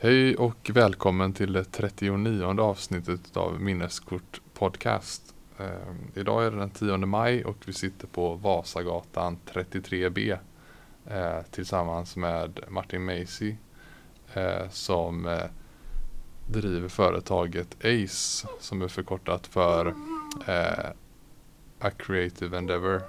[0.00, 5.34] Hej och välkommen till det 39 avsnittet av Minneskort Podcast.
[5.58, 5.66] Eh,
[6.14, 10.38] idag är det den 10 maj och vi sitter på Vasagatan 33B
[11.06, 13.54] eh, tillsammans med Martin Macy
[14.34, 15.42] eh, som eh,
[16.46, 19.94] driver företaget ACE som är förkortat för
[20.46, 20.90] eh,
[21.80, 23.02] A Creative Endeavor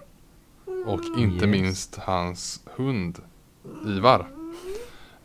[0.85, 1.51] och inte Yes.
[1.51, 3.19] minst hans hund
[3.85, 4.38] Ivar.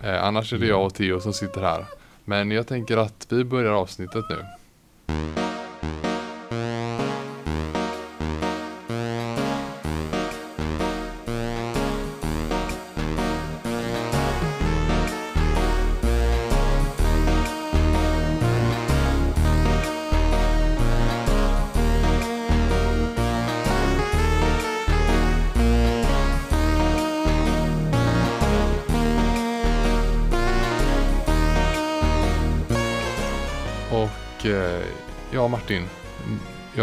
[0.02, 1.84] Eh, annars är det jag och Theo som sitter här.
[2.24, 4.44] Men jag tänker att vi börjar avsnittet nu.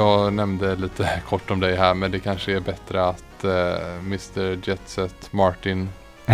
[0.02, 4.70] Jag nämnde lite kort om dig här men det kanske är bättre att eh, Mr
[4.70, 5.90] Jetset Martin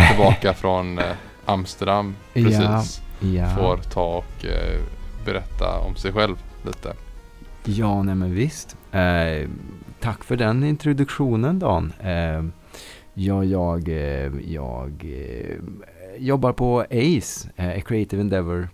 [0.09, 1.05] tillbaka från eh,
[1.45, 4.79] Amsterdam precis Ja, får ta och eh,
[5.25, 6.93] berätta om sig själv lite.
[7.63, 8.77] ja nej men visst.
[8.91, 9.49] Eh,
[9.99, 11.93] tack för den introduktionen Dan.
[11.99, 12.43] Eh,
[13.13, 13.89] ja, jag,
[14.47, 15.57] jag eh,
[16.17, 18.69] jobbar på ACE, eh, Creative Endeavor.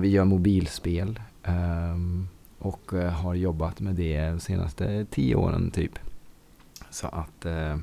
[0.00, 2.28] Vi gör mobilspel ehm,
[2.66, 5.98] och eh, har jobbat med det de senaste tio åren typ.
[6.90, 7.78] Så att, eh,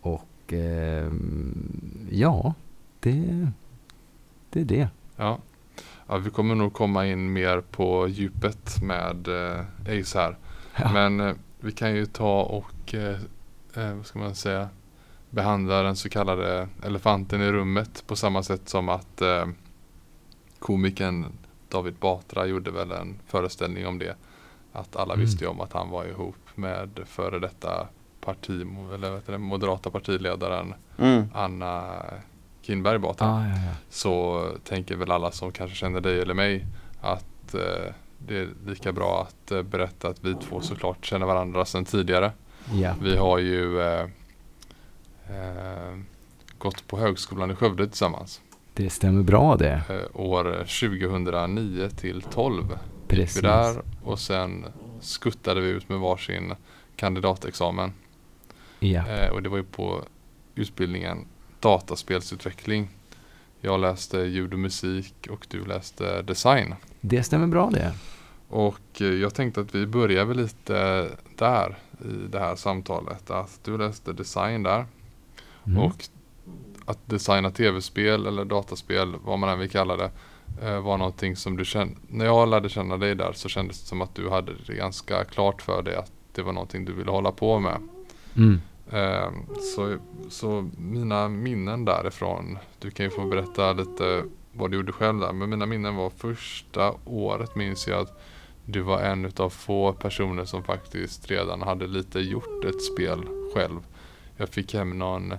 [0.00, 2.54] och ehm, ja,
[3.00, 3.48] det,
[4.50, 4.88] det är det.
[5.16, 5.38] Ja.
[6.06, 10.36] ja, vi kommer nog komma in mer på djupet med eh, Ace här.
[10.76, 10.92] Ja.
[10.92, 13.20] Men eh, vi kan ju ta och, eh,
[13.74, 14.68] eh, vad ska man säga,
[15.30, 19.46] behandla den så kallade elefanten i rummet på samma sätt som att eh,
[20.58, 21.26] komikern
[21.68, 24.16] David Batra gjorde väl en föreställning om det.
[24.72, 25.26] Att alla Mm.
[25.26, 27.86] visste ju om att han var ihop med före detta
[28.20, 31.24] parti, eller heter det, moderata partiledaren Mm.
[31.34, 31.94] Anna
[32.62, 33.72] Kinberg Batra Ah, ja, ja.
[33.90, 36.66] så tänker väl alla som kanske känner dig eller mig
[37.00, 41.64] att eh, det är lika bra att eh, berätta att vi två såklart känner varandra
[41.64, 42.32] sedan tidigare.
[42.72, 42.94] ja.
[43.02, 44.06] Vi har ju eh,
[45.30, 45.98] eh,
[46.58, 48.40] gått på högskolan i Skövde tillsammans.
[48.78, 49.82] Det stämmer bra det.
[49.88, 52.78] Eh, år 2009 till 12 gick
[53.08, 53.36] Precis.
[53.36, 54.64] vi där och sen
[55.00, 56.54] skuttade vi ut med varsin
[56.96, 57.92] kandidatexamen.
[58.78, 59.08] Ja.
[59.08, 60.02] Eh, och det var ju på
[60.54, 61.26] utbildningen
[61.60, 62.88] dataspelsutveckling.
[63.60, 66.74] Jag läste ljud och musik och du läste design.
[67.00, 67.92] Det stämmer bra det.
[68.48, 73.30] Och eh, jag tänkte att vi börjar väl lite där i det här samtalet.
[73.30, 74.86] Att du läste design där
[75.66, 75.78] Mm.
[75.82, 76.04] och
[76.88, 80.10] att designa tv-spel eller dataspel, vad man än vill kalla det,
[80.62, 81.94] eh, var någonting som du kände.
[82.08, 85.24] När jag lärde känna dig där så kändes det som att du hade det ganska
[85.24, 87.80] klart för dig att det var någonting du ville hålla på med.
[88.36, 88.60] Mm.
[88.90, 89.96] Eh, så,
[90.28, 95.32] så mina minnen därifrån, du kan ju få berätta lite vad du gjorde själv där.
[95.32, 98.22] Men mina minnen var första året minns jag att
[98.64, 103.80] du var en utav få personer som faktiskt redan hade lite gjort ett spel själv.
[104.36, 105.34] Jag fick hem någon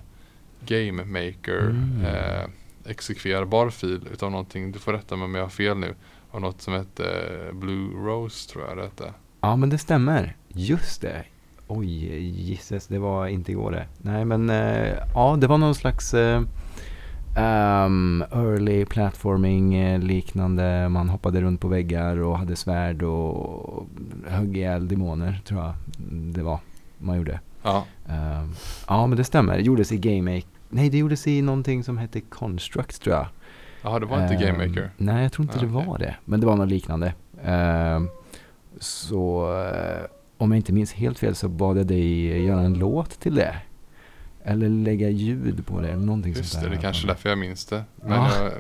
[0.66, 2.06] Game Maker Mm.
[2.06, 2.50] eh,
[2.86, 5.96] exekverbar fil utav någonting, du får rätta mig om jag har fel nu,
[6.32, 7.04] av något som hette
[7.54, 9.14] Blue Rose tror jag det hette.
[9.42, 10.36] Ja, men det stämmer.
[10.48, 11.24] Just det.
[11.68, 13.86] Oj, gisses, det var inte igår det.
[13.98, 16.42] Nej, men eh, ja, det var någon slags eh,
[17.36, 20.90] ehm, early platforming eh, liknande.
[20.90, 23.88] Man hoppade runt på väggar och hade svärd och
[24.28, 25.74] högg ihjäl demoner, tror jag
[26.34, 26.60] det var
[26.98, 27.40] man gjorde.
[27.64, 28.56] Ja, Ehm,
[28.88, 29.56] ja, men det stämmer.
[29.58, 30.48] Det gjordes i Game Make.
[30.70, 33.28] Nej, det gjordes i någonting som hette Construct, tror jag.
[33.82, 34.90] Jaha, det var inte Game Ehm.
[34.98, 35.88] Nej, jag tror inte Nej, det okej.
[35.88, 36.16] var det.
[36.26, 37.14] Men det var något liknande.
[37.44, 38.10] Ehm,
[38.80, 40.06] så eh,
[40.38, 43.56] om jag inte minns helt fel så bad jag dig göra en låt till det.
[44.44, 46.76] Eller lägga ljud på det eller någonting Just sånt det, där.
[46.76, 47.84] det är kanske är därför jag minns det.
[47.96, 48.30] Men Ja.
[48.44, 48.52] jag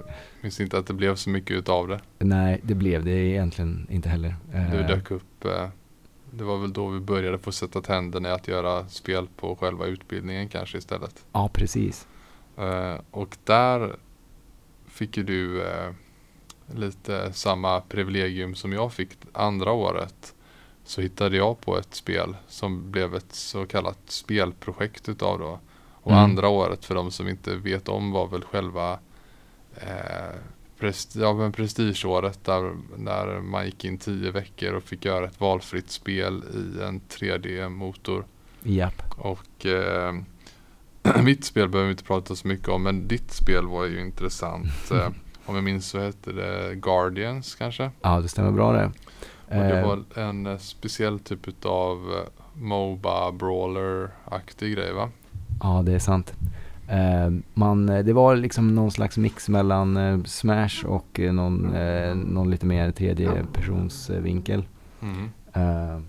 [0.41, 1.99] minns inte att det blev så mycket utav det.
[2.19, 4.35] Nej, det blev det egentligen inte heller.
[4.51, 5.45] Du Eh, dök upp.
[6.31, 9.85] Det var väl då vi började få sätta tänderna i att göra spel på själva
[9.85, 11.25] utbildningen kanske istället.
[11.31, 12.07] Ja, precis.
[12.57, 13.95] Eh, och där
[14.87, 15.91] fick ju du eh,
[16.75, 20.33] lite samma privilegium som jag fick andra året.
[20.83, 25.59] Så hittade jag på ett spel som blev ett så kallat spelprojekt utav då.
[26.01, 26.23] Och Mm.
[26.23, 28.99] andra året för de som inte vet om var väl själva
[29.75, 30.35] eh,
[30.79, 35.39] prest, ja, men prestigeåret där, där man gick in tio veckor och fick göra ett
[35.41, 38.25] valfritt spel i en 3D-motor.
[38.63, 39.03] Japp.
[39.17, 40.13] Och eh,
[41.23, 44.67] mitt spel behöver vi inte prata så mycket om men ditt spel var ju intressant.
[44.91, 45.09] Eh,
[45.45, 47.91] om jag minns så hette det Guardians kanske.
[48.01, 48.85] Ja, det stämmer bra det.
[48.85, 52.15] Och det Eh, var en eh, speciell typ av
[52.53, 55.09] Moba Brawler-aktig grej va?
[55.61, 56.33] Ja, det är sant.
[56.89, 61.75] Eh, man, eh, det var liksom någon slags mix mellan eh, Smash och eh, någon,
[62.15, 64.63] någon lite mer tredje persons vinkel.
[65.01, 65.29] Mm.
[65.53, 66.01] Eh,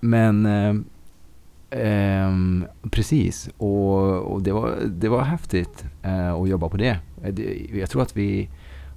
[0.00, 0.46] men
[1.70, 6.98] ehm, precis, och, och det, var, det var häftigt eh, att jobba på det.
[7.30, 7.68] Det.
[7.72, 8.48] Jag tror att vi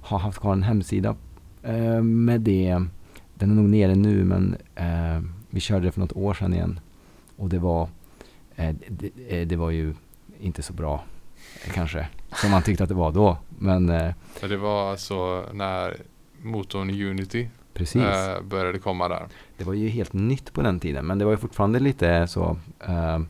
[0.02, 1.16] har haft kvar en hemsida
[1.62, 2.82] eh, med det.
[3.34, 6.80] Den är nog nere nu men eh, vi körde det för något år sedan igen.
[7.36, 7.88] Och det var,
[8.88, 9.94] det, eh, det var ju
[10.40, 11.04] inte så bra
[11.64, 13.38] eh, kanske som man tyckte att det var då.
[13.58, 15.96] Men eh, det var alltså när
[16.42, 18.02] motorn Unity precis.
[18.02, 19.26] eh, började komma där.
[19.56, 22.56] Det var ju helt nytt på den tiden, men det var ju fortfarande lite så
[22.80, 23.20] eh,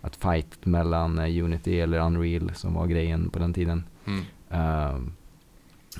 [0.00, 3.84] att fight mellan eh, Unity eller Unreal som var grejen på den tiden.
[4.04, 4.24] Mm.
[4.50, 4.96] Eh,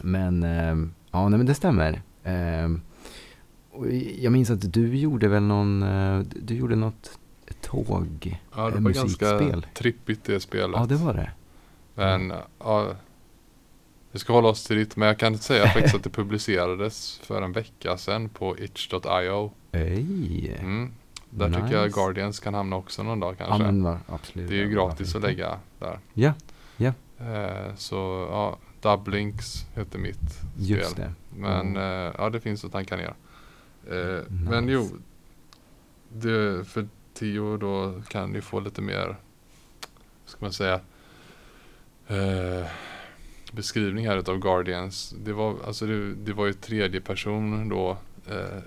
[0.02, 2.02] men eh, ja, nej, men det stämmer.
[2.22, 2.70] Eh,
[4.18, 7.18] jag minns att du gjorde väl någon, eh, du gjorde något
[7.60, 8.40] tåg.
[8.56, 10.80] Ja, det var ganska trippigt det spelet.
[10.80, 11.30] Ja, det var det.
[11.94, 12.94] Men ja,
[14.12, 14.96] vi ska hålla oss till det.
[14.96, 19.50] Men jag kan säga faktiskt att det publicerades för en vecka sedan på itch.io.
[19.72, 20.56] Ej.
[20.60, 20.92] Mm.
[21.30, 22.00] Där tycker jag Nice.
[22.00, 23.64] Guardians kan hamna också någon dag Ja, kanske.
[23.64, 24.48] men va, absolut.
[24.48, 25.98] det är ju gratis att lägga där.
[26.12, 26.32] Ja,
[26.76, 26.92] ja.
[27.20, 31.04] Eh, så ja, Dublinks heter mitt Just spel.
[31.04, 31.38] det.
[31.40, 32.06] Men Mm.
[32.06, 33.14] eh, ja, det finns att tanka ner.
[33.90, 34.50] Eh, Nice.
[34.50, 34.88] Men jo,
[36.12, 39.16] det, för Tio då kan ni få lite mer,
[40.26, 40.80] ska man säga,
[42.08, 42.66] eh,
[43.52, 45.14] beskrivning här utav Guardians.
[45.24, 47.96] Det var, alltså det, det var ju tredje person då,
[48.30, 48.62] eh,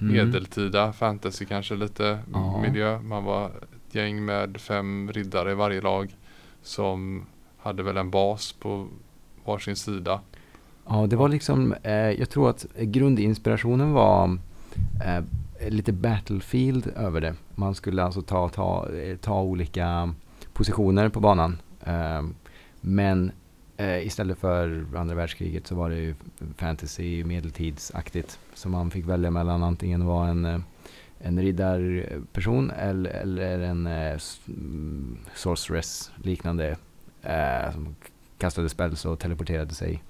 [0.00, 0.14] Mm.
[0.14, 2.60] medeltida fantasy kanske lite Ja.
[2.62, 3.00] miljö.
[3.00, 6.16] Man var ett gäng med fem riddare i varje lag
[6.62, 7.26] som
[7.58, 8.88] hade väl en bas på
[9.44, 10.20] varsin sida.
[10.88, 14.38] Ja, det var liksom, eh, jag tror att grundinspirationen var
[15.04, 15.24] eh,
[15.70, 17.34] lite Battlefield över det.
[17.54, 20.14] Man skulle alltså ta, ta, eh, ta olika
[20.52, 21.60] positioner på banan.
[21.84, 22.34] Ehm,
[22.80, 23.32] men
[23.76, 26.14] eh, istället för andra världskriget så var det ju
[26.56, 28.38] fantasy medeltidsaktigt.
[28.54, 30.60] Så man fick välja mellan antingen vara en, eh,
[31.18, 36.76] en riddarperson eller, eller en mm, sorceress liknande
[37.72, 37.94] som
[38.38, 40.02] kastade spells och teleporterade sig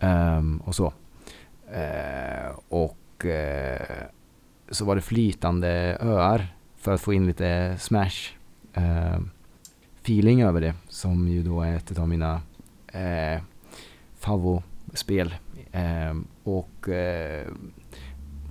[0.00, 0.92] ehm, och så.
[2.68, 3.26] Och
[4.70, 6.46] så var det flytande öar
[6.76, 8.32] för att få in lite smash
[8.74, 9.18] eh,
[10.02, 10.74] feeling över det.
[10.88, 12.40] Som ju då är ett av mina
[12.92, 13.42] eh,
[14.18, 15.34] favoritspel.
[15.72, 17.46] Ehm, och eh,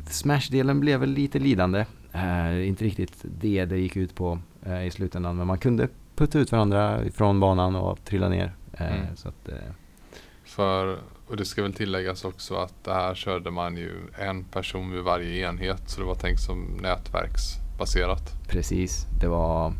[0.10, 1.86] Smash-delen blev väl lite lidande.
[2.14, 5.38] Eh, inte riktigt det det gick ut på eh, i slutändan.
[5.38, 8.56] Men man kunde putta ut varandra från banan och trilla ner.
[8.74, 9.16] Eh, Mm.
[9.16, 9.56] Så att, eh,
[10.44, 14.92] För, och det ska väl tilläggas också att det här körde man ju en person
[14.92, 15.90] vid varje enhet.
[15.90, 18.34] Så det var tänkt som nätverksbaserat.
[18.48, 19.74] Precis, det var...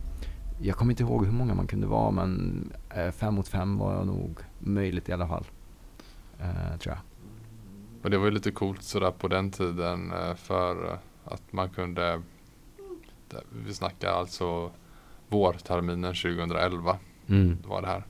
[0.62, 2.64] Jag kommer inte ihåg hur många man kunde vara men
[2.96, 5.46] eh, fem mot fem var nog möjligt i alla fall.
[6.40, 7.00] Eh, tror jag.
[8.04, 11.70] Och det var ju lite coolt sådär på den tiden eh, för eh, att man
[11.70, 12.22] kunde
[13.30, 14.72] det- Vi snackar alltså
[15.28, 17.58] vårterminen 2011 Mm.
[17.68, 18.04] var det här.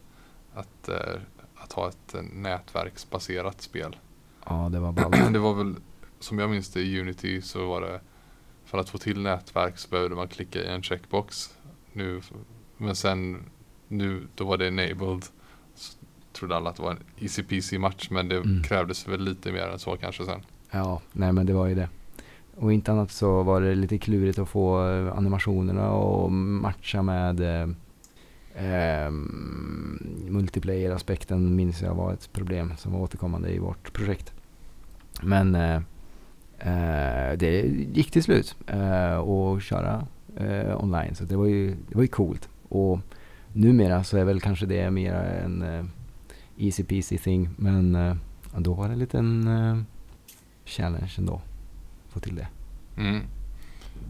[0.53, 1.19] Att, eh,
[1.65, 3.95] att ha ett eh, nätverksbaserat spel.
[4.45, 5.15] Ja, det var ballt.
[5.33, 5.75] Det var väl
[6.19, 7.99] som jag minns det i Unity så var det
[8.65, 11.53] för att få till nätverk så behövde man klicka i en checkbox.
[11.93, 12.21] Nu,
[12.77, 13.43] men sen
[13.87, 15.23] nu då var det enabled.
[15.75, 15.97] Så
[16.33, 18.63] trodde alla att det var en easy peasy match men det Mm.
[18.63, 20.41] krävdes väl lite mer än så kanske sen.
[20.71, 21.89] Ja, nej men det var ju det.
[22.55, 27.41] Och inte annat så var det lite klurigt att få eh, animationerna och matcha med
[28.55, 29.11] eh,
[30.29, 34.33] multiplayer-aspekten minns jag var ett problem som var återkommande i vårt projekt.
[35.21, 35.75] Men eh,
[36.59, 37.61] eh, det
[37.93, 42.07] gick till slut eh, att köra eh, online så det var ju, det var ju
[42.07, 42.49] coolt.
[42.69, 42.99] Och
[43.53, 45.85] numera så är väl kanske det mer en eh,
[46.57, 48.15] easy peasy thing men eh,
[48.57, 49.77] då var det en liten eh,
[50.65, 51.41] challenge ändå.
[52.09, 52.47] Få till det.
[52.97, 53.21] Mm.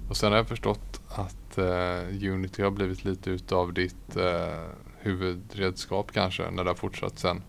[0.10, 4.64] Och sen har jag förstått att eh, Unity har blivit lite utav ditt eh,
[5.00, 7.42] huvudredskap kanske när det har fortsatt sen.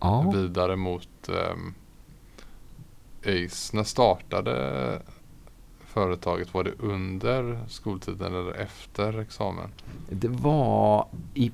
[0.00, 1.74] Ja, Vidare mot ehm,
[3.20, 3.76] Ace.
[3.76, 5.02] När startade
[5.86, 6.54] företaget?
[6.54, 9.68] Var det under skoltiden eller efter examen?
[10.10, 11.50] det var i,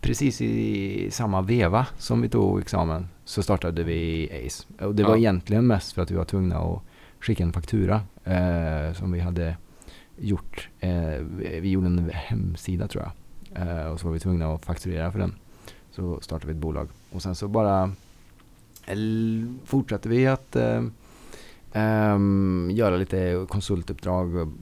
[0.00, 4.66] precis i samma veva som vi tog examen så startade vi Ace.
[4.86, 5.16] Och det var Ja.
[5.18, 6.82] egentligen mest för att vi var tvungna att
[7.20, 9.56] skicka en faktura eh, som vi hade
[10.20, 10.68] gjort.
[10.80, 13.12] Eh, vi gjorde en hemsida tror jag.
[13.62, 15.34] Eh, och så var vi tvungna att fakturera för den.
[15.90, 16.88] så startade vi ett bolag.
[17.10, 17.82] Och sen så bara
[18.86, 18.96] eh,
[19.64, 20.82] fortsatte vi att eh,
[21.72, 24.52] ehm, göra lite konsultuppdrag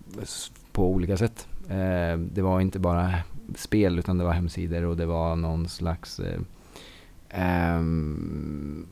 [0.72, 1.48] på olika sätt.
[1.68, 3.14] Eh, det var inte bara
[3.54, 6.40] spel utan det var hemsidor och det var någon slags eh,
[7.28, 8.86] ehm,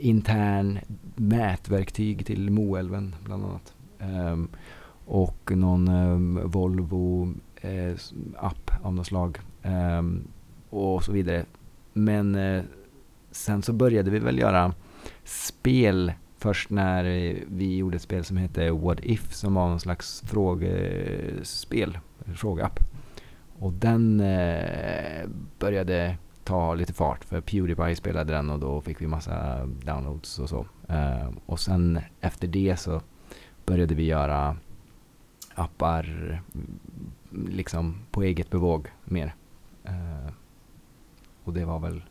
[0.00, 0.78] intern
[1.16, 3.74] mätverktyg till Moälven bland annat.
[3.98, 4.48] Ehm,
[5.06, 7.94] och någon eh, Volvo eh,
[8.36, 9.38] app av något slag.
[9.62, 10.02] eh,
[10.70, 11.44] och så vidare.
[11.92, 12.62] Men eh,
[13.30, 14.74] sen så började vi väl göra
[15.24, 19.80] spel först när eh, vi gjorde ett spel som hette What If som var någon
[19.80, 21.98] slags frågespel,
[22.34, 22.80] frågeapp.
[23.58, 25.28] Och den eh,
[25.58, 30.48] började ta lite fart för Pewdiepie spelade den och då fick vi massa downloads och
[30.48, 30.66] så.
[30.88, 33.00] Eh, och sen efter det så
[33.66, 34.56] började vi göra
[35.54, 36.42] appar
[37.30, 39.34] liksom på eget bevåg mer.
[39.84, 40.32] Eh,
[41.44, 42.02] och det var väl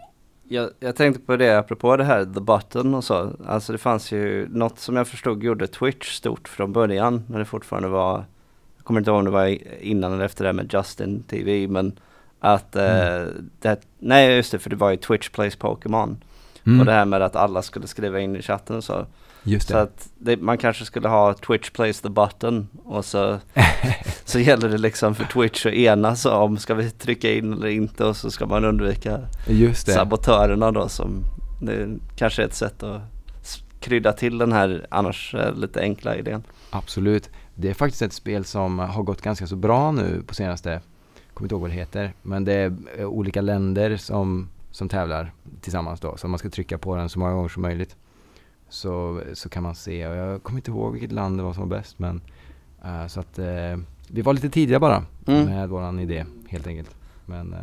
[0.53, 3.31] jag, jag tänkte på det apropå det här, the button och så.
[3.47, 7.45] Alltså det fanns ju något som jag förstod gjorde Twitch stort från början när det
[7.45, 8.25] fortfarande var,
[8.77, 11.93] jag kommer inte ihåg om det var innan eller efter det med Justin TV, men
[12.41, 13.23] att, eh,
[13.61, 16.17] det, nej just det, för det var ju Twitch Plays Pokémon.
[16.67, 19.07] Mm, Och det här med att alla skulle skriva in i chatten och så.
[19.45, 19.83] Just Så det.
[19.83, 23.39] att det, man kanske skulle ha Twitch Plays the button och så,
[24.25, 28.05] så gäller det liksom för Twitch att enas om, ska vi trycka in eller inte
[28.05, 29.93] och så ska man undvika Just det.
[29.93, 31.25] sabotörerna då som
[31.63, 33.01] det kanske är ett sätt att
[33.81, 36.43] krydda till den här annars eh, lite enkla idén.
[36.71, 37.31] Absolut.
[37.55, 40.81] Det är faktiskt ett spel som har gått ganska så bra nu på senaste, jag
[41.35, 45.33] kommer inte ihåg vad det heter, men det är eh, olika länder som, som tävlar
[45.61, 46.17] tillsammans då.
[46.17, 47.97] Så man ska trycka på den så många gånger som möjligt.
[48.73, 51.69] Så, så kan man se, och jag kommer inte ihåg vilket land det var som
[51.69, 52.21] var bäst, men
[52.85, 53.77] eh, så att eh,
[54.09, 55.45] vi var lite tidiga bara Mm.
[55.45, 56.97] med våran idé helt enkelt.
[57.27, 57.59] Men eh,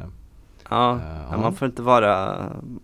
[0.69, 0.99] Ja,
[1.31, 1.37] ja.
[1.37, 2.37] man får inte vara,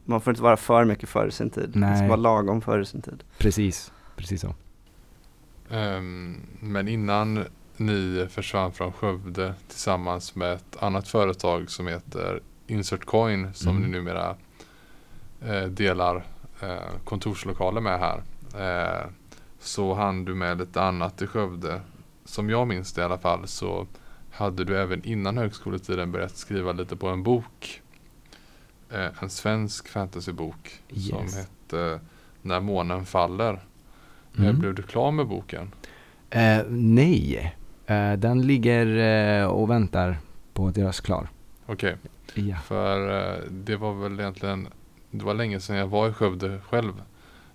[0.06, 1.64] man får inte vara för mycket före sin tid.
[1.70, 2.08] Det ska Nej.
[2.08, 3.24] vara lagom före sin tid.
[3.38, 4.54] precis, precis så.
[5.72, 7.44] Ehm, men innan
[7.78, 13.84] ni försvann från Skövde tillsammans med ett annat företag som heter Insert Coin som Mm.
[13.92, 14.36] ni numera
[15.46, 16.26] eh, delar
[16.62, 18.22] eh, kontorslokaler med här.
[18.58, 19.08] Eh,
[19.60, 21.82] så hann du med lite annat i Skövde.
[22.26, 23.88] Som jag minns det i alla fall så
[24.32, 27.82] hade du även innan högskoletiden börjat skriva lite på en bok.
[28.92, 31.36] Eh, en svensk fantasybok som Yes.
[31.36, 32.00] hette
[32.42, 33.60] När månen faller.
[34.38, 34.60] Mm.
[34.60, 35.72] Blev du klar med boken?
[36.30, 40.18] Eh, nej, eh, den ligger och väntar
[40.54, 41.30] på att göras klar.
[41.66, 41.96] Okej,
[42.34, 42.56] Ja.
[42.58, 42.98] för
[43.52, 44.68] det var väl egentligen
[45.18, 47.02] Det var länge sedan jag var i Skövde själv.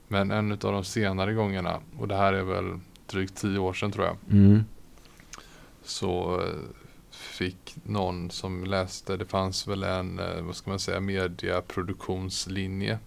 [0.09, 3.93] Men en av de senare gångerna och det här är väl drygt tio år sedan
[3.93, 4.17] tror jag.
[4.31, 4.65] Mm.
[5.83, 6.55] Så eh,
[7.11, 12.99] fick någon som läste, det fanns väl en, eh, vad ska man säga, mediaproduktionslinje.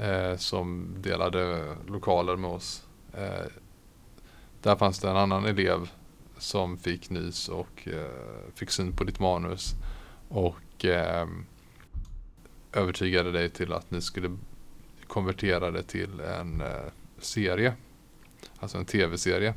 [0.00, 2.86] Eh, som delade lokaler med oss.
[3.12, 3.46] Eh,
[4.62, 5.90] där fanns det en annan elev
[6.38, 9.74] som fick nys och eh, fick syn på ditt manus
[10.28, 11.26] och eh,
[12.76, 14.36] övertygade dig till att ni skulle
[15.06, 17.74] konvertera det till en eh, serie.
[18.58, 19.54] Alltså en tv-serie.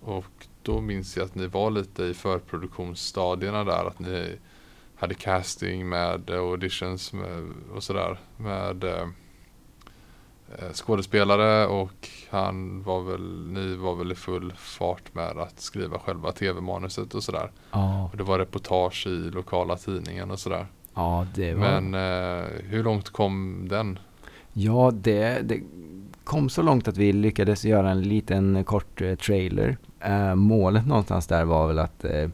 [0.00, 3.84] Och då minns jag att ni var lite i förproduktionsstadierna där.
[3.84, 4.38] Att ni
[4.96, 8.18] hade casting med auditions med, och sådär.
[8.36, 9.08] Med eh,
[10.58, 15.98] eh, skådespelare och han var väl, ni var väl i full fart med att skriva
[15.98, 17.50] själva tv-manuset och sådär.
[17.70, 20.66] Ja, Och det var reportage i lokala tidningen och sådär.
[20.94, 21.80] Ja det var...
[21.80, 23.98] Men eh, hur långt kom den?
[24.52, 25.60] Ja, det, det
[26.24, 29.76] kom så långt att vi lyckades göra en liten kort eh, trailer.
[30.00, 32.28] Eh, målet någonstans där var väl att eh,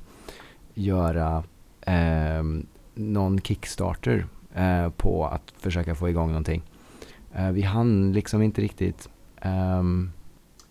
[0.74, 1.44] göra
[1.80, 2.42] eh,
[2.94, 6.62] någon Kickstarter eh, på att försöka få igång någonting.
[7.34, 9.08] Eh, vi hann liksom inte riktigt...
[9.40, 10.10] ehm,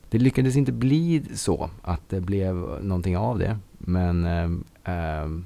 [0.09, 3.57] det lyckades inte bli så att det blev någonting av det.
[3.77, 5.45] Men ehm, ehm,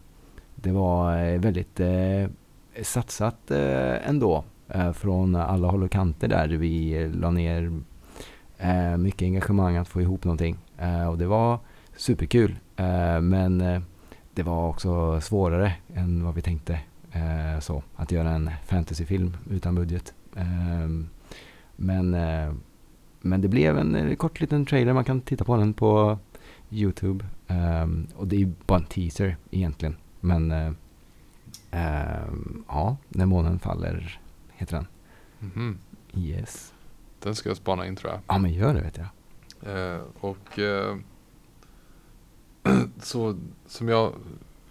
[0.61, 2.27] det var eh, väldigt eh,
[2.81, 7.81] satsat eh, ändå eh, från alla håll och kanter där vi la ner
[8.57, 10.57] eh, mycket engagemang att få ihop någonting.
[10.77, 11.59] Eh, och det var
[11.95, 12.55] superkul.
[12.75, 13.81] Eh, men eh,
[14.33, 16.79] det var också svårare än vad vi tänkte.
[17.11, 20.13] Eh, så, att göra en fantasyfilm utan budget.
[20.35, 21.09] Ehm,
[21.75, 22.53] men, eh,
[23.21, 24.93] men det blev en eh, kort liten trailer.
[24.93, 26.17] Man kan titta på den på
[26.69, 27.25] Youtube.
[27.47, 29.95] Ehm, och det är ju bara en teaser egentligen.
[30.19, 30.71] Men eh,
[31.71, 34.87] ehm, ja, När månen faller heter den.
[35.39, 35.77] Mhm.
[36.13, 36.73] Yes.
[37.19, 38.21] Den ska jag spana in tror jag.
[38.27, 39.07] Ja men gör det vet jag.
[39.75, 40.97] Eh, och eh,
[43.01, 44.13] så som jag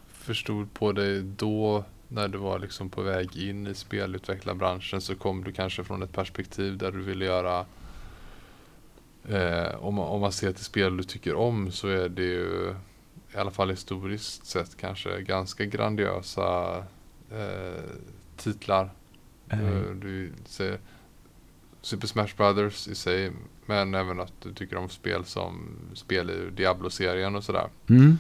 [0.07, 5.45] förstod på dig då när du var liksom på väg in i spelutvecklarbranschen så kom
[5.45, 7.67] du kanske från ett perspektiv där du ville göra
[9.29, 12.75] eh, om, om man ser till spel du tycker om så är det ju
[13.35, 16.77] i alla fall historiskt sett kanske ganska grandiosa
[17.33, 17.83] eh,
[18.37, 18.85] titlar.
[19.49, 20.79] Eh, Eh, Du säger
[21.81, 23.33] Super Smash Brothers i sig
[23.67, 27.69] men även att du tycker om spel som spel i Diablo-serien och sådär.
[27.89, 28.19] Mm.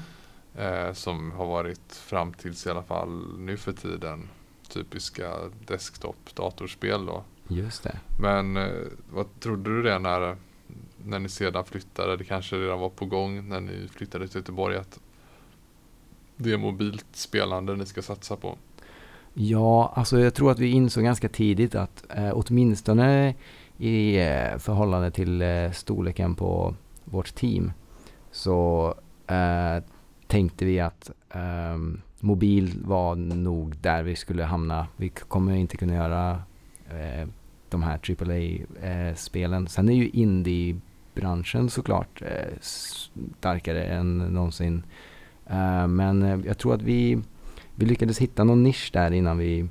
[0.57, 4.29] Eh, som har varit fram tills i alla fall nu för tiden
[4.68, 5.35] typiska
[5.66, 7.25] desktop-datorspel då.
[7.49, 7.99] Just det.
[8.21, 8.73] Men eh,
[9.11, 10.37] vad trodde du det när,
[11.09, 12.16] när ni sedan flyttade?
[12.16, 15.01] Det kanske redan var på gång när ni flyttade till Göteborg att
[16.37, 18.59] det är mobilt spelande ni ska satsa på.
[19.35, 23.35] Ja, alltså jag tror att vi insåg ganska tidigt att eh, åtminstone
[23.79, 27.73] i eh, förhållande till eh, storleken på vårt team
[28.31, 28.94] så
[29.27, 29.83] eh,
[30.27, 34.87] tänkte vi att ehm, mobil var nog där vi skulle hamna.
[34.97, 36.42] Vi kommer inte kunna göra
[36.90, 37.29] eh,
[37.68, 39.62] de här AAA-spelen.
[39.62, 40.81] Eh, Sen är ju indie
[41.19, 44.83] branschen såklart eh, starkare än någonsin.
[45.47, 47.19] Eh, men eh, jag tror att vi
[47.75, 49.69] vi lyckades hitta någon nisch där innan vi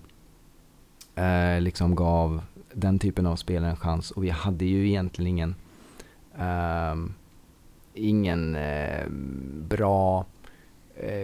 [1.60, 2.42] liksom gav
[2.74, 4.12] den typen av spel en chans.
[4.12, 5.56] Och vi hade ju egentligen ingen,
[6.38, 7.14] ehm,
[7.94, 8.58] ingen
[9.68, 10.26] bra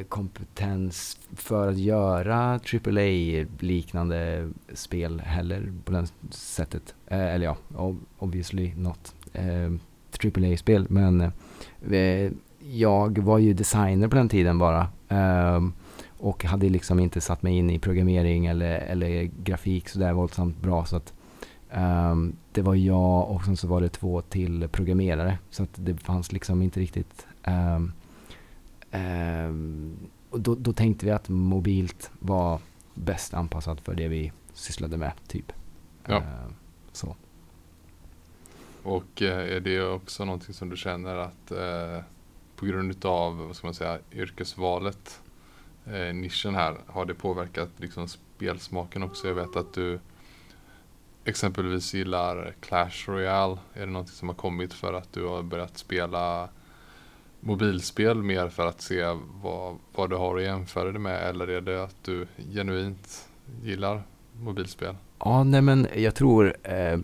[0.10, 6.96] kompetens för att göra AAA-liknande spel heller på det sättet.
[7.08, 7.58] Eh, eller ja,
[8.18, 9.72] obviously not eh,
[10.26, 10.86] AAA-spel.
[10.89, 11.21] Men
[11.91, 14.88] eh, jag var ju designer på den tiden bara.
[15.10, 15.73] Ehm,
[16.08, 20.86] och hade liksom inte satt mig in i programmering eller, eller grafik sådär våldsamt bra.
[20.86, 21.13] Så att
[21.71, 25.38] ehm, det var jag och sen så var det två till programmerare.
[25.49, 27.28] Så att det fanns liksom inte riktigt...
[27.43, 27.91] ehm,
[28.91, 29.97] ehm,
[30.30, 32.60] och då, då tänkte vi att mobilt var
[32.93, 35.52] bäst anpassat för det vi sysslade med, typ.
[36.06, 36.15] Ja.
[36.17, 36.54] Ehm,
[36.91, 37.15] så.
[38.84, 42.04] Och eh, är det också någonting som du känner att eh,
[42.56, 45.22] på grund av vad ska man säga, yrkesvalet,
[45.86, 49.28] eh, nischen här, har det påverkat liksom spelsmaken också?
[49.28, 50.00] Jag vet att du
[51.26, 53.58] exempelvis gillar Clash Royale.
[53.74, 56.50] Är det någonting som har kommit för att du har börjat spela
[57.39, 59.06] mobilspel mer för att se
[59.43, 61.30] vad, vad du har att jämföra det med?
[61.30, 63.30] Eller är det att du genuint
[63.63, 64.96] gillar mobilspel?
[65.19, 67.00] Ja, nej men jag tror eh,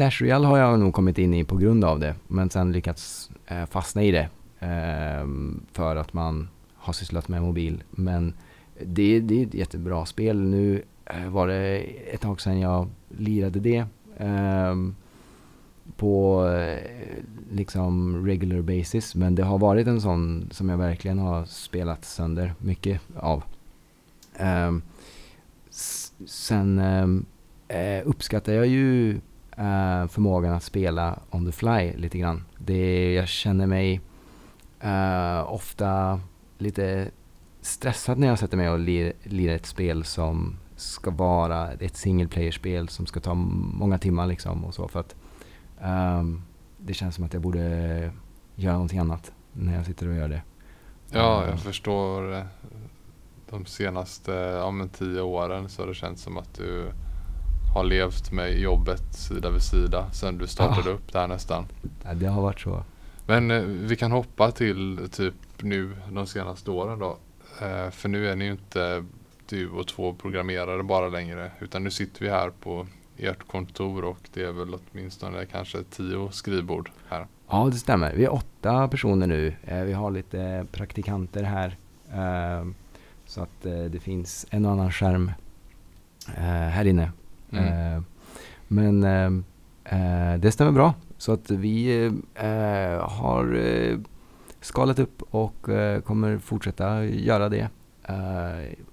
[0.00, 2.14] Clash Royale har jag nog kommit in i på grund av det.
[2.28, 4.28] Men sen lyckats eh, fastna i det.
[4.58, 5.26] Eh,
[5.72, 7.82] för att man har sysslat med mobil.
[7.90, 8.34] Men
[8.82, 10.40] det, det är ett jättebra spel.
[10.40, 11.78] Nu eh, var det
[12.12, 13.84] ett tag sedan jag lirade det.
[14.18, 14.94] Ehm,
[15.96, 16.78] på eh,
[17.52, 19.14] liksom regular basis.
[19.14, 23.42] Men det har varit en sån som jag verkligen har spelat sönder mycket av.
[24.36, 24.82] Ehm,
[26.26, 27.24] sen ehm,
[27.68, 29.20] eh, uppskattar jag ju
[29.60, 32.44] eh, förmågan att spela on the fly lite grann.
[32.58, 34.00] Det, jag känner mig
[34.80, 36.20] eh, ofta
[36.58, 37.10] lite
[37.60, 42.28] stressad när jag sätter mig och lir, lirar ett spel som ska vara ett single
[42.28, 45.16] player-spel som ska ta många timmar liksom och så för att
[45.80, 46.42] ehm,
[46.78, 47.60] det känns som att jag borde
[48.54, 50.42] göra någonting annat när jag sitter och gör det.
[51.10, 52.46] Ja, Eh, jag förstår.
[53.50, 56.92] De senaste ja, tio åren så har det känts som att du
[57.74, 60.94] har levt med jobbet sida vid sida sen du startade Ja.
[60.94, 61.66] upp där nästan.
[62.04, 62.82] ja, det har varit så.
[63.26, 67.16] Men eh, vi kan hoppa till typ nu de senaste åren då.
[67.62, 69.04] Eh, för nu är ni ju inte
[69.48, 71.50] du och två programmerare bara längre.
[71.60, 76.28] Utan nu sitter vi här på ert kontor och det är väl åtminstone kanske tio
[76.32, 77.26] skrivbord här.
[77.50, 78.12] Ja, det stämmer.
[78.14, 79.54] Vi är åtta personer nu.
[79.64, 81.76] Eh, vi har lite praktikanter här.
[82.12, 82.66] Eh,
[83.26, 85.32] så att eh, det finns en och annan skärm
[86.36, 87.12] eh, här inne.
[87.52, 87.94] Mm.
[87.96, 88.02] Eh,
[88.68, 89.32] men eh,
[89.84, 90.94] eh, det stämmer bra.
[91.18, 92.10] Så att vi
[93.00, 93.58] har
[94.60, 95.66] skalat upp och
[96.04, 97.68] kommer fortsätta göra det.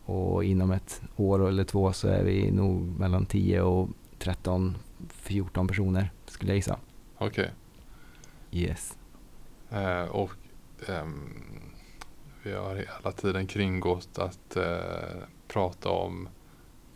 [0.06, 3.90] Och inom ett år eller två så är vi nog mellan 10 och
[4.20, 4.78] 13,
[5.10, 6.78] 14 personer skulle jag gissa.
[7.18, 7.52] Okej.
[8.52, 8.98] Yes.
[9.72, 10.32] Eh, och
[10.88, 11.30] ehm,
[12.44, 16.30] vi har hela tiden kringgått att eh, prata om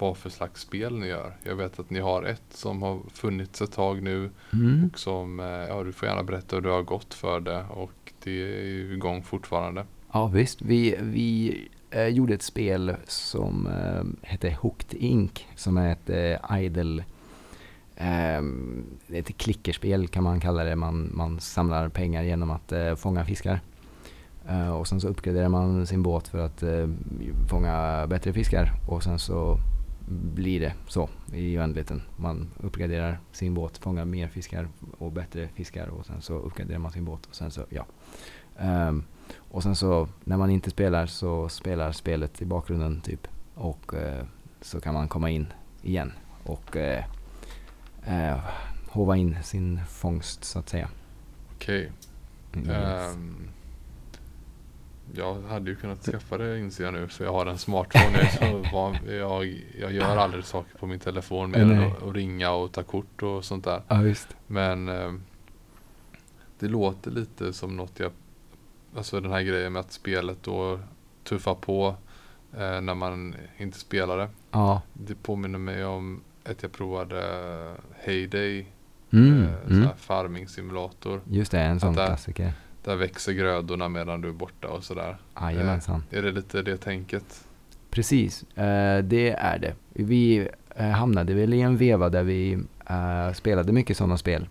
[0.02, 1.34] vad för slags spel ni gör.
[1.44, 4.90] Jag vet att ni har ett som har funnits ett tag nu Mm.
[4.94, 7.92] och som, eh, ja du får gärna berätta hur det har gått för det och
[8.24, 9.86] det är ju igång fortfarande.
[10.14, 11.58] Ja visst, vi, vi
[11.92, 15.46] eh, gjorde ett spel som eh, hette Hooked Inc.
[15.56, 16.10] Som är ett
[16.50, 17.04] eh, idle,
[17.96, 18.42] eh,
[19.18, 20.76] ett klickerspel kan man kalla det.
[20.76, 23.60] Man, man samlar pengar genom att eh, fånga fiskar.
[24.50, 26.88] Eh, och sen så uppgraderar man sin båt för att eh,
[27.50, 28.72] fånga bättre fiskar.
[28.88, 29.58] Och sen så
[30.08, 32.02] blir det så i oändligheten.
[32.18, 36.92] Man uppgraderar sin båt, fångar mer fiskar och bättre fiskar och sen så uppgraderar man
[36.92, 37.86] sin båt och sen så, ja.
[38.58, 39.04] Ehm,
[39.36, 43.28] och sen så när man inte spelar så spelar spelet i bakgrunden typ.
[43.56, 44.26] Och eh,
[44.62, 46.12] så kan man komma in igen
[46.44, 47.04] och eh,
[48.06, 48.40] eh,
[48.90, 50.90] hova in sin fångst så att säga.
[51.56, 51.92] Okej.
[52.54, 53.16] Mm, yes.
[53.16, 53.48] Ehm,
[55.16, 58.18] jag hade ju kunnat skaffa det inser jag nu för jag har en smartphone.
[58.18, 62.14] Jag, så van, jag, jag gör aldrig saker på min telefon mer än att, att
[62.14, 63.82] ringa och ta kort och sånt där.
[63.88, 64.28] Ja visst.
[64.48, 65.14] Men eh,
[66.60, 68.12] det låter lite som något jag,
[68.96, 70.80] alltså den här grejen med att spelet då
[71.24, 71.96] tuffar på
[72.54, 74.30] eh, när man inte spelar det.
[74.52, 74.82] Ja.
[74.94, 78.66] Det påminner mig om att jag provade Heyday,
[79.14, 79.90] Mm, eh, mm.
[79.98, 81.22] farming simulator.
[81.30, 82.44] Just det, en sån klassiker.
[82.44, 82.54] Där
[82.88, 85.18] växer grödorna medan du är borta och sådär.
[85.42, 86.04] Jajamensan.
[86.10, 87.46] Är det lite det tänket?
[87.92, 89.74] Precis, eh, det är det.
[89.94, 92.54] Vi eh, hamnade väl i en veva där vi
[92.90, 94.48] eh, spelade mycket sådana spel.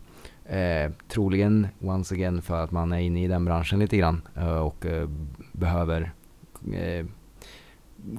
[0.46, 4.58] Eh, troligen, once again, för att man är inne i den branschen lite grann eh,
[4.58, 5.08] och eh,
[5.52, 6.12] behöver
[6.72, 7.06] eh,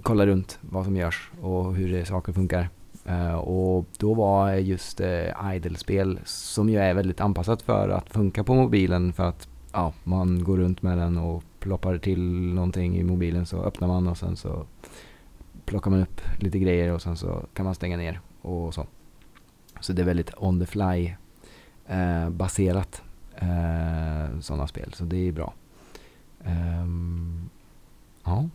[0.02, 2.70] kolla runt vad som görs och hur saker funkar.
[3.06, 8.44] Eh, och då var just eh, idle-spel, som ju är väldigt anpassat för att funka
[8.44, 13.04] på mobilen för att ja, man går runt med den och ploppar till någonting i
[13.04, 14.66] mobilen så öppnar man och sen så
[15.66, 18.88] plockar man upp lite grejer och sen så kan man stänga ner och så.
[19.80, 21.14] Så det är väldigt on the fly
[21.88, 23.02] eh, baserat
[23.36, 25.54] eh, sådana spel, så det är bra.
[26.44, 27.50] Ehm,
[28.24, 28.50] ja,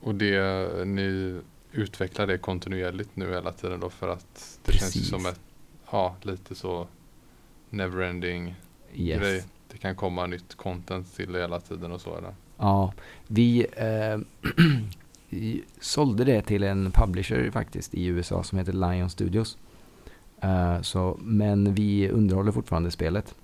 [0.00, 1.40] Och det, ni
[1.72, 5.08] utvecklar det kontinuerligt nu hela tiden då för att det känns Precis.
[5.08, 5.40] som ett,
[5.90, 6.86] ja lite så
[7.70, 8.54] neverending
[8.94, 9.20] yes.
[9.20, 9.44] grej.
[9.76, 12.34] Det kan komma nytt content till det hela tiden och så eller?
[12.56, 12.92] Ja,
[13.26, 14.18] vi eh,
[15.80, 19.58] sålde det till en publisher faktiskt i USA som heter Lion Studios.
[20.40, 23.34] Eh, så, men vi underhåller fortfarande spelet.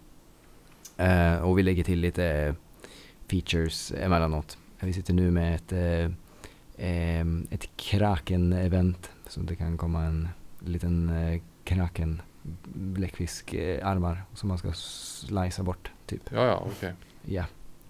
[0.96, 2.54] Eh, och vi lägger till lite
[3.30, 4.58] features emellanåt.
[4.80, 5.72] Vi sitter nu med ett,
[6.76, 9.10] eh, ett Kraken-event.
[9.26, 12.22] Så det kan komma en liten eh, Kraken
[12.74, 16.32] bläckfiskarmar eh, som man ska slicea bort typ.
[16.32, 16.92] Ja, ja, okej.
[17.26, 17.44] Ja,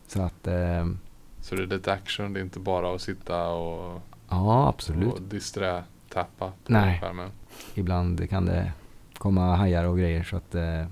[0.07, 0.99] så att ehm,
[1.41, 5.13] Så det är lite action, det är inte bara att sitta och, ja absolut.
[5.13, 7.01] och disträ-tappa på Nej.
[7.01, 7.31] skärmen.
[7.75, 8.73] Ibland kan det
[9.19, 10.85] komma hajar och grejer så att eh,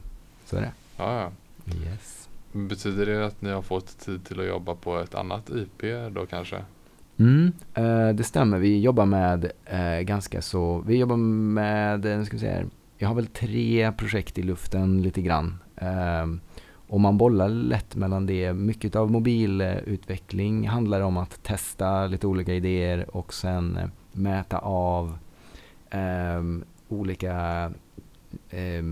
[0.45, 0.73] så är det.
[0.97, 1.31] Ja, ja.
[1.87, 2.29] Yes.
[2.53, 6.27] Betyder det att ni har fått tid till att jobba på ett annat IP då
[6.27, 6.65] kanske?
[7.19, 8.59] Mm, eh, det stämmer.
[8.59, 12.67] Vi jobbar med eh, ganska så, vi jobbar med, eh, nu ska vi se här,
[12.99, 15.59] jag har väl tre projekt i luften lite grann.
[16.91, 18.53] Och man bollar lätt mellan det.
[18.53, 25.19] Mycket av mobilutveckling handlar om att testa lite olika idéer och sen eh, mäta av
[25.91, 26.43] eh,
[26.89, 27.65] olika
[28.51, 28.83] eh,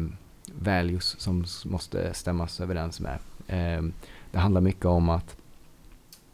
[0.53, 3.19] values som måste stämmas överens med.
[3.47, 3.83] Eh,
[4.31, 5.37] det handlar mycket om att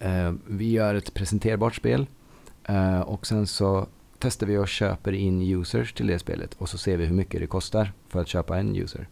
[0.04, 2.06] Eh, vi gör ett presenterbart spel
[2.64, 3.86] eh, och sen så
[4.18, 7.40] testar vi och köper in users till det spelet och så ser vi hur mycket
[7.40, 9.08] det kostar för att köpa en user.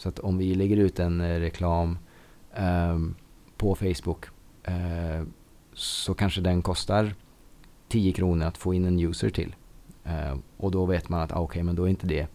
[0.00, 1.98] Så att om vi lägger ut en eh, reklam
[2.54, 3.14] ehm,
[3.56, 4.24] på Facebook
[4.62, 5.22] eh,
[5.74, 7.14] så kanske den kostar
[7.88, 9.54] 10 kronor att få in en user till.
[10.04, 12.26] Eh, och då vet man att ah, okej, okay, men då är inte det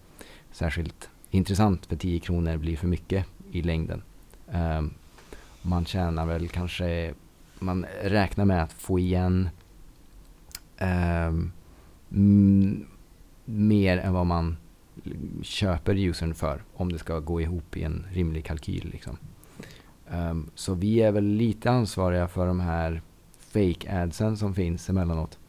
[0.51, 4.01] särskilt intressant för 10 kronor blir för mycket i längden.
[4.51, 4.93] Ehm,
[5.61, 7.13] man tjänar väl kanske,
[7.59, 9.49] man räknar med att få igen
[10.77, 11.51] ehm,
[13.45, 14.57] mer än vad man
[15.41, 18.89] köper usern för om det ska gå ihop i en rimlig kalkyl.
[18.93, 19.17] Liksom.
[20.09, 23.01] Um, så vi är väl lite ansvariga för de här
[23.39, 25.39] fake adsen som finns emellanåt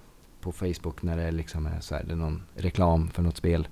[0.40, 3.68] på Facebook när det liksom är så här, det är någon reklam för något spel.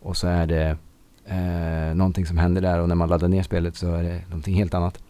[0.00, 0.76] Och så är det
[1.24, 4.54] eh, någonting som händer där och när man laddar ner spelet så är det någonting
[4.54, 5.02] helt annat.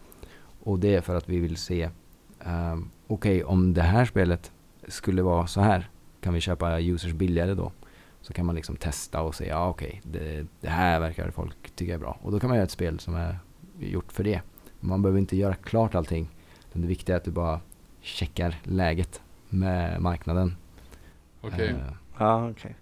[0.63, 1.89] Och det är för att vi vill se,
[2.45, 4.51] um, okej okay, om det här spelet
[4.87, 5.89] skulle vara så här,
[6.21, 7.71] kan vi köpa users billigare då?
[8.21, 11.75] Så kan man liksom testa och säga, ja okej, okay, det, det, här verkar folk
[11.75, 12.17] tycka är bra.
[12.21, 13.39] Och då kan man göra ett spel som är
[13.79, 14.41] gjort för det.
[14.79, 16.29] Man behöver inte göra klart allting.
[16.73, 17.59] Det viktiga är att du bara
[18.01, 20.55] checkar läget med marknaden.
[21.41, 21.53] Okej.
[21.53, 21.67] Okay.
[21.67, 22.75] Uh, ja, okej.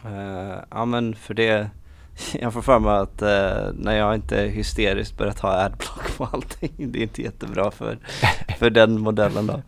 [0.00, 0.12] Okay.
[0.12, 1.70] Uh, eh, ja men för det
[2.40, 6.72] jag får för mig att eh, när jag inte hysteriskt börjar ta adblock på allting,
[6.76, 7.98] det är inte jättebra för,
[8.58, 9.62] för den modellen då.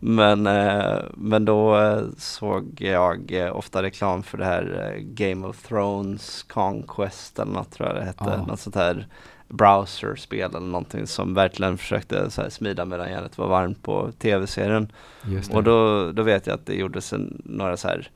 [0.00, 5.46] Men, eh, men då eh, såg jag eh, ofta reklam för det här eh, Game
[5.46, 8.24] of Thrones Conquest eller något tror jag det hette.
[8.24, 8.46] Ah.
[8.46, 9.06] Något sånt här
[9.48, 14.92] browserspel eller någonting som verkligen försökte så här smida medan järnet var varmt på tv-serien.
[15.52, 18.10] Och då, då vet jag att det gjordes en, några så här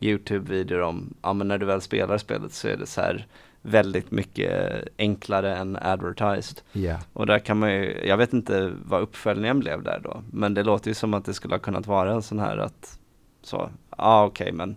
[0.00, 3.26] Youtube-videor om, ja men när du väl spelar spelet så är det så här
[3.62, 6.60] väldigt mycket enklare än advertised.
[6.72, 7.00] Yeah.
[7.12, 10.62] Och där kan man ju, jag vet inte vad uppföljningen blev där då, men det
[10.62, 12.98] låter ju som att det skulle ha kunnat vara en sån här att,
[13.42, 14.76] så, ja ah, okej okay, men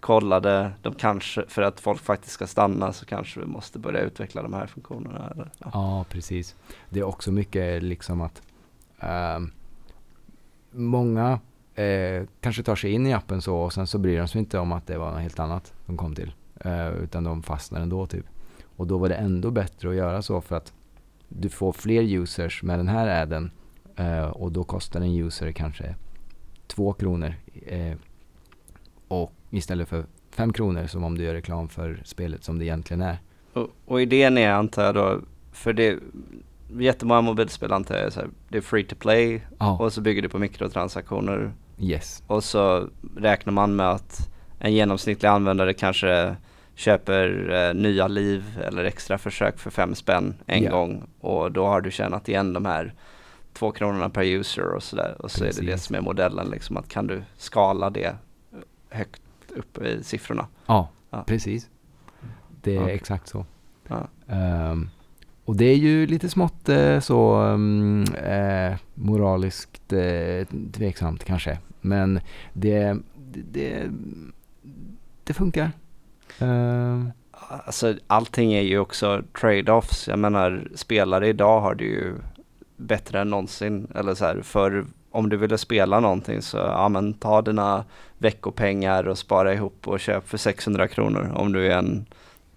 [0.00, 4.42] kollade, de kanske, för att folk faktiskt ska stanna så kanske vi måste börja utveckla
[4.42, 5.30] de här funktionerna.
[5.34, 5.70] Eller, ja.
[5.72, 6.54] ja, precis.
[6.90, 8.42] Det är också mycket liksom att
[9.36, 9.52] um,
[10.70, 11.40] många
[11.76, 14.58] eh, kanske tar sig in i appen så och sen så bryr de sig inte
[14.58, 16.32] om att det var något helt annat de kom till.
[16.60, 18.24] Eh, utan de fastnar ändå typ.
[18.76, 20.72] Och då var det ändå bättre att göra så för att
[21.28, 23.50] du får fler users med den här adden
[23.96, 25.94] eh, och då kostar en user kanske
[26.66, 27.34] två kronor
[27.66, 27.96] eh,
[29.08, 33.02] och istället för fem kronor som om du gör reklam för spelet som det egentligen
[33.02, 33.18] är.
[33.52, 35.20] Och, och idén är antar jag då,
[35.52, 35.98] för det
[36.78, 39.80] jättemånga mobilspel antar jag så här, det är free to play oh.
[39.80, 42.22] och så bygger du på mikrotransaktioner Yes.
[42.26, 46.36] Och så räknar man med att en genomsnittlig användare kanske
[46.74, 50.72] köper eh, nya liv eller extra försök för fem spänn en yeah.
[50.72, 52.94] gång och då har du tjänat igen de här
[53.52, 55.16] två kronorna per user och sådär.
[55.18, 55.58] Och så Precis.
[55.58, 58.16] är det det som är modellen liksom att kan du skala det
[58.90, 60.46] högt upp i siffrorna.
[60.66, 61.24] Ja, ja.
[61.26, 61.68] precis.
[62.62, 62.94] Det är okay.
[62.94, 63.46] exakt så.
[63.88, 64.08] Ja.
[64.70, 64.90] Um,
[65.44, 71.58] och det är ju lite smått eh, så um, eh, moraliskt eh, tveksamt kanske.
[71.86, 72.20] Men
[72.52, 72.96] det,
[73.32, 73.90] det,
[75.24, 75.70] det funkar.
[76.42, 77.08] Uh.
[77.48, 80.08] Alltså allting är ju också trade-offs.
[80.08, 82.14] Jag menar spelare idag har det ju
[82.76, 83.86] bättre än någonsin.
[83.94, 87.84] Eller så här, för om du ville spela någonting så ja men ta dina
[88.18, 92.06] veckopengar och spara ihop och köp för 600 kronor om du är en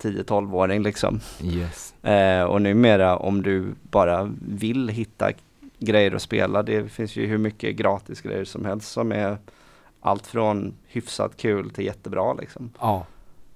[0.01, 1.19] 10-12-åring liksom.
[1.43, 2.03] Yes.
[2.03, 5.31] Eh, och numera om du bara vill hitta
[5.79, 6.63] grejer att spela.
[6.63, 9.37] Det finns ju hur mycket gratis grejer som helst som är
[10.01, 12.71] allt från hyfsat kul till jättebra liksom.
[12.79, 13.05] Ja.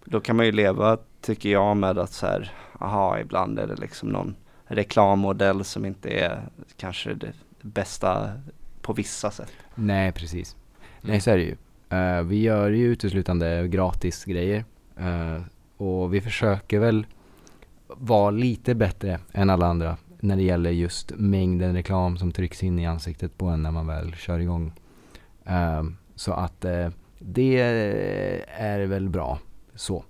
[0.06, 3.76] Då kan man ju leva, tycker jag, med att så här, aha, ibland är det
[3.76, 6.42] liksom någon reklammodell som inte är
[6.78, 8.32] kanske det bästa
[8.82, 9.52] på vissa sätt.
[9.76, 10.56] Nej, precis.
[11.02, 11.56] Nej, så är det ju.
[11.98, 14.66] Uh, vi gör ju uteslutande gratis grejer.
[15.00, 15.42] Uh,
[15.78, 17.06] och vi försöker väl
[17.88, 22.80] vara lite bättre än alla andra när det gäller just mängden reklam som trycks in
[22.80, 24.74] i ansiktet på en när man väl kör igång.
[25.46, 27.60] Ehm, så att eh, det
[28.48, 29.40] är väl bra
[29.76, 30.04] så.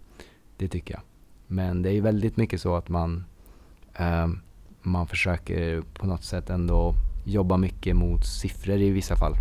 [0.57, 1.01] Det tycker jag.
[1.47, 3.25] Men det är väldigt mycket så att man,
[3.93, 4.39] ehm,
[4.81, 6.93] man försöker på något sätt ändå
[7.25, 9.33] jobba mycket mot siffror i vissa fall.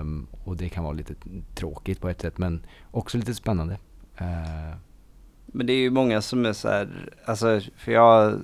[0.00, 1.14] Um, och det kan vara lite
[1.54, 3.74] tråkigt på ett sätt men också lite spännande.
[4.20, 4.76] Uh,
[5.46, 6.88] men det är ju många som är så här,
[7.24, 8.40] alltså för jag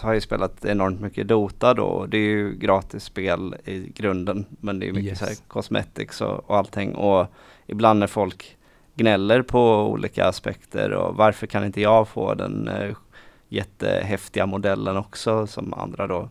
[0.00, 2.06] har ju spelat enormt mycket Dota då.
[2.06, 4.46] Det är ju gratis spel i grunden.
[4.60, 5.18] Men det är mycket yes.
[5.18, 6.94] så här cosmetics och, och allting.
[6.94, 7.26] Och
[7.66, 8.56] ibland när folk
[8.94, 12.96] gnäller på olika aspekter och varför kan inte jag få den eh,
[13.48, 16.28] jättehäftiga modellen också som andra då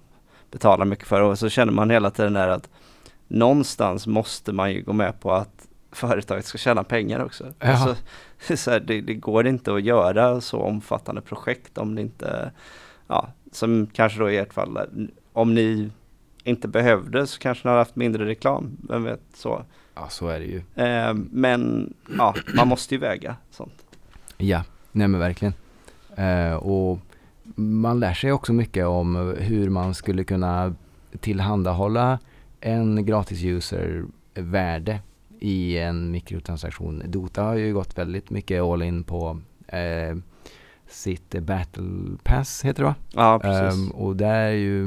[0.52, 1.22] betalar mycket för.
[1.22, 2.70] Och så känner man hela tiden där att
[3.28, 7.46] någonstans måste man ju gå med på att företaget ska tjäna pengar också.
[7.60, 7.96] Alltså,
[8.56, 12.52] så här, det, det går inte att göra så omfattande projekt om det inte,
[13.08, 14.80] ja, som kanske då i ert fall,
[15.34, 15.90] om ni
[16.44, 19.64] inte behövde så kanske ni hade haft mindre reklam, vem vet så.
[19.96, 20.62] Ja, så är det ju.
[20.76, 23.84] Eh, men ja, man måste ju väga sånt.
[24.38, 25.54] Ja, nej men verkligen.
[26.16, 27.00] Eh, och
[27.56, 30.76] man lär sig också mycket om hur man skulle kunna
[31.20, 32.20] tillhandahålla
[32.62, 35.00] en gratis user värde
[35.40, 37.04] i en mikrotransaktion.
[37.06, 40.18] Dota har ju gått väldigt mycket all in på eh,
[40.90, 42.96] sitt battle pass heter det va?
[43.12, 43.80] Ja, precis.
[43.80, 44.86] Ehm, och där är ju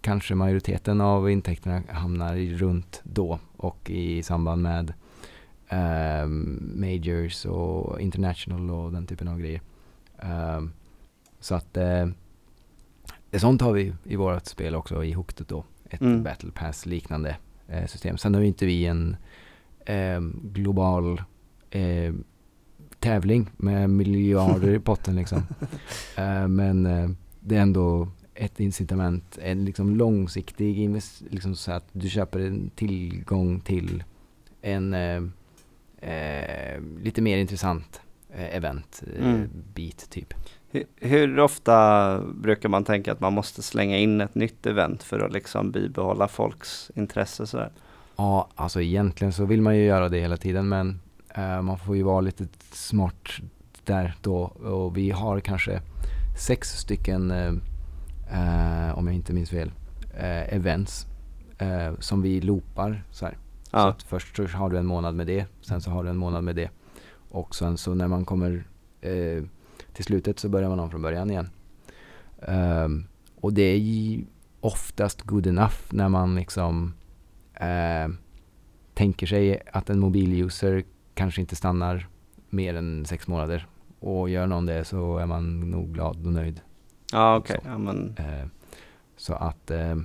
[0.00, 4.92] kanske majoriteten av intäkterna hamnar runt då och i samband med
[5.68, 9.60] ehm, majors och international och den typen av grejer.
[10.18, 10.72] Ehm,
[11.40, 12.06] så att eh,
[13.36, 15.64] sånt har vi i vårt spel också i Hooked då.
[15.90, 16.22] Ett Mm.
[16.22, 17.36] battle pass liknande
[17.68, 18.16] eh, system.
[18.18, 19.16] Sen har ju inte vi en
[20.42, 21.22] global
[23.04, 25.42] tävling med miljarder i potten liksom.
[26.16, 27.08] Eh, men eh,
[27.40, 32.70] det är ändå ett incitament, en liksom långsiktig invest, liksom så att du köper en
[32.70, 34.04] tillgång till
[34.62, 35.22] en eh,
[37.02, 38.00] lite mer intressant
[38.36, 39.48] event, Mm.
[39.74, 40.34] bit typ.
[40.70, 45.20] Hur, hur ofta brukar man tänka att man måste slänga in ett nytt event för
[45.20, 47.70] att liksom bibehålla folks intresse sådär?
[48.16, 51.00] Ja, alltså egentligen så vill man ju göra det hela tiden men
[51.40, 53.28] man får ju vara lite smart
[53.84, 55.80] där då och vi har kanske
[56.38, 57.54] sex stycken, eh,
[58.32, 59.72] eh, om jag inte minns fel,
[60.16, 61.06] eh, events
[61.58, 63.38] eh, som vi loopar så här.
[63.62, 66.10] Så Ja, att först så har du en månad med det, sen så har du
[66.10, 66.70] en månad med det.
[67.30, 68.64] Och sen så när man kommer
[69.00, 69.42] eh,
[69.92, 71.50] till slutet så börjar man om från början igen.
[72.42, 73.04] Ehm,
[73.40, 74.24] och det är ju
[74.60, 76.94] oftast good enough när man liksom
[77.54, 78.08] eh,
[78.94, 82.06] tänker sig att en mobiluser kanske inte stannar
[82.50, 83.66] mer än sex månader.
[84.00, 86.60] Och gör någon det så är man nog glad och nöjd.
[87.12, 87.60] ja okej.
[87.62, 87.68] så.
[87.68, 88.46] Ja, men, Eh,
[89.16, 89.96] så att eh,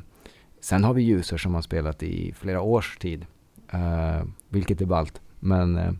[0.60, 3.26] sen har vi users som har spelat i flera års tid.
[3.72, 5.22] Eh, vilket är ballt.
[5.40, 6.00] Men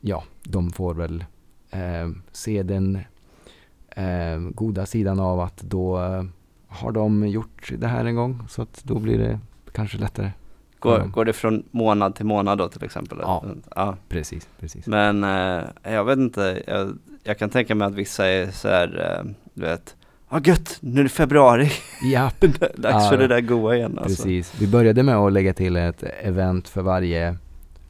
[0.00, 1.24] ja, de får väl
[2.32, 2.98] se den
[4.50, 5.96] goda sidan av att då
[6.66, 8.42] har de gjort det här en gång.
[8.48, 9.40] Så att då blir det
[9.72, 10.32] kanske lättare.
[10.80, 11.10] Går, Mm.
[11.10, 13.18] går det från månad till månad då till exempel?
[13.22, 13.44] Ja.
[13.76, 13.96] ja.
[14.08, 14.86] Precis, precis.
[14.86, 19.18] Men eh, jag vet inte, jag, jag kan tänka mig att vissa är så här,
[19.24, 19.96] eh, du vet,
[20.30, 21.70] ja gött, nu är det februari,
[22.12, 22.30] Ja,
[22.76, 24.22] dags för Ja, det där goa igen alltså.
[24.22, 24.60] Precis.
[24.60, 27.36] Vi började med att lägga till ett event för varje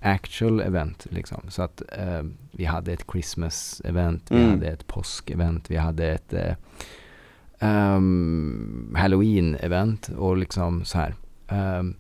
[0.03, 1.07] actual event.
[1.11, 1.41] Liksom.
[1.49, 2.23] Så att eh,
[2.53, 4.51] vi hade ett Christmas event, vi Mm.
[4.51, 6.55] hade ett påsk-event, vi hade ett eh,
[7.59, 11.15] ehm, Halloween-event och liksom så här.
[11.49, 11.95] Ehm,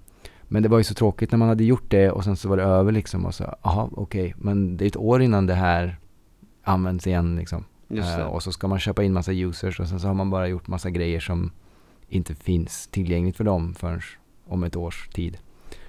[0.53, 2.57] men det var ju så tråkigt när man hade gjort det och sen så var
[2.57, 5.99] det över liksom och så, jaha okej, men det är ett år innan det här
[6.63, 7.65] används igen liksom.
[7.89, 8.25] Det.
[8.25, 10.67] och så ska man köpa in massa users och sen så har man bara gjort
[10.67, 11.51] massa grejer som
[12.09, 14.01] inte finns tillgängligt för dem förrän
[14.47, 15.39] om ett års tid.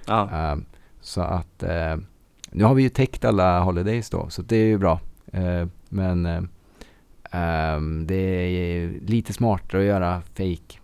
[0.06, 0.52] ja.
[0.52, 0.56] Eh,
[1.00, 1.96] så att eh,
[2.50, 5.00] nu har vi ju täckt alla holidays då, så det är ju bra.
[5.88, 6.42] Men eh,
[7.30, 10.78] ehm, det är lite smartare att göra fake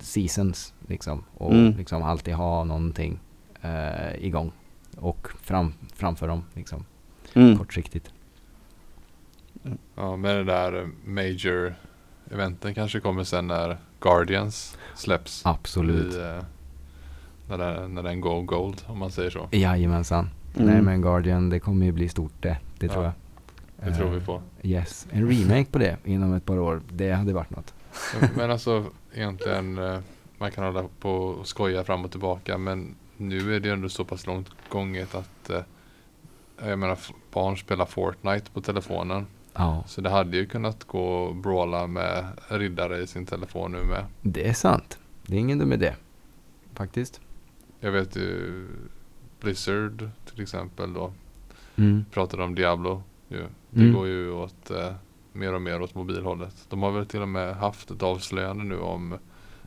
[0.00, 1.24] seasons liksom.
[1.34, 1.76] Och Mm.
[1.76, 3.18] liksom alltid ha någonting
[3.62, 4.52] eh, igång.
[4.96, 6.84] Och fram, framför dem liksom,
[7.34, 7.58] Mm.
[7.58, 8.10] kortsiktigt.
[9.94, 11.74] Ja, med det där eh, major
[12.30, 15.42] eventen kanske kommer sen när Guardians släpps.
[15.46, 16.14] Absolut.
[16.14, 16.42] I, eh,
[17.48, 19.48] när, den, när den går gold om man säger så.
[19.52, 20.30] Jajamensan.
[20.56, 20.66] Mm.
[20.68, 22.58] Nej men Guardian, det kommer ju bli stort det.
[22.78, 23.12] Det tror Ja,
[23.82, 23.92] jag.
[23.92, 24.42] Det tror vi Eh, på.
[24.62, 25.06] Yes.
[25.10, 26.82] En remake på det inom ett par år.
[26.92, 27.74] Det hade varit något.
[28.36, 28.84] Men alltså
[29.14, 29.98] egentligen eh,
[30.38, 34.04] man kan hålla på och skoja fram och tillbaka men nu är det ändå så
[34.04, 35.60] pass långt gånget att eh,
[36.68, 36.98] jag menar
[37.32, 39.26] barn spelar Fortnite på telefonen.
[39.52, 43.78] Ja, Så det hade ju kunnat gå och brawla med riddare i sin telefon nu
[43.84, 44.04] med.
[44.22, 44.98] det är sant.
[45.26, 45.94] Det är ingen dum idé.
[46.74, 47.20] Faktiskt.
[47.80, 48.66] Jag vet ju
[49.40, 51.12] Blizzard till exempel då
[51.76, 52.04] Mm.
[52.10, 53.02] pratade om Diablo.
[53.28, 53.46] Ju.
[53.70, 53.94] Det Mm.
[53.94, 54.92] går ju åt eh,
[55.34, 56.54] mer och mer åt mobilhållet.
[56.68, 59.14] De har väl till och med haft ett avslöjande nu om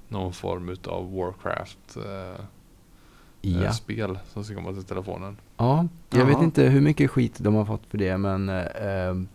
[0.07, 3.72] någon form utav Warcraft eh, eh, Ja.
[3.72, 5.38] spel som ska komma till telefonen.
[5.57, 6.43] ja, jag vet Jaha.
[6.43, 9.28] inte hur mycket skit de har fått för det men eh,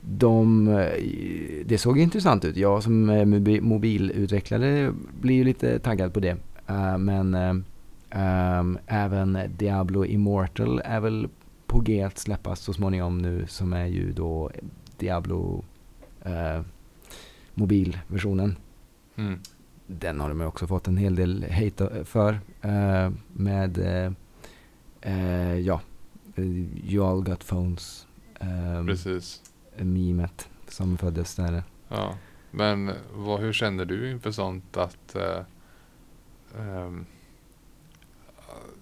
[0.00, 0.92] de, eh,
[1.66, 2.56] det såg intressant ut.
[2.56, 3.06] Jag som
[3.62, 6.36] mobilutvecklare blir ju lite taggad på det.
[6.66, 7.54] Eh, men eh,
[8.10, 11.28] ehm, även Diablo Immortal är väl
[11.66, 14.50] på G att släppas så småningom nu som är ju då
[15.04, 15.64] Diablo
[16.22, 16.60] eh,
[17.54, 18.56] mobilversionen.
[19.16, 19.40] Mm.
[19.86, 22.40] den har de också fått en hel del hate för.
[22.62, 24.12] Eh, med, eh,
[25.00, 25.80] eh, ja,
[26.36, 28.06] You all got phones.
[28.40, 29.42] Eh, Precis.
[29.76, 31.62] memet som föddes där.
[31.88, 32.18] Ja.
[32.50, 35.16] Men vad, hur känner du inför sånt att
[36.58, 37.06] ehm,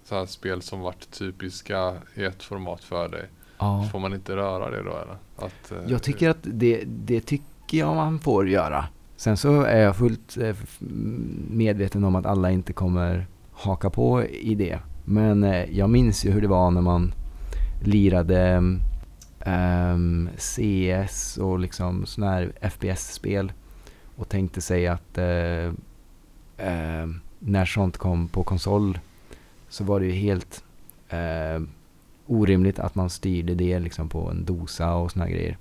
[0.05, 3.29] så här spel som varit typiska i ett format för dig.
[3.63, 3.89] Ja.
[3.93, 5.17] Får man inte röra det då eller?
[5.37, 8.85] Att, eh, Jag tycker att det, det tycker jag man får göra.
[9.17, 10.57] Sen så är jag fullt eh,
[11.51, 14.79] medveten om att alla inte kommer haka på i det.
[15.05, 17.15] Men eh, jag minns ju hur det var när man
[17.85, 18.63] lirade
[19.41, 23.53] ehm, CS och liksom sådana här FPS-spel
[24.17, 25.67] och tänkte sig att eh,
[26.57, 27.09] eh,
[27.39, 28.99] när sånt kom på konsol
[29.69, 30.65] så var det ju helt
[31.09, 31.63] eh,
[32.33, 35.59] orimligt att man styrde det liksom på en dosa och såna grejer.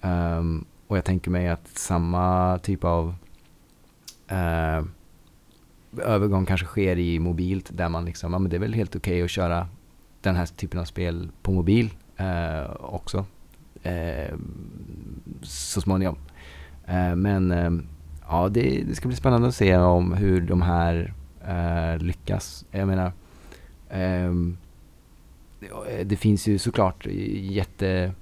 [0.00, 3.14] Um, och jag tänker mig att samma typ av
[4.32, 4.86] uh,
[6.02, 9.22] övergång kanske sker i mobilt där man liksom, ja men det är väl helt okej
[9.22, 9.68] att köra
[10.20, 11.90] den här typen av spel på mobil
[12.20, 13.24] uh, också.
[13.86, 14.38] Uh,
[15.42, 16.16] så småningom.
[16.86, 17.86] Eh, men ehm,
[18.28, 21.14] ja, det, det ska bli spännande att se om hur de här
[21.98, 22.64] lyckas.
[22.70, 23.12] Jag menar,
[23.92, 24.56] um,
[25.60, 27.06] det- det finns ju såklart
[27.40, 28.12] jätte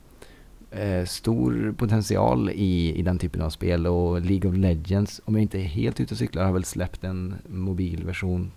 [0.70, 5.42] eh, stor potential i, i den typen av spel och League of Legends, om jag
[5.42, 8.52] inte är helt ute och cyklar, har väl släppt en mobilversion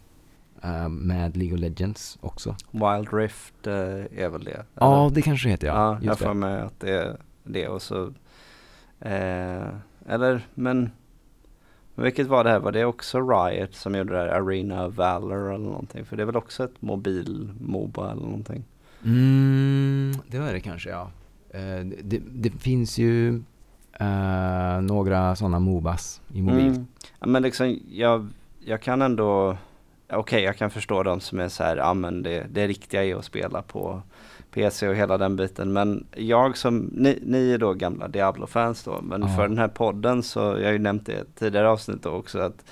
[0.64, 2.56] eh, med League of Legends också.
[2.72, 3.74] Wild Rift eh,
[4.24, 4.66] är väl det?
[4.74, 5.74] Ja, det kanske heter ja.
[6.02, 8.14] ja jag får med att det är det och så
[9.00, 9.68] eh,
[10.08, 10.92] Eller men
[12.04, 12.60] vilket var det här?
[12.60, 16.06] Var det också Riot som gjorde det här Arena Valor eller någonting?
[16.06, 18.64] För det är väl också ett mobil Moba eller någonting?
[19.04, 21.12] Mm, det var det kanske ja.
[21.50, 23.44] Eh, det, det finns ju
[24.00, 26.68] eh, några sådana Mobas i mobil.
[26.68, 26.88] Mm.
[27.20, 28.28] Ja, men liksom jag,
[28.60, 29.58] jag kan ändå
[30.10, 33.16] Okej, jag kan förstå de som är så här, ja men det, det riktiga är
[33.16, 34.02] att spela på
[34.56, 35.74] PC och hela den biten.
[35.74, 39.28] Men jag som, ni, ni är då gamla Diablo-fans då, men Ja.
[39.28, 42.66] för den här podden så, jag har ju nämnt det tidigare avsnitt också, att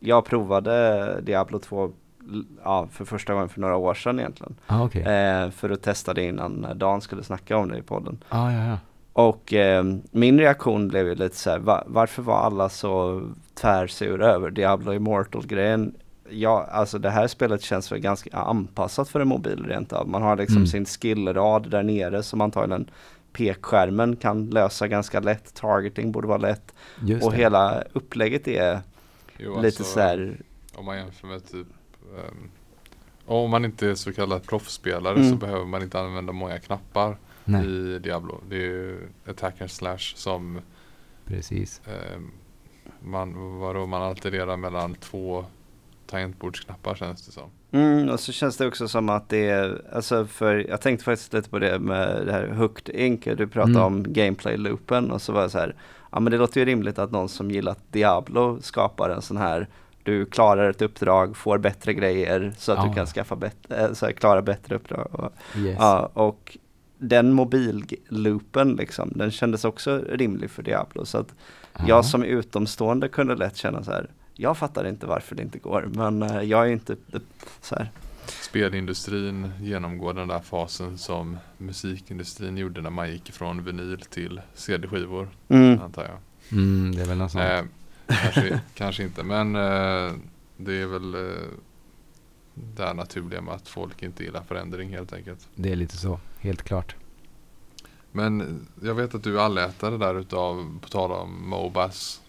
[0.00, 1.84] jag provade Diablo 2
[2.32, 4.54] l- ja, för första gången för några år sedan egentligen.
[4.66, 5.02] Ah, okej.
[5.02, 8.18] Eh, för att testa det innan Dan skulle snacka om det i podden.
[8.28, 8.78] Ah, ja, ja.
[9.12, 13.22] Och eh, min reaktion blev ju lite så här, va, varför var alla så
[13.54, 15.94] tvärsura över Diablo Immortal-grejen?
[16.30, 20.08] Ja, alltså det här spelet känns väl ganska anpassat för en mobil rent av.
[20.08, 20.66] Man har liksom Mm.
[20.66, 22.90] sin skillrad där nere som antagligen
[23.32, 25.54] pekskärmen kan lösa ganska lätt.
[25.54, 26.74] Targeting borde vara lätt.
[27.04, 27.36] Just och det.
[27.38, 28.80] hela upplägget är
[29.38, 30.40] Jo, lite alltså, så här,
[30.74, 31.66] Om man jämför med typ
[32.18, 32.50] ehm,
[33.26, 35.30] om man inte är så kallad proffsspelare Mm.
[35.30, 38.40] så behöver man inte använda många knappar Nej, i Diablo.
[38.48, 40.60] Det är ju attack and slash som
[41.24, 41.80] precis.
[41.86, 42.30] ehm,
[43.00, 45.44] man, vadå, man alternerar mellan två
[46.06, 47.50] tangentbordsknappar känns det som.
[47.72, 51.32] Mm, och så känns det också som att det är, alltså för jag tänkte faktiskt
[51.32, 53.82] lite på det med det här Hooked Ink, du pratade Mm.
[53.82, 55.74] om gameplay-loopen och så var jag så här,
[56.12, 59.68] ja men det låter ju rimligt att någon som gillat Diablo skapar en sån här,
[60.02, 62.88] du klarar ett uppdrag, får bättre grejer så att Ja.
[62.88, 65.08] du kan skaffa bättre, så här, klara bättre uppdrag.
[65.12, 65.76] Och, Yes.
[65.80, 66.56] ja, och
[66.98, 71.34] den mobil-loopen liksom, den kändes också rimlig för Diablo så att
[71.78, 71.84] Ja.
[71.88, 75.88] jag som utomstående kunde lätt känna så här, jag fattar inte varför det inte går,
[75.94, 76.96] men eh, jag är inte
[77.60, 77.90] så här.
[78.42, 85.28] Spelindustrin genomgår den där fasen som musikindustrin gjorde när man gick från vinyl till CD-skivor
[85.48, 85.80] Mm.
[85.82, 86.18] antar jag.
[86.58, 87.44] Mm, det är väl något sånt.
[87.44, 87.62] Eh,
[88.06, 90.12] kanske, kanske inte men eh,
[90.56, 91.42] det är väl eh,
[92.54, 95.48] det här naturliga med att folk inte gillar förändring helt enkelt.
[95.54, 96.96] Det är lite så, helt klart.
[98.12, 102.20] Men jag vet att du är allätare där utav, på tal om Mobas.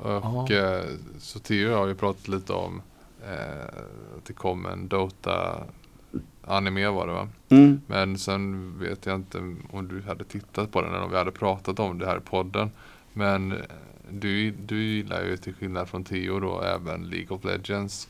[0.00, 0.84] Och eh,
[1.18, 2.82] så Theo har ju pratat lite om
[3.26, 3.64] eh,
[4.18, 5.62] att det kom en Dota
[6.44, 7.28] anime var det va?
[7.48, 7.80] Mm.
[7.86, 9.38] Men sen vet jag inte
[9.70, 12.20] om du hade tittat på den eller om vi hade pratat om det här i
[12.20, 12.70] podden.
[13.12, 13.58] Men eh,
[14.10, 18.08] du, du gillar ju till skillnad från Theo då även League of Legends.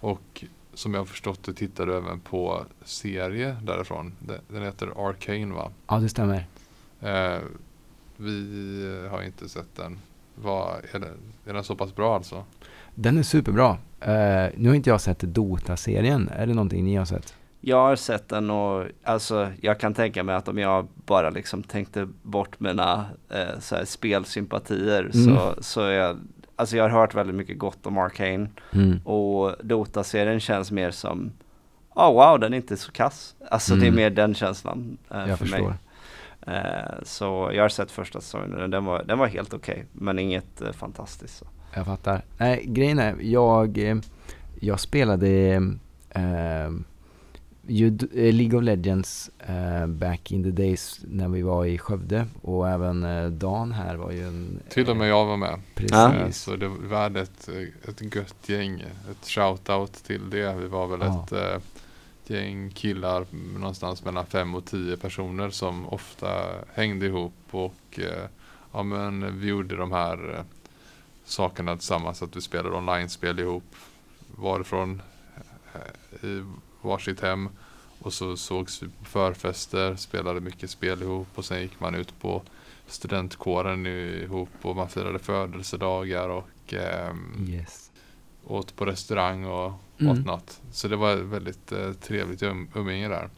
[0.00, 4.12] Och som jag har förstått det tittar du även på serie därifrån.
[4.18, 5.70] Den- Den heter Arcane va?
[5.86, 6.46] Ja, det stämmer.
[7.00, 7.38] Eh,
[8.16, 9.98] vi har inte sett den.
[10.42, 12.44] Vad, är, den, är den så pass bra alltså?
[12.94, 13.76] Den är superbra.
[14.00, 16.28] Eh, nu har inte jag sett Dota-serien.
[16.36, 17.34] Är det någonting ni har sett?
[17.60, 21.62] Jag har sett den och alltså jag kan tänka mig att om jag bara liksom
[21.62, 25.36] tänkte bort mina eh, så här spelsympatier Mm.
[25.36, 26.18] så, så är jag,
[26.56, 28.98] alltså jag har hört väldigt mycket gott om Arcane Mm.
[29.04, 31.32] och Dota-serien känns mer som,
[31.94, 33.34] oh wow den är inte så kass.
[33.50, 33.96] Alltså det är Mm.
[33.96, 35.68] mer den känslan eh, Jag för förstår.
[35.68, 35.74] mig.
[36.46, 40.18] Eh, så jag har sett första säsongen och den var, den var helt okej men
[40.18, 41.38] inget eh, fantastiskt.
[41.38, 41.46] Så.
[41.74, 42.24] jag fattar.
[42.38, 43.96] Nej, grejen är, jag, eh,
[44.60, 45.28] jag spelade
[46.10, 46.70] eh,
[48.14, 53.04] League of Legends eh, back in the days när vi var i Skövde och även
[53.04, 54.60] eh, Dan här var ju en...
[54.68, 55.60] Till och med jag var med.
[55.74, 56.42] Precis.
[56.42, 57.48] Så det, hade ett,
[57.88, 58.80] ett gött gäng.
[59.10, 60.54] Ett shout-out till det.
[60.54, 61.24] Vi var väl Ja.
[61.24, 61.62] ett
[62.28, 63.26] ett gäng killar
[63.58, 68.28] någonstans mellan fem och tio personer som ofta hängde ihop och eh,
[68.72, 70.44] ja, men vi gjorde de här eh,
[71.24, 72.22] sakerna tillsammans.
[72.22, 73.74] Att vi spelade online-spel ihop.
[74.36, 75.02] Varifrån
[75.74, 76.44] eh, i
[76.82, 77.48] varsitt hem.
[78.00, 82.20] Och så sågs vi på förfester, spelade mycket spel ihop och sen gick man ut
[82.20, 82.42] på
[82.86, 87.14] studentkåren ihop och man firade födelsedagar och eh,
[87.48, 87.87] Yes
[88.48, 90.14] åt på restaurang och Mm.
[90.16, 90.60] whatnot.
[90.70, 93.28] Så det var väldigt eh, trevligt um, umgänge där.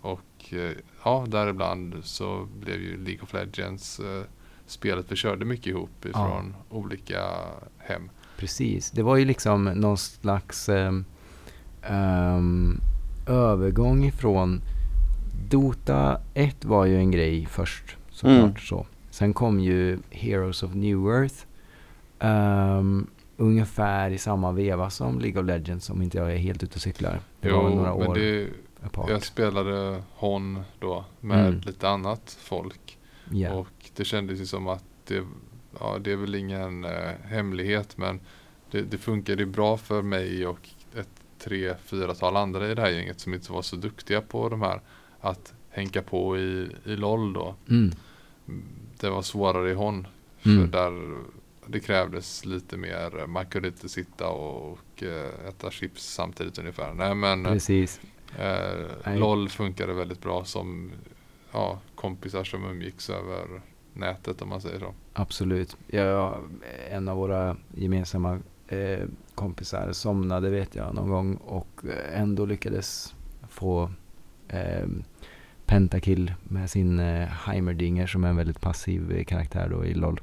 [0.00, 0.70] Och eh,
[1.04, 4.22] ja, däribland så blev ju League of Legends eh,
[4.66, 7.20] spelet vi körde mycket ihop ifrån olika
[7.78, 8.10] hem.
[8.36, 8.90] Precis.
[8.90, 11.04] Det var ju liksom någon slags ehm,
[13.26, 14.60] övergång ifrån
[15.50, 18.56] Dota 1 var ju en grej först såklart Mm.
[18.56, 18.86] så.
[19.10, 21.34] Sen kom ju Heroes of New Earth.
[22.20, 23.06] ehm,
[23.40, 26.80] ungefär i samma veva som League of Legends om inte jag är helt ute och
[26.82, 27.20] cyklar.
[27.40, 28.48] Det var väl några år det,
[28.82, 29.10] apart.
[29.10, 31.60] jag spelade Hon då med Mm.
[31.60, 32.98] lite annat folk.
[33.30, 33.52] Ja.
[33.54, 35.24] Och det kändes ju som att det,
[35.80, 38.20] ja, det är väl ingen eh, hemlighet men
[38.70, 41.08] det, det funkade bra för mig och ett
[41.38, 44.80] tre, fyratal andra i det här gänget som inte var så duktiga på de här
[45.20, 47.54] att hänka på i, i LOL då.
[47.70, 47.90] Mm.
[49.00, 50.06] Det var svårare i HON.
[50.38, 50.70] För Mm.
[50.70, 51.16] där
[51.68, 56.94] det krävdes lite mer, man kunde inte sitta och, och eh, äta chips samtidigt ungefär.
[56.94, 58.00] Nej men Precis.
[58.38, 59.18] eh.
[59.18, 60.90] LOL funkade väldigt bra som
[61.52, 63.60] ja, kompisar som umgicks över
[63.92, 64.94] nätet om man säger så.
[65.12, 65.76] Absolut.
[65.86, 66.38] Jag,
[66.90, 68.38] en av våra gemensamma
[68.68, 69.04] eh,
[69.34, 73.14] kompisar somnade vet jag någon gång och eh, ändå lyckades
[73.48, 73.90] få
[74.48, 74.86] eh,
[75.66, 80.20] pentakill med sin eh, Heimerdinger som är en väldigt passiv eh, karaktär då i LOL.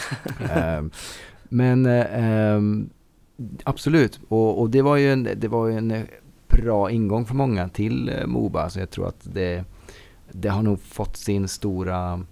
[0.40, 0.82] eh,
[1.48, 2.90] men eh, ehm,
[3.64, 6.02] absolut, och, och det var ju en, det var ju en eh,
[6.48, 8.70] bra ingång för många till eh, Moba.
[8.70, 9.64] Så jag tror att det,
[10.32, 12.24] det har nog fått sin stora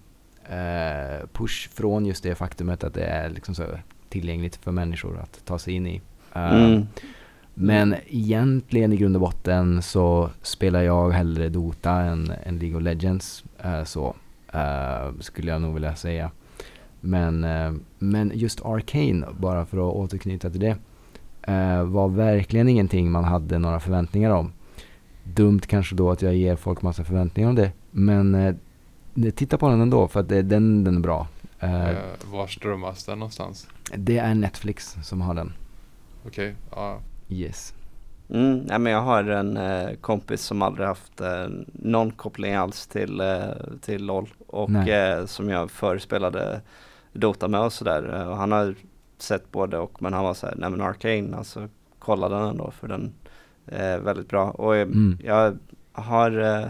[0.45, 3.65] eh, push från just det faktumet att det är liksom så
[4.09, 6.01] tillgängligt för människor att ta sig in i.
[6.35, 6.87] Eh, Mm.
[7.59, 12.83] Men egentligen i grund och botten så spelar jag hellre Dota än, än League of
[12.83, 13.45] Legends.
[13.85, 14.15] så
[15.21, 16.31] skulle jag nog vilja säga.
[17.07, 20.77] Men, eh, men just Arcane, bara för att återknyta till det,
[21.43, 24.53] eh, var verkligen ingenting man hade några förväntningar om.
[25.25, 27.73] Dumt kanske då att jag ger folk massa förväntningar om det.
[27.91, 28.55] Men eh,
[29.35, 31.29] titta på den ändå för att det, den, den är bra.
[32.25, 33.69] Var strömmas den någonstans?
[33.95, 35.53] det är Netflix som har den.
[36.27, 37.01] Okej, ja.
[37.29, 37.75] Yes.
[38.31, 42.87] Mm, nej, men jag har en eh, kompis som aldrig haft eh, någon koppling alls
[42.87, 43.39] till, eh,
[43.81, 46.61] till LOL och eh, som jag förr spelade
[47.17, 48.15] Dota med och sådär.
[48.21, 48.75] Eh, och han har
[49.19, 52.89] sett både och men han var såhär, nej men Arcane alltså kolla den ändå för
[52.89, 53.13] den
[53.67, 54.51] är väldigt bra.
[54.51, 55.19] Och eh, Mm.
[55.25, 55.59] jag
[55.93, 56.69] har, eh,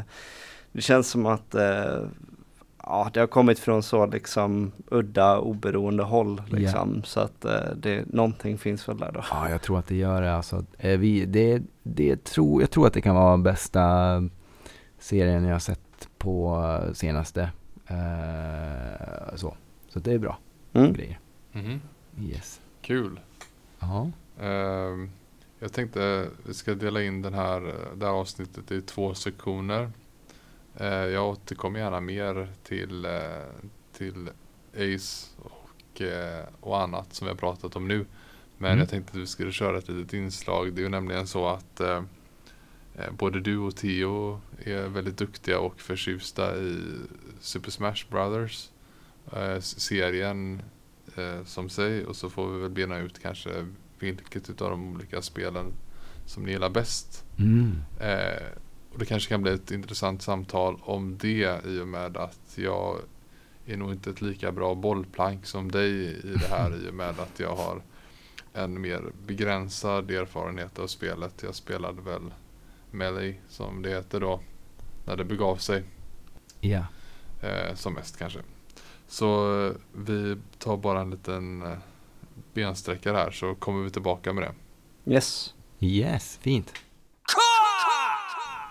[0.73, 1.55] det känns som att
[2.83, 7.03] ja, det har kommit från så liksom udda oberoende håll liksom.
[7.05, 7.41] Så att
[7.77, 9.21] det, någonting finns väl där då.
[9.31, 10.35] Ja, jag tror att det gör det.
[10.37, 13.83] Alltså, vi, det, det tror, jag tror att det kan vara bästa
[14.99, 16.63] serien jag har sett på
[16.95, 17.51] senaste.
[19.35, 19.55] Så.
[19.97, 20.39] Så det är bra
[20.73, 20.93] Mm.
[20.93, 21.19] grejer.
[21.53, 21.81] Mhm.
[22.21, 22.61] Yes.
[22.83, 23.21] Kul.
[23.79, 24.11] Ja.
[24.41, 25.11] Ehm,
[25.59, 27.61] jag tänkte vi ska dela in den här,
[27.95, 29.91] det här avsnittet i två sektioner.
[30.77, 33.13] Eh, jag återkommer gärna mer till, eh,
[33.93, 34.29] till
[34.75, 38.07] Ace och, eh, och annat som vi har pratat om nu.
[38.59, 38.79] Men Mm.
[38.79, 40.73] jag tänkte att vi skulle köra ett litet inslag.
[40.73, 42.03] Det är ju nämligen så att eh,
[42.95, 46.81] eh, både du och Theo är väldigt duktiga och förtjusta i
[47.41, 48.69] Super Smash Brothers.
[49.33, 50.63] Eh, serien
[51.17, 53.67] eh, som sig och så får vi väl bena ut kanske
[53.99, 55.73] vilket utav de olika spelen
[56.27, 57.25] som ni gillar bäst.
[57.39, 57.73] Mm.
[58.01, 58.43] Eh,
[58.93, 62.99] och det kanske kan bli ett intressant samtal om det i och med att jag
[63.67, 67.21] är nog inte ett lika bra bollplank som dig i det här i och med
[67.21, 67.83] att jag har
[68.53, 71.43] en mer begränsad erfarenhet av spelet.
[71.43, 72.33] Jag spelade väl
[72.91, 74.41] Melee som det heter då
[75.05, 75.85] när det begav sig
[76.61, 76.85] Ja.
[77.43, 78.41] eh, som mest kanske.
[79.09, 81.79] Så eh, vi tar bara en liten eh,
[82.55, 84.55] bensträckare här så kommer vi tillbaka med det.
[85.13, 85.55] Yes.
[85.81, 86.73] Yes, fint.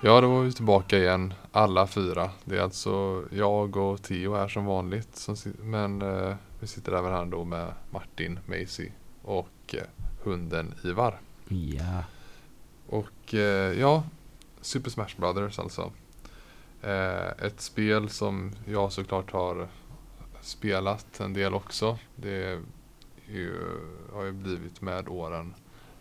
[0.03, 2.29] Ja, då var vi tillbaka igen, alla fyra.
[2.45, 5.15] Det är alltså jag och Theo här som vanligt.
[5.15, 8.89] Som, men eh, vi sitter även här då med Martin, Macy
[9.21, 9.83] och eh,
[10.23, 11.19] hunden Ivar.
[11.47, 12.03] Ja.
[12.87, 14.03] Och eh, ja,
[14.61, 15.91] Super Smash Brothers alltså.
[16.81, 19.67] Eh, ett spel som jag såklart har
[20.45, 21.97] spelat en del också.
[22.15, 22.61] Det
[23.27, 23.53] ju,
[24.13, 25.53] har ju blivit med åren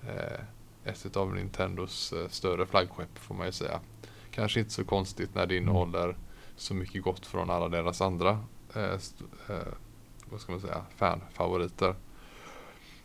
[0.03, 0.41] eh,
[0.85, 3.81] ett av Nintendos eh, större flaggskepp får man ju säga.
[4.31, 6.17] Kanske inte så konstigt när det innehåller
[6.57, 8.99] så mycket gott från alla deras andra eh,
[9.49, 9.73] eh,
[10.31, 11.95] vad ska man säga, fanfavoriter.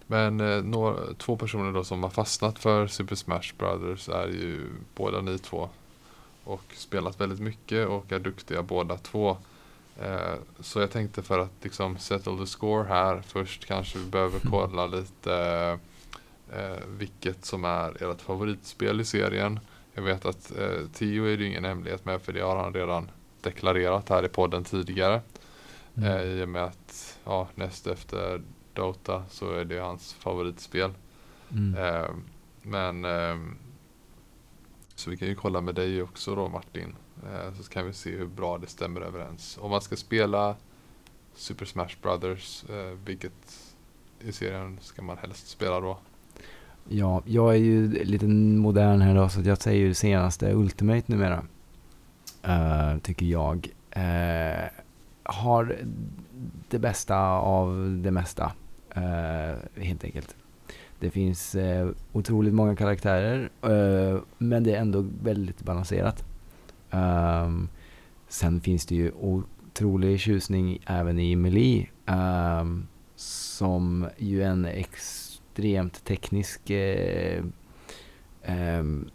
[0.07, 4.69] Men eh, några, två personer då som har fastnat för Super Smash Brothers är ju
[4.95, 5.69] båda ni två.
[6.43, 9.37] Och spelat väldigt mycket och är duktiga båda två.
[10.01, 14.39] Eh, så jag tänkte för att liksom settle the score här först kanske vi behöver
[14.49, 15.33] kolla lite
[16.53, 19.59] eh, vilket som är ert favoritspel i serien.
[19.93, 23.11] Jag vet att eh, Tio är det ingen hemlighet med för det har han redan
[23.41, 25.21] deklarerat här i podden tidigare.
[25.97, 26.09] Mm.
[26.09, 28.41] Eh, I och med att ja, näst efter
[28.73, 30.91] Dota så är det hans favoritspel.
[31.51, 31.75] Mm.
[31.75, 32.09] Eh,
[32.61, 33.05] men
[34.95, 36.95] så vi kan ju kolla med dig också då Martin.
[37.23, 39.57] Eh, så kan vi se hur bra det stämmer överens.
[39.61, 40.55] Om man ska spela
[41.35, 43.59] Super Smash Brothers, eh, vilket
[44.19, 45.97] i serien ska man helst spela då?
[46.87, 51.43] Ja, jag är ju lite modern här då så jag säger ju senaste Ultimate numera.
[52.47, 53.67] Uh, tycker jag.
[53.97, 54.69] Uh,
[55.23, 55.77] har
[56.69, 58.51] det bästa av det mesta.
[58.97, 60.35] Uh, helt enkelt.
[60.99, 63.49] Det finns uh, otroligt många karaktärer
[64.37, 66.28] men det är ändå väldigt balanserat.
[66.91, 67.69] Um,
[68.27, 71.87] sen finns det ju otrolig tjusning även i Melee.
[72.05, 77.43] Um, som ju är en extremt teknisk eh,
[78.43, 79.09] ehm,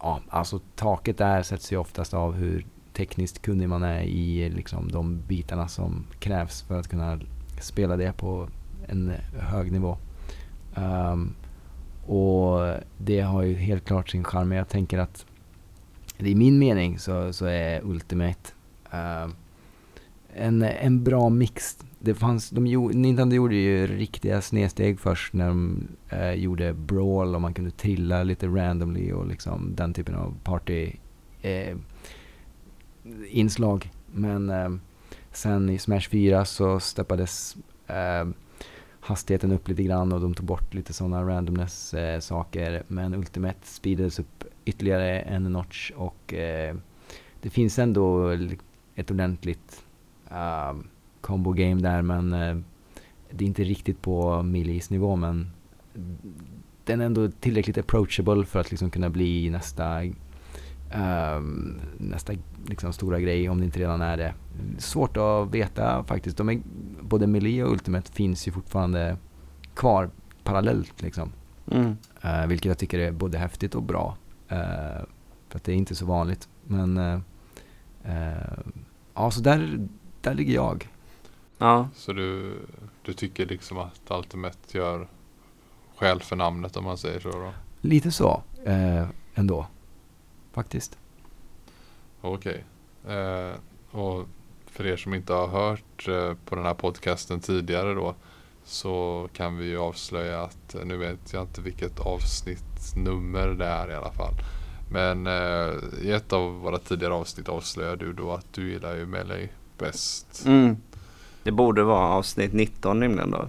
[0.00, 4.92] ja, alltså taket där sätts ju oftast av hur tekniskt kunnig man är i liksom
[4.92, 7.20] de bitarna som krävs för att kunna
[7.60, 8.48] spela det på
[8.88, 9.98] en hög nivå.
[10.74, 11.34] Um,
[12.06, 14.48] och det har ju helt klart sin charm.
[14.48, 15.26] Men jag tänker att
[16.18, 18.52] i min mening så, så är Ultimate
[18.94, 19.32] uh,
[20.34, 21.78] en, en bra mix.
[21.98, 27.34] Det fanns, de gjorde, Nintendo gjorde ju riktiga snedsteg först när de eh, gjorde Brawl
[27.34, 30.92] och man kunde trilla lite randomly och liksom den typen av party
[31.42, 31.76] eh,
[33.28, 33.90] inslag.
[34.06, 34.70] Men eh,
[35.32, 37.56] sen i Smash 4 så steppades
[37.86, 38.28] eh,
[39.04, 42.82] hastigheten upp lite grann och de tog bort lite sådana randomness eh, saker.
[42.88, 46.76] Men Ultimate speedades upp ytterligare en notch och eh,
[47.40, 48.28] det finns ändå
[48.94, 49.84] ett ordentligt
[50.30, 50.80] uh,
[51.20, 52.56] combo game där men eh,
[53.30, 55.50] det är inte riktigt på millis-nivå men
[56.84, 60.04] den är ändå tillräckligt approachable för att liksom kunna bli nästa
[60.90, 62.32] ehm, nästa
[62.66, 64.34] liksom stora grej om det inte redan är det.
[64.78, 66.36] Svårt att veta faktiskt.
[66.36, 66.60] De är,
[67.00, 69.16] både Melee och Ultimate finns ju fortfarande
[69.74, 70.10] kvar
[70.44, 71.32] parallellt liksom.
[71.70, 71.96] Mm.
[72.22, 74.16] Eh, vilket jag tycker är både häftigt och bra.
[74.48, 75.04] Eh,
[75.48, 76.48] för att det är inte så vanligt.
[76.64, 77.18] Men eh,
[79.14, 79.88] ja, så där,
[80.20, 80.88] där ligger jag.
[81.58, 82.58] Ja, Så du,
[83.02, 85.08] du tycker liksom att Ultimate gör
[85.96, 87.52] skäl för namnet om man säger så då?
[87.80, 89.66] Lite så eh, ändå.
[90.54, 90.98] Faktiskt.
[92.20, 92.64] Okej.
[93.08, 93.52] Eh,
[93.90, 94.26] och
[94.66, 98.14] för er som inte har hört eh, på den här podcasten tidigare då
[98.64, 103.90] så kan vi ju avslöja att, eh, nu vet jag inte vilket avsnittnummer det är
[103.90, 104.34] i alla fall.
[104.90, 109.06] Men eh, i ett av våra tidigare avsnitt avslöjade du då att du gillar ju
[109.06, 109.48] Melee
[109.78, 110.42] bäst.
[110.46, 110.76] mm.
[111.44, 113.46] Det borde vara avsnitt 19 nämligen då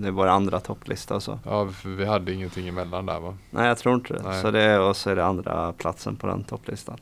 [0.00, 1.38] det är vår andra topplista och så.
[1.44, 3.34] Ja, för vi hade ingenting emellan där va?
[3.50, 4.22] Nej jag tror inte det.
[4.22, 4.42] Nej.
[4.42, 6.98] Så det är, och så är det andra platsen på den topplistan.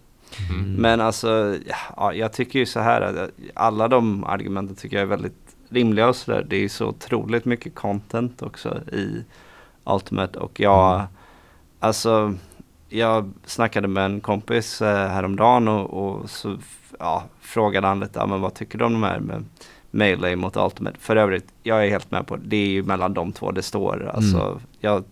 [0.50, 0.74] Mm.
[0.74, 1.56] Men alltså,
[1.96, 6.08] ja, jag tycker ju så här att alla de argumenten tycker jag är väldigt rimliga
[6.08, 6.46] och sådär.
[6.48, 9.24] Det är ju så otroligt mycket content också i
[9.84, 11.06] Ultimate och jag, Mm.
[11.80, 12.34] alltså
[12.88, 15.90] jag snackade med en kompis eh, häromdagen och,
[16.20, 16.58] och så
[16.98, 19.44] ja, frågade han lite, ja, men vad tycker du om de här med
[19.90, 20.96] Melee mot Ultimate?
[21.00, 22.42] För övrigt, jag är helt med på det.
[22.46, 24.10] Det är ju mellan de två det står.
[24.14, 24.58] Alltså, Mm.
[24.80, 25.04] jag,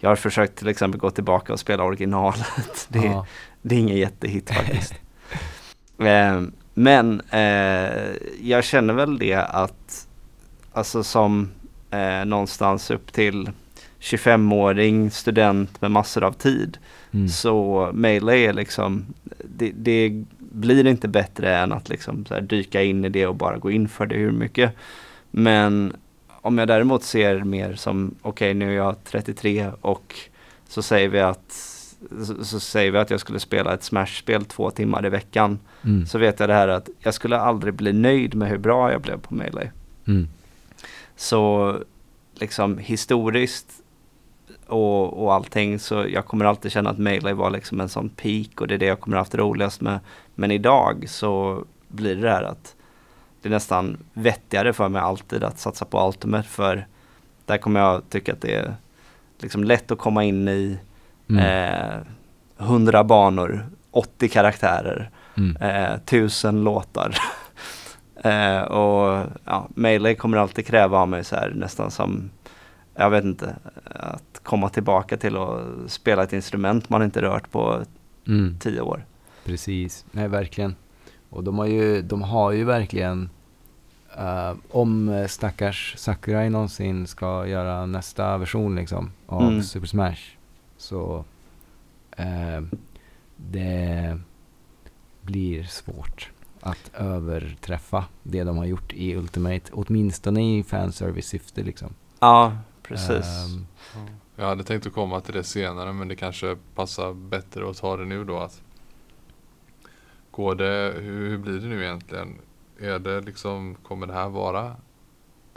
[0.00, 2.46] jag har försökt till exempel gå tillbaka och spela originalet.
[2.88, 3.26] Det, Ja.
[3.62, 4.94] det är ingen jättehit faktiskt.
[5.98, 6.40] eh,
[6.74, 8.02] men eh,
[8.42, 10.08] jag känner väl det att
[10.72, 11.48] alltså som
[11.90, 13.50] eh, någonstans upp till
[14.00, 16.78] 25-åring student med massor av tid
[17.14, 17.28] Mm.
[17.28, 19.04] så Melee är liksom
[19.44, 23.58] det, det blir inte bättre än att liksom här dyka in i det och bara
[23.58, 24.72] gå in för det hur mycket.
[25.30, 25.96] Men
[26.28, 30.14] om jag däremot ser mer som okej nu är jag 33 och
[30.68, 31.52] så säger vi att
[32.26, 35.58] så, så säger vi att jag skulle spela ett Smash-spel två timmar i veckan.
[35.84, 36.06] Mm.
[36.06, 39.00] Så vet jag det här att jag skulle aldrig bli nöjd med hur bra jag
[39.00, 39.72] blev på Melee.
[40.06, 40.28] Mm.
[41.16, 41.76] Så
[42.34, 43.81] liksom historiskt
[44.72, 48.60] och, och allting så jag kommer alltid känna att Melee var liksom en sån peak
[48.60, 49.98] och det är det jag kommer haft roligast med.
[50.34, 52.74] Men idag så blir det här att
[53.42, 56.86] det är nästan vettigare för mig alltid att satsa på Ultimate för
[57.46, 58.74] där kommer jag tycka att det är
[59.38, 60.78] liksom lätt att komma in i
[61.30, 61.44] Mm.
[61.44, 61.96] eh,
[62.58, 65.56] 100 banor, 80 karaktärer, Mm.
[65.56, 67.16] eh, 1000 låtar.
[68.24, 72.30] eh, och ja, Melee kommer alltid kräva av mig så här nästan som,
[72.94, 73.54] jag vet inte,
[74.52, 77.82] komma tillbaka till att spela ett instrument man inte rört på
[78.26, 78.56] Mm.
[78.60, 79.04] 10 år.
[79.44, 80.74] Precis, nej verkligen.
[81.30, 83.30] Och de har ju, de har ju verkligen,
[84.18, 89.62] eh, om stackars Sakurai någonsin ska göra nästa version liksom av Mm.
[89.62, 90.20] Super Smash
[90.76, 91.24] så
[92.16, 92.60] eh,
[93.36, 94.18] det
[95.22, 96.30] blir svårt
[96.60, 101.94] att överträffa det de har gjort i Ultimate, åtminstone i fanservice-syfte liksom.
[102.20, 103.26] Ja, precis.
[103.26, 103.66] Ehm,
[104.36, 107.96] Jag hade tänkt att komma till det senare men det kanske passar bättre att ta
[107.96, 108.38] det nu då.
[108.38, 108.62] Att
[110.30, 112.38] går det, hur, hur blir det nu egentligen?
[112.80, 114.76] Är det liksom, kommer det här vara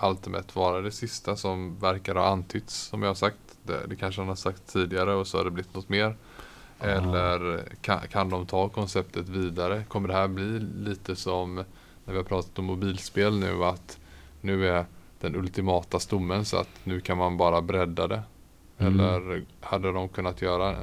[0.01, 3.37] Ultimate vara det sista som verkar ha antytts som jag har sagt?
[3.63, 6.15] Det, det kanske han har sagt tidigare och så har det blivit något mer.
[6.79, 6.85] Ja.
[6.85, 9.83] Eller kan, kan de ta konceptet vidare?
[9.83, 11.55] Kommer det här bli lite som
[12.05, 13.99] när vi har pratat om mobilspel nu att
[14.41, 14.85] nu är
[15.19, 18.23] den ultimata stommen så att nu kan man bara bredda det?
[18.77, 18.99] Mm.
[18.99, 20.75] Eller hade de kunnat göra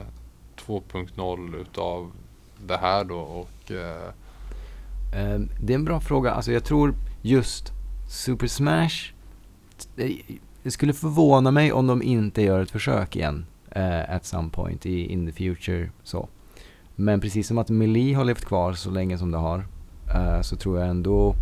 [0.57, 2.13] 2.0 utav
[2.67, 4.13] det här då och eh,
[5.13, 6.31] Eh, det är en bra fråga.
[6.31, 7.73] Alltså jag tror just
[8.09, 9.13] Super Smash,
[9.95, 10.23] det,
[10.63, 14.87] det skulle förvåna mig om de inte gör ett försök igen eh, at some point
[14.87, 15.91] i in the future.
[16.03, 16.29] Så.
[16.95, 19.67] Men precis som att Melee har levt kvar så länge som det har
[20.15, 21.35] eh, så tror jag ändå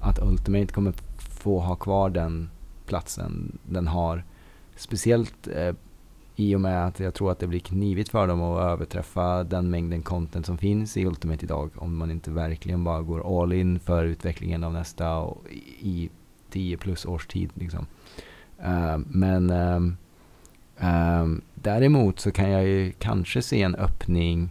[0.00, 2.50] att Ultimate kommer få ha kvar den
[2.86, 4.24] platsen den har.
[4.78, 5.74] Speciellt eh,
[6.36, 9.70] i och med att jag tror att det blir knivigt för dem att överträffa den
[9.70, 11.70] mängden content som finns i Ultimate idag.
[11.76, 15.44] Om man inte verkligen bara går all in för utvecklingen av nästa och
[15.80, 16.10] i
[16.50, 17.50] 10 plus års tid.
[17.54, 17.86] Liksom.
[18.64, 19.92] Uh, men uh,
[20.82, 24.50] uh, däremot så kan jag ju kanske se en öppning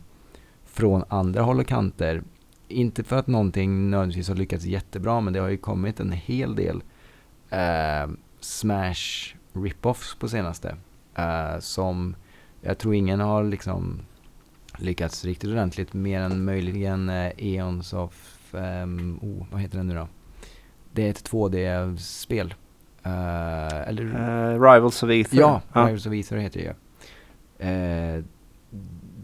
[0.66, 2.24] från andra håll och kanter.
[2.68, 6.56] Inte för att någonting nödvändigtvis har lyckats jättebra men det har ju kommit en hel
[6.56, 6.82] del
[8.40, 10.76] Smash rip-offs på senaste.
[11.16, 12.16] eh, som
[12.62, 14.00] jag tror ingen har liksom
[14.78, 19.96] lyckats riktigt ordentligt mer än möjligen eh, Eons of, ehm, oh, vad heter den nu
[19.96, 20.08] då?
[20.94, 22.54] Det är ett 2D-spel.
[23.04, 25.38] Eh, eller Rivals of Ether.
[25.38, 26.74] Ja, Riders of Ether heter det ju.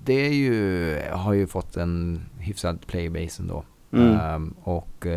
[0.03, 3.63] Det är ju, har ju fått en hyfsad playbase ändå.
[3.91, 4.19] Mm.
[4.19, 5.07] Ehm, och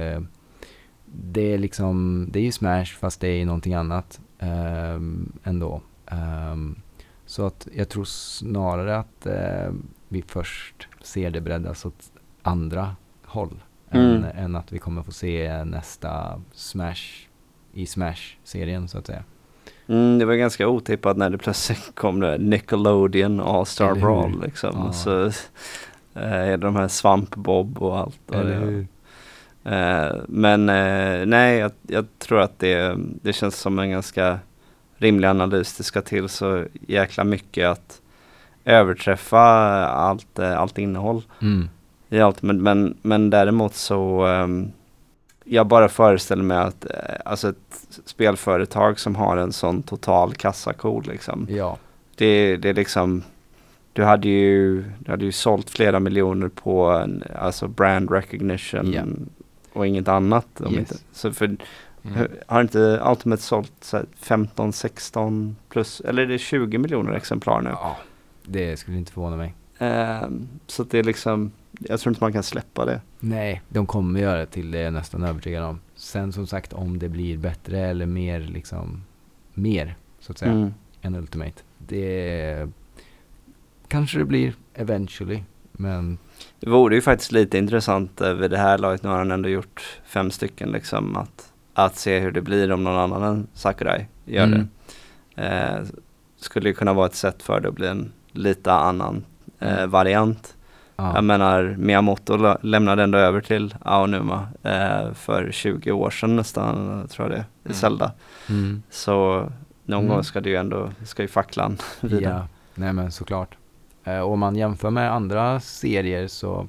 [1.04, 4.26] det är liksom, det är ju Smash fast det är någonting annat um,
[5.45, 5.80] ändå.
[6.07, 6.76] Ehm,
[7.26, 9.72] så att jag tror snarare att eh,
[10.09, 12.12] vi först ser det breddas åt
[12.43, 13.62] andra håll.
[13.91, 14.14] Mm.
[14.14, 17.26] Än, än att vi kommer få se nästa Smash
[17.72, 19.24] i Smash-serien så att säga.
[19.87, 24.01] Mm, det var ganska otippat när det plötsligt kom det Nickelodeon All-Star Eller hur?
[24.01, 24.74] Brawl liksom.
[24.74, 24.93] Ja.
[24.93, 25.30] Så
[26.14, 28.20] det de här Svamp-Bob och allt.
[28.26, 28.87] det är.
[29.66, 34.38] Eh, men eh, nej, jag, jag tror att det, det känns som en ganska
[34.96, 35.76] rimlig analys.
[35.76, 38.00] Det ska till så jäkla mycket att
[38.64, 39.40] överträffa
[39.86, 41.68] allt, eh, allt innehåll Mm.
[42.08, 42.42] i allt.
[42.42, 44.72] Men, men, men däremot så ehm,
[45.44, 46.86] jag bara föreställer mig att
[47.24, 51.46] alltså ett spelföretag som har en sån total kassako liksom.
[51.50, 51.76] Ja.
[52.16, 53.22] Det, det är liksom
[53.92, 58.92] du hade ju, du hade ju sålt flera miljoner på en, alltså brand recognition.
[59.77, 60.61] Och inget annat.
[60.61, 60.79] Om Yes.
[60.79, 61.57] inte, så för,
[62.03, 62.29] mm.
[62.47, 67.61] har inte Ultimate sålt så här 15, 16 plus, eller är det 20 miljoner exemplar
[67.62, 67.70] nu?
[67.70, 67.97] ja.
[68.49, 69.55] Det skulle inte förvåna mig.
[69.79, 73.01] Ehm, så det är liksom, jag tror inte man kan släppa det.
[73.20, 75.81] Nej, de kommer göra det till det är jag nästan övertygad om.
[75.95, 79.05] Sen som sagt om det blir bättre eller mer liksom,
[79.55, 80.74] mer så att säga, Mm.
[81.03, 81.62] än Ultimate.
[81.79, 82.68] Det
[83.89, 86.18] kanske det blir eventually, men
[86.61, 89.49] Det vore ju faktiskt lite intressant eh, vid det här laget, nu har han ändå
[89.49, 94.07] gjort fem stycken liksom, att, att se hur det blir om någon annan än Sakurai
[94.24, 94.68] gör Mm.
[95.34, 95.43] det.
[95.43, 95.82] Eh,
[96.37, 99.24] skulle ju kunna vara ett sätt för det att bli en lite annan
[99.59, 99.91] eh, Mm.
[99.91, 100.57] variant.
[100.97, 101.12] ja.
[101.14, 107.28] Jag menar Miyamoto lämnade ändå över till Aonuma eh, för 20 år sedan nästan, tror
[107.28, 107.74] jag det i Mm.
[107.74, 108.12] Zelda.
[108.49, 108.82] Mm.
[108.91, 109.49] Så
[109.84, 110.14] någon Mm.
[110.14, 112.34] gång ska det ju ändå, ska ju facklan vidare.
[112.34, 113.57] Ja, nej men såklart.
[114.07, 116.68] Eh, om man jämför med andra serier så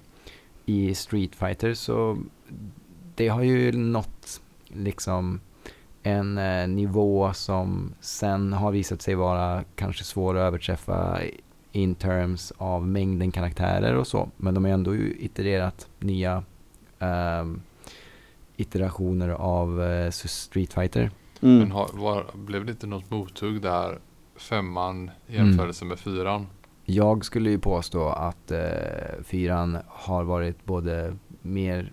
[0.66, 2.18] i Street Fighter så
[3.16, 5.40] det har ju nått liksom
[6.04, 11.20] en eh, nivå som sen har visat sig vara kanske svår att överträffa
[11.72, 14.30] in terms av mängden karaktärer och så.
[14.38, 16.44] Men de har ändå ju itererat nya
[17.00, 17.62] um,
[18.56, 21.12] iterationer av uh, Street Fighter.
[21.42, 21.60] Mm.
[21.60, 24.00] Men har, var, blev det inte något mothugg där
[24.36, 25.90] femman i jämförelse mm.
[25.90, 26.48] med fyran?
[26.90, 31.92] Jag skulle ju påstå att uh, fyran har varit både mer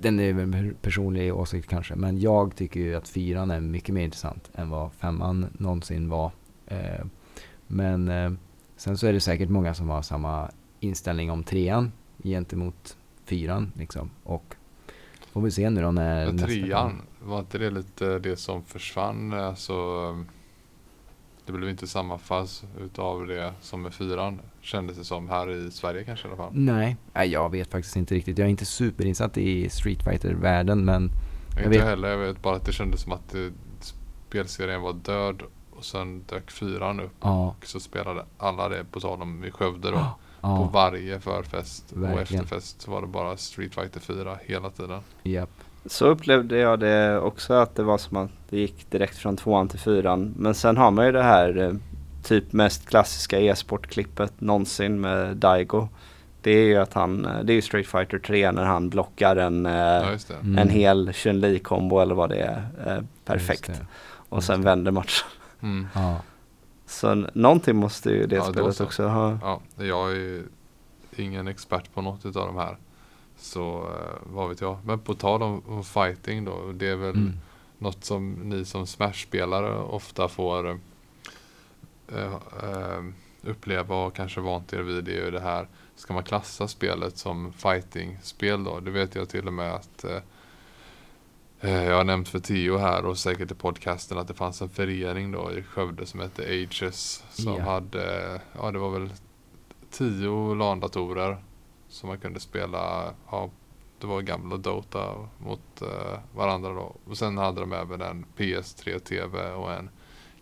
[0.00, 3.94] den är väl en personlig åsikt kanske, men jag tycker ju att fyran är mycket
[3.94, 6.32] mer intressant än vad femman någonsin var.
[6.72, 7.06] Uh,
[7.66, 8.10] men
[8.76, 10.50] Sen så är det säkert många som har samma
[10.80, 11.92] inställning om trean
[12.22, 14.10] gentemot fyran liksom.
[14.22, 14.54] Och
[15.32, 19.32] får vi se nu då när Men trean, var inte det lite det som försvann?
[19.32, 19.74] Alltså,
[21.46, 25.70] det blev inte samma fas utav det som med fyran kändes det som här i
[25.70, 26.52] Sverige kanske i alla fall.
[26.52, 28.38] Nej, jag vet faktiskt inte riktigt.
[28.38, 31.10] Jag är inte superinsatt i Street Fighter-världen men
[31.54, 31.88] jag inte vet...
[31.88, 36.22] heller, jag vet bara att det kändes som att det, spelserien var död och sen
[36.28, 37.46] dök fyran upp ja.
[37.46, 40.06] och så spelade alla det på tal om i Skövde då.
[40.40, 40.56] Ja.
[40.56, 42.14] På varje förfest Verkligen.
[42.14, 45.00] och efterfest var det bara Street Fighter 4 hela tiden.
[45.24, 45.50] Yep.
[45.86, 49.68] Så upplevde jag det också att det var som att det gick direkt från tvåan
[49.68, 50.34] till fyran.
[50.36, 51.72] Men sen har man ju det här eh,
[52.22, 55.88] typ mest klassiska e-sportklippet någonsin med Daigo.
[56.40, 59.36] Det är ju att han, eh, det är ju Street Fighter 3 när han blockar
[59.36, 60.58] en, eh, ja, mm.
[60.58, 63.04] en hel Chun-Li kombo eller vad det är.
[63.24, 63.66] perfekt.
[63.66, 63.86] Det.
[64.28, 65.28] Och sen vänder matchen.
[65.62, 65.86] Mm.
[65.94, 66.20] Ja.
[66.86, 69.38] Så någonting måste ju det ja, spelet också ha.
[69.42, 70.42] Ja, jag är
[71.16, 72.76] ingen expert på något av de här.
[73.44, 74.78] Så eh, vad vet jag.
[74.84, 76.72] Men på tal om, om fighting då.
[76.72, 77.32] Det är väl mm.
[77.78, 80.80] något som ni som Smash-spelare ofta får
[82.12, 83.04] äh, äh,
[83.42, 85.04] uppleva och kanske vant er vid.
[85.04, 85.68] Det är ju det här.
[85.96, 88.80] Ska man klassa spelet som fighting-spel då?
[88.80, 90.18] Det vet jag till och med att äh,
[91.64, 94.68] Eh, jag har nämnt för Tio här och säkert i podcasten att det fanns en
[94.68, 97.24] förening då i Skövde som hette Ages.
[97.30, 97.68] Som yeah.
[97.68, 99.10] hade, ja det var väl
[99.90, 101.36] tio LAN-datorer
[101.94, 103.50] som man kunde spela, ja
[104.00, 106.96] det var gamla Dota mot uh, varandra då.
[107.04, 109.90] Och sen hade de även en PS3-TV och en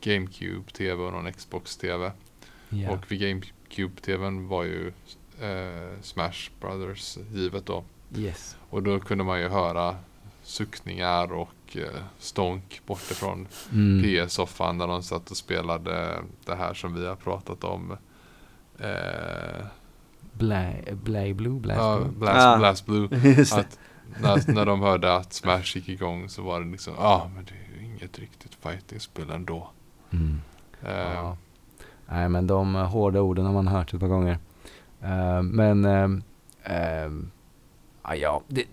[0.00, 2.12] GameCube-TV och någon Xbox-TV.
[2.70, 2.92] Yeah.
[2.92, 4.86] Och vid GameCube-TVn var ju
[5.42, 7.84] uh, Smash Brothers givet då.
[8.16, 8.57] Yes.
[8.70, 9.96] Och då kunde man ju höra
[10.42, 14.03] suckningar och eh, stånk bortifrån mm.
[14.03, 17.96] PS-soffan där de satt och spelade det här som vi har pratat om.
[18.78, 19.66] Eh,
[20.33, 21.61] Blay, Blay Blue?
[21.61, 22.12] Blast ja, Blue?
[22.18, 22.59] Blast, ah.
[22.59, 23.05] Blast Blue.
[23.53, 23.78] att,
[24.20, 27.45] när, när de hörde att Smash gick igång så var det liksom, ja ah, men
[27.45, 29.70] det är ju inget riktigt fighting-spel ändå.
[30.11, 30.41] Mm.
[30.83, 31.37] Eh, ja.
[32.07, 34.39] Nej men de hårda orden har man hört ett par gånger.
[35.03, 36.09] Uh, men uh,
[36.70, 38.64] uh, ja, det,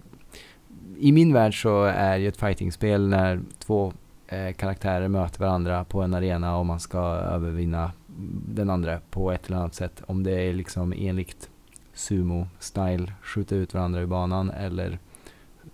[0.99, 3.93] i min värld så är ju ett fightingspel när två
[4.27, 7.91] eh, karaktärer möter varandra på en arena och man ska övervinna
[8.47, 10.03] den andra på ett eller annat sätt.
[10.07, 11.48] Om det är liksom enligt
[11.99, 14.99] sumo-style, skjuta ut varandra ur banan eller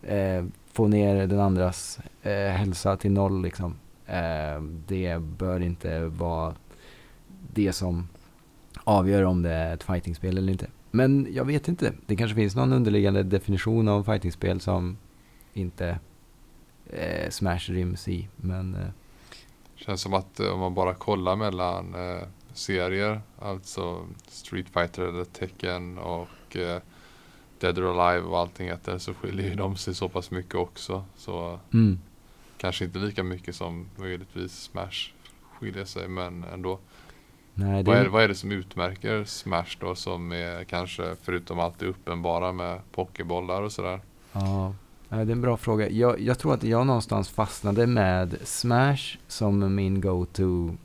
[0.02, 3.76] eh, få ner den andras eh, hälsa till noll liksom.
[4.06, 6.56] Eh, det bör inte vara
[7.54, 8.08] det som
[8.84, 10.68] avgör om det är ett fightingspel eller inte.
[10.92, 11.94] Men jag vet inte.
[12.06, 14.98] Det kanske finns någon underliggande definition av fightingspel som
[15.54, 16.00] inte
[16.90, 18.28] eh, Smash ryms i.
[18.36, 18.88] Men, eh.
[19.76, 22.28] Känns som att eh, om man bara kollar mellan eh,
[22.58, 26.82] serier, alltså Street Fighter eller Tekken och eh,
[27.60, 31.04] Dead or Alive och allting heter så skiljer de sig så pass mycket också.
[31.16, 32.00] Så mm.
[32.58, 35.12] kanske inte lika mycket som möjligtvis Smash
[35.60, 36.80] skiljer sig men ändå.
[37.54, 37.92] Nej, det...
[37.92, 41.86] vad, är, vad är det som utmärker Smash då som är kanske förutom allt det
[41.86, 44.02] uppenbara med pokébollar och sådär?
[44.32, 44.74] Ja,
[45.10, 45.90] det är en bra fråga.
[45.90, 50.76] Jag, jag, tror att jag någonstans fastnade med Smash som min go-to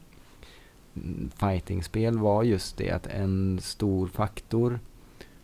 [1.36, 4.80] fightingspel var just det att en stor faktor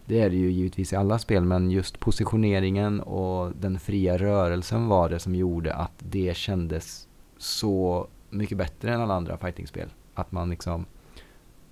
[0.06, 4.88] det är det ju givetvis i alla spel men just positioneringen och den fria rörelsen
[4.88, 9.88] var det som gjorde att det kändes så mycket bättre än alla andra fightingspel.
[10.14, 10.86] Att man liksom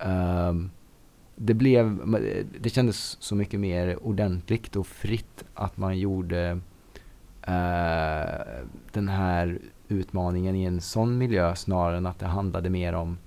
[0.05, 0.71] um,
[1.37, 2.17] det blev,
[2.61, 6.53] det kändes så mycket mer ordentligt och fritt att man gjorde
[7.49, 9.59] uh, den här
[9.89, 13.19] utmaningen i en sån miljö snarare än att det handlade mer om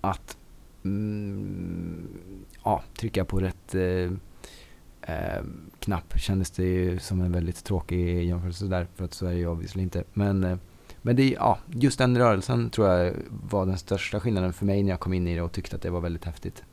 [0.00, 0.36] att
[0.84, 2.08] mm,
[2.64, 4.10] ja, trycka på rätt uh,
[5.78, 9.38] knapp kändes det ju som en väldigt tråkig jämförelse där för att så är det
[9.38, 10.04] ju obviously inte.
[10.12, 10.58] Men,
[11.02, 13.14] men det, ja, just den rörelsen tror jag
[13.50, 15.82] var den största skillnaden för mig när jag kom in i det och tyckte att
[15.82, 16.64] det var väldigt häftigt.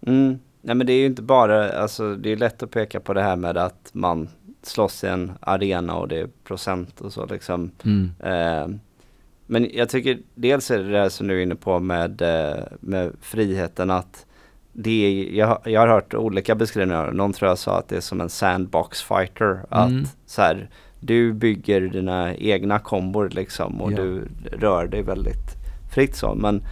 [0.00, 0.38] Mm.
[0.62, 3.22] Nej men det är ju inte bara, alltså det är lätt att peka på det
[3.22, 4.28] här med att man
[4.62, 7.70] slåss i en arena och det är procent och så liksom.
[7.84, 8.10] Mm.
[8.20, 8.78] Eh,
[9.50, 13.12] men jag tycker dels är det det som du är inne på med, eh, med
[13.20, 14.26] friheten att
[14.72, 17.12] det är, jag, jag har hört olika beskrivningar.
[17.12, 19.50] Någon tror jag sa att det är som en sandbox fighter.
[19.50, 19.64] Mm.
[20.02, 20.70] Att så här,
[21.00, 23.96] du bygger dina egna kombor liksom och Ja.
[23.96, 25.56] du rör dig väldigt
[25.94, 26.34] fritt så.
[26.34, 26.62] Men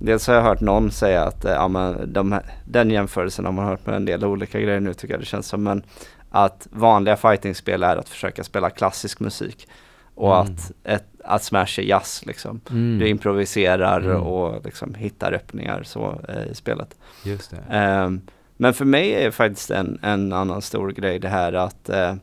[0.00, 3.52] dels har jag hört någon säga att eh, ja, men de, här- den jämförelsen har
[3.52, 5.62] man hört med en del olika grejer nu tycker jag det känns som.
[5.62, 5.82] Men
[6.30, 9.68] att vanliga fightingspel är att försöka spela klassisk musik.
[10.14, 10.52] Och Mm.
[10.54, 12.60] att, ett, att Smash är jazz liksom.
[12.70, 12.98] Mm.
[12.98, 14.22] Du improviserar Mm.
[14.22, 16.96] och liksom hittar öppningar så eh, i spelet.
[17.24, 17.62] Just det.
[17.70, 18.20] Ehm,
[18.56, 22.14] men för mig är faktiskt en, en annan stor grej det här att eh,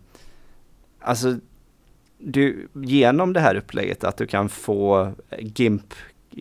[1.02, 1.36] alltså
[2.18, 5.94] du, genom det här upplägget att du kan få GIMP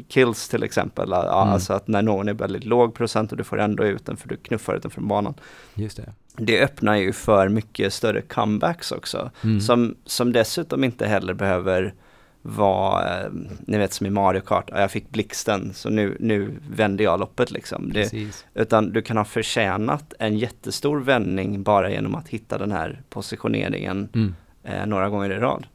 [0.09, 1.09] kills till exempel.
[1.11, 1.55] Ja, Mm.
[1.55, 4.29] Alltså att när någon är väldigt låg procent och du får ändå ut den för
[4.29, 5.35] du knuffar ut den från banan.
[5.75, 6.13] Just det.
[6.37, 9.31] Det öppnar ju för mycket större comebacks också.
[9.45, 9.61] Mm.
[9.61, 11.95] Som, som dessutom inte heller behöver
[12.43, 13.31] vara, eh,
[13.67, 17.21] ni vet som i Mario Kart, ja, jag fick blixten så nu, nu vänder jag
[17.21, 17.93] loppet liksom.
[17.93, 18.13] Det,
[18.55, 24.09] utan du kan ha förtjänat en jättestor vändning bara genom att hitta den här positioneringen
[24.15, 24.35] Mm.
[24.65, 25.67] eh, några gånger i rad.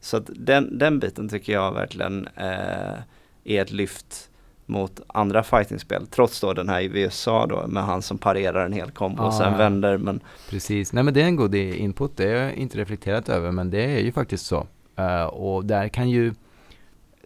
[0.00, 2.98] Så att den, den biten tycker jag verkligen eh,
[3.44, 4.26] är ett lyft
[4.66, 6.06] mot andra fightingspel.
[6.06, 9.28] Trots då den här i USA då med han som parerar en hel kombo och
[9.28, 9.58] Ah, sen ja.
[9.58, 9.98] vänder.
[9.98, 10.92] Men Precis.
[10.92, 12.16] Nej men det är en god input.
[12.16, 14.66] Det har jag inte reflekterat över men det är ju faktiskt så.
[15.00, 16.34] Eh, och där kan ju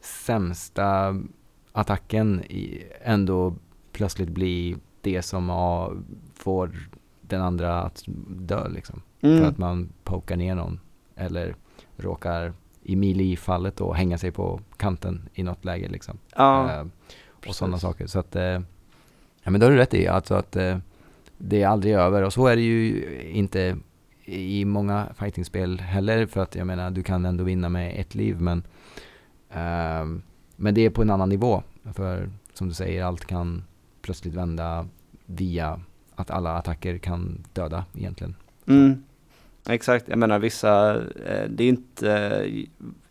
[0.03, 1.21] sämsta
[1.73, 2.45] attacken
[3.03, 3.55] ändå
[3.93, 5.47] plötsligt bli det som
[6.35, 6.73] får
[7.21, 9.03] den andra att dö liksom.
[9.21, 10.81] För mm, att man pokar ner någon.
[11.17, 11.57] Eller
[11.97, 12.53] råkar
[12.83, 16.19] i melee-fallet då hänga sig på kanten i något läge liksom.
[16.37, 16.87] ja, Eh,
[17.49, 18.07] och sådana saker.
[18.07, 18.61] Så att, eh,
[19.43, 20.53] ja men då har du rätt i, alltså att
[21.39, 22.23] det är aldrig över.
[22.23, 23.77] Och så är det ju inte
[24.25, 28.41] i många fightingspel heller, för att jag menar, du kan ändå vinna med ett liv,
[28.41, 28.63] men
[29.51, 30.21] eh,
[30.57, 31.63] men det är på en annan nivå.
[31.95, 33.65] För som du säger, allt kan
[34.03, 34.87] plötsligt vända
[35.27, 35.81] via
[36.15, 38.35] att alla attacker kan döda egentligen.
[38.67, 39.05] Mm.
[39.69, 40.95] Exakt, jag menar vissa,
[41.27, 42.47] eh, det är inte,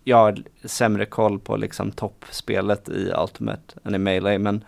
[0.03, 4.64] jag har sämre koll på liksom toppspelet i Ultimate än i Melee men,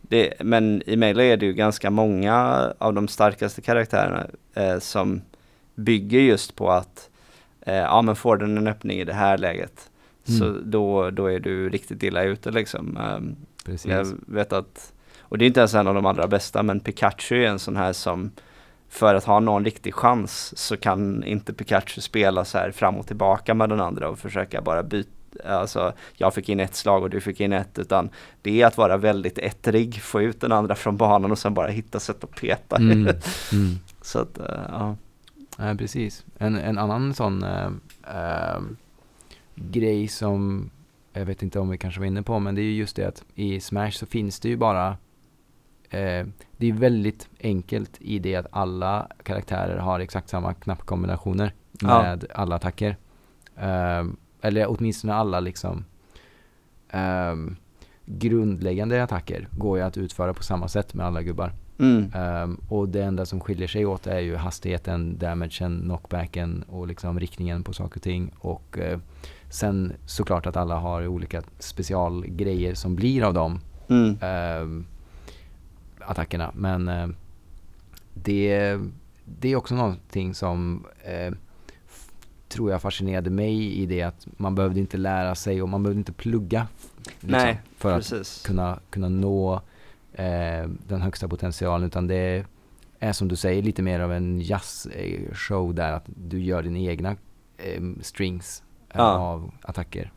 [0.00, 2.34] det, men i Melee är det ju ganska många
[2.78, 5.20] av de starkaste karaktärerna eh, som
[5.74, 7.10] bygger just på att
[7.60, 9.90] eh, ja men får den en öppning i det här läget
[10.24, 10.70] så Mm.
[10.70, 12.98] då, då är du riktigt illa ute liksom.
[13.64, 13.90] Precis.
[13.90, 17.44] jag vet att, och det är inte ens en av de allra bästa, men Pikachu
[17.44, 18.30] är en sån här som
[18.88, 23.06] för att ha någon riktig chans så kan inte Pikachu spela så här fram och
[23.06, 25.10] tillbaka med den andra och försöka bara byta
[25.44, 28.10] Alltså jag fick in ett slag och du fick in ett utan
[28.42, 31.68] det är att vara väldigt ettrig, få ut den andra från banan och sen bara
[31.68, 32.76] hitta sätt att peta.
[32.76, 32.98] Mm.
[32.98, 33.16] Mm.
[34.02, 34.96] så att, eh, ja.
[35.58, 36.24] Ja, precis.
[36.38, 37.70] En, en annan sån eh,
[38.08, 38.60] eh,
[39.54, 40.70] grej som
[41.12, 43.04] jag vet inte om vi kanske var inne på, men det är ju just det
[43.08, 44.88] att i Smash så finns det ju bara
[45.90, 46.26] eh,
[46.56, 52.02] det är väldigt enkelt i det att alla karaktärer har exakt samma knappkombinationer Ja.
[52.02, 52.96] med alla attacker.
[53.56, 54.04] Eh,
[54.40, 55.84] eller åtminstone alla liksom
[56.88, 57.36] eh,
[58.06, 61.52] grundläggande attacker går ju att utföra på samma sätt med alla gubbar.
[61.82, 62.12] Mm.
[62.14, 67.20] Ehm, och det enda som skiljer sig åt är ju hastigheten, damagen, knockbacken och liksom
[67.20, 68.30] riktningen på saker och ting.
[68.38, 68.98] Och eh,
[69.50, 74.16] sen såklart att alla har olika specialgrejer som blir av de Mm.
[74.20, 74.86] ehm,
[75.98, 76.50] attackerna.
[76.54, 77.08] Men eh,
[78.14, 78.78] det,
[79.24, 81.34] det är också någonting som eh,
[82.48, 85.98] tror jag fascinerade mig i det att man behövde inte lära sig och man behövde
[86.00, 86.66] inte plugga
[87.04, 88.42] liksom, Nej, för att Precis.
[88.46, 89.60] kunna, kunna nå
[90.14, 92.44] eh, den högsta potentialen utan det
[92.98, 97.16] är som du säger lite mer av en jazzshow där att du gör dina egna
[97.58, 99.04] eh, strings eh, Ja.
[99.18, 100.12] av attacker.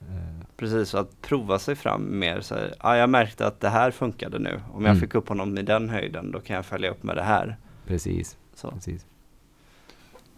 [0.00, 3.68] Eh, Precis, och att prova sig fram mer så här, ja, jag märkte att det
[3.68, 4.60] här funkade nu.
[4.72, 5.00] Om jag Mm.
[5.00, 7.56] fick upp honom i den höjden, då kan jag följa upp med det här.
[7.86, 8.70] precis, Så.
[8.70, 9.06] precis.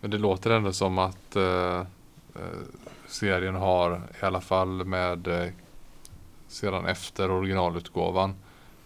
[0.00, 1.80] Men det låter ändå som att eh,
[2.34, 2.42] eh,
[3.08, 5.48] serien har i alla fall med eh,
[6.48, 8.34] sedan efter originalutgåvan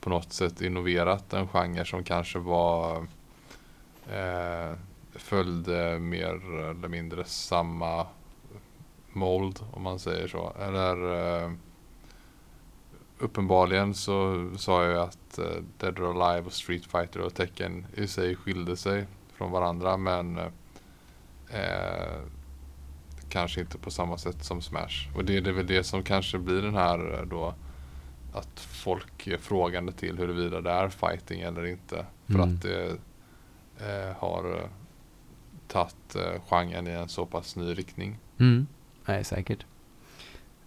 [0.07, 3.07] på något sätt innoverat en genre som kanske var
[4.13, 4.73] eh,
[5.13, 8.07] följde mer eller mindre samma
[9.13, 10.53] mold om man säger så.
[10.61, 11.51] Eller eh,
[13.19, 17.87] uppenbarligen så sa jag ju att eh, Dead or Alive och Street Fighter och Tekken
[17.95, 20.39] i sig skilde sig från varandra men
[21.51, 22.21] eh,
[23.29, 25.17] kanske inte på samma sätt som Smash.
[25.17, 27.55] Och det är väl det som kanske blir den här eh, då
[28.39, 32.07] att folk är frågande till huruvida det är fighting eller inte.
[32.27, 32.41] För Mm.
[32.55, 32.87] att det
[33.81, 34.69] eh, har eh,
[35.69, 38.19] tagit eh, genren i en så pass ny riktning.
[38.41, 38.67] Mm.
[39.05, 39.67] Nej, säkert.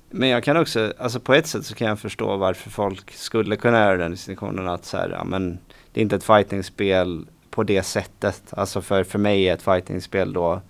[0.09, 3.55] Men jag kan också, alltså på ett sätt så kan jag förstå varför folk skulle
[3.55, 5.59] kunna göra den distinktionen att så här, ja men
[5.93, 8.43] det är inte ett fightingspel på det sättet.
[8.51, 10.61] Alltså för, för mig är ett fightingspel då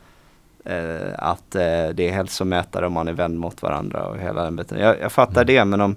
[0.66, 4.56] eh, att eh, det är hälsomätare om man är vän mot varandra och hela den
[4.56, 4.80] biten.
[4.80, 5.47] Jag, jag fattar Mm.
[5.56, 5.95] det men om,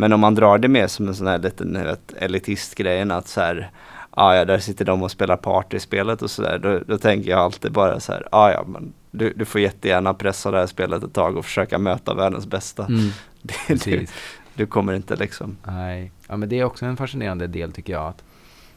[0.00, 3.40] men om man drar det mer som en sån här liten vet, elitistgrejen att så
[3.40, 3.70] här
[4.10, 6.58] ah, ja, där sitter de och spelar partyspelet och sådär.
[6.58, 10.14] Då, då tänker jag alltid bara så här, ah, ja, men du, du får jättegärna
[10.14, 12.86] pressa det här spelet ett tag och försöka möta världens bästa.
[12.86, 13.10] Mm.
[13.42, 14.06] Det, du,
[14.54, 15.56] du kommer inte liksom.
[15.66, 18.06] Nej, ja, men det är också en fascinerande del tycker jag.
[18.06, 18.24] att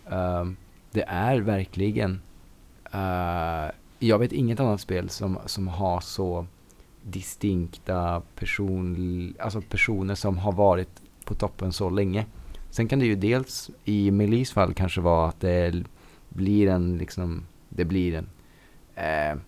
[0.10, 0.56] ehm,
[0.92, 2.22] Det är verkligen,
[2.92, 6.48] eh, jag vet inget annat spel som, som har så
[7.02, 12.26] distinkta person, alltså personer som har varit på toppen så länge.
[12.70, 15.84] Sen kan det ju dels i Melis fall kanske vara att det
[16.30, 18.30] blir en, liksom, det blir en,
[18.96, 19.40] eh,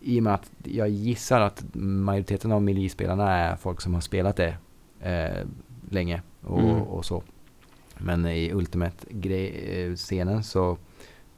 [0.00, 4.36] i och med att jag gissar att majoriteten av Melee-spelarna är folk som har spelat
[4.36, 4.56] det
[5.00, 5.46] eh,
[5.90, 6.82] länge och, Mm.
[6.82, 7.22] och så.
[7.98, 10.70] Men i Ultimate-scenen så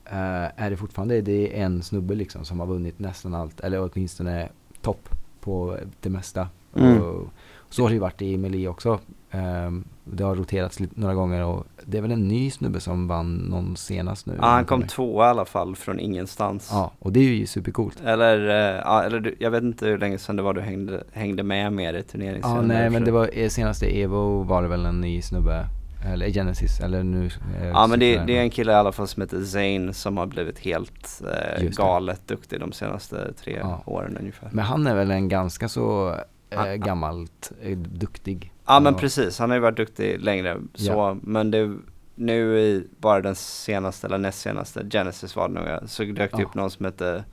[0.05, 3.91] eh, är det fortfarande det är en snubbe liksom som har vunnit nästan allt, eller
[3.93, 4.49] åtminstone
[4.83, 5.09] topp
[5.41, 6.49] på det mesta.
[6.77, 7.03] Mm.
[7.03, 7.29] Och,
[7.69, 9.01] så har det ju varit i Melee också.
[9.33, 13.09] Ehm, det har roterats lite, några gånger och det är väl en ny snubbe som
[13.09, 14.35] vann någon senast nu.
[14.41, 16.69] Ja, han kom kommer- två i alla fall från ingenstans.
[16.73, 18.01] Ja, och det är ju supercoolt.
[18.05, 21.43] Eller, eh, ja, eller jag vet inte hur länge sedan det var du hängde, hängde
[21.43, 22.41] med mer i turneringen.
[22.43, 25.67] Ja, nej men det var eh, senaste Evo var det väl en ny snubbe,
[26.13, 27.27] eller Genesis, eller nu
[27.61, 30.17] eh, Ja men det, det är en kille i alla fall som heter Zane som
[30.17, 31.23] har blivit helt
[31.59, 33.83] eh, galet duktig de senaste tre Ja.
[33.87, 34.49] åren ungefär.
[34.53, 36.15] Men han är väl en ganska så.
[36.51, 38.53] Eh, gammalt, eh, duktig.
[38.67, 41.17] Ja men precis, han har ju varit duktig längre så, Ja.
[41.23, 41.77] men det,
[42.15, 46.39] nu i bara den senaste eller näst senaste, Genesis var det nog så dök det
[46.41, 46.45] Ja.
[46.45, 47.25] upp någon som hette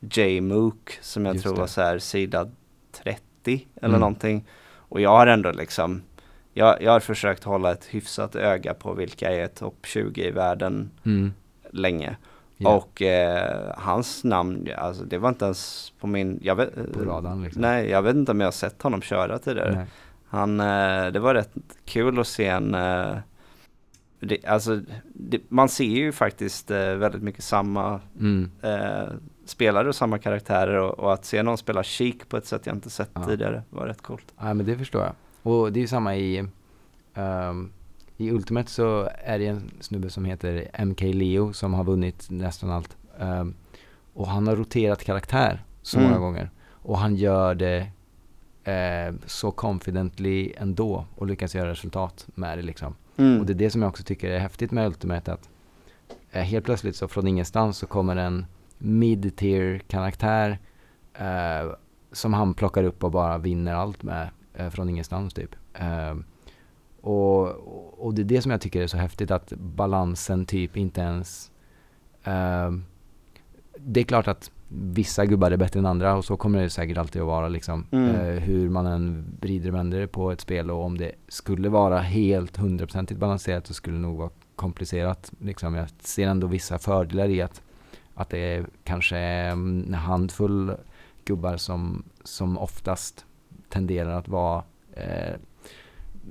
[0.00, 1.60] J Mook som jag Just tror det.
[1.60, 2.50] var så här sida
[3.04, 4.00] 30 eller Mm.
[4.00, 4.48] någonting.
[4.74, 6.02] Och jag har ändå liksom,
[6.54, 10.90] jag, jag har försökt hålla ett hyfsat öga på vilka är topp 20 i världen
[11.06, 11.32] Mm.
[11.70, 12.16] länge.
[12.62, 17.00] Ja, Och eh, hans namn, alltså det var inte ens på min, jag vet, på
[17.04, 17.62] radarn liksom.
[17.62, 19.74] nej jag vet inte om jag har sett honom köra tidigare.
[19.74, 19.86] Nej.
[20.28, 21.50] Han, eh, det var rätt
[21.84, 23.16] kul att se en, eh,
[24.20, 24.80] det, alltså
[25.14, 28.50] det, man ser ju faktiskt eh, väldigt mycket samma Mm.
[28.62, 29.08] eh,
[29.44, 32.76] spelare och samma karaktärer och, och att se någon spela Chic på ett sätt jag
[32.76, 33.24] inte sett Ja.
[33.24, 34.32] tidigare var rätt coolt.
[34.38, 35.12] Ja men det förstår jag.
[35.42, 36.44] Och det är ju samma i,
[37.14, 37.70] ehm,
[38.22, 42.70] i Ultimate så är det en snubbe som heter MK Leo som har vunnit nästan
[42.70, 42.96] allt.
[43.18, 43.54] Ehm,
[44.14, 46.10] och han har roterat karaktär så Mm.
[46.10, 46.50] många gånger.
[46.70, 47.86] Och han gör det
[48.64, 52.94] eh, så confidently ändå och lyckas göra resultat med det liksom.
[53.16, 53.40] Mm.
[53.40, 55.48] Och det är det som jag också tycker är häftigt med Ultimate att
[56.32, 58.46] eh, helt plötsligt så från ingenstans så kommer en
[58.78, 60.58] mid-tier karaktär
[61.14, 61.72] eh,
[62.12, 65.54] som han plockar upp och bara vinner allt med eh, från ingenstans typ.
[65.74, 66.14] Eh,
[67.02, 71.00] och, och det är det som jag tycker är så häftigt att balansen typ inte
[71.00, 71.50] ens
[72.24, 72.70] eh,
[73.76, 76.98] det är klart att vissa gubbar är bättre än andra och så kommer det säkert
[76.98, 77.86] alltid att vara liksom.
[77.90, 78.14] Mm.
[78.14, 81.98] Eh, hur man än vrider och vänder på ett spel och om det skulle vara
[81.98, 85.32] helt hundraprocentigt balanserat så skulle det nog vara komplicerat.
[85.38, 85.74] Liksom.
[85.74, 87.62] Jag ser ändå vissa fördelar i att,
[88.14, 90.72] att det är kanske en handfull
[91.24, 93.24] gubbar som, som oftast
[93.68, 94.62] tenderar att vara
[94.92, 95.34] eh,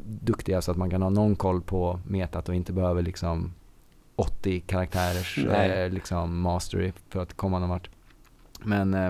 [0.04, 3.54] duktiga så att man kan ha någon koll på metat och inte behöver liksom
[4.16, 7.90] 80 karaktärers eh, liksom mastery för att komma någon vart.
[8.64, 9.08] Men, eh,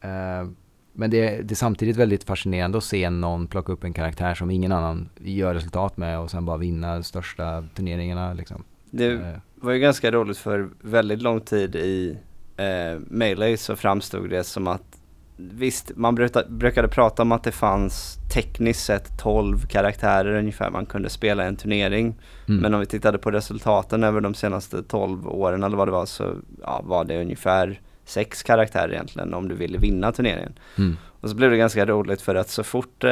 [0.00, 0.48] eh,
[0.92, 4.34] men det, är- det är samtidigt väldigt fascinerande att se någon plocka upp en karaktär
[4.34, 8.64] som ingen annan gör resultat med och sen bara vinna de största turneringarna liksom.
[8.90, 12.18] Det Eh, var ju ganska roligt för väldigt lång tid i
[12.56, 14.98] eh, Melee så framstod det som att
[15.36, 20.86] Visst, man brukade, brukade prata om att det fanns tekniskt sett 12 karaktärer ungefär man
[20.86, 22.14] kunde spela i en turnering.
[22.48, 22.60] mm.
[22.60, 26.06] Men om vi tittade på resultaten över de senaste 12 åren eller vad det var
[26.06, 30.52] så ja, var det ungefär sex karaktärer egentligen om du ville vinna turneringen.
[30.78, 30.96] Mm.
[31.20, 33.10] Och så blev det ganska roligt för att så fort eh,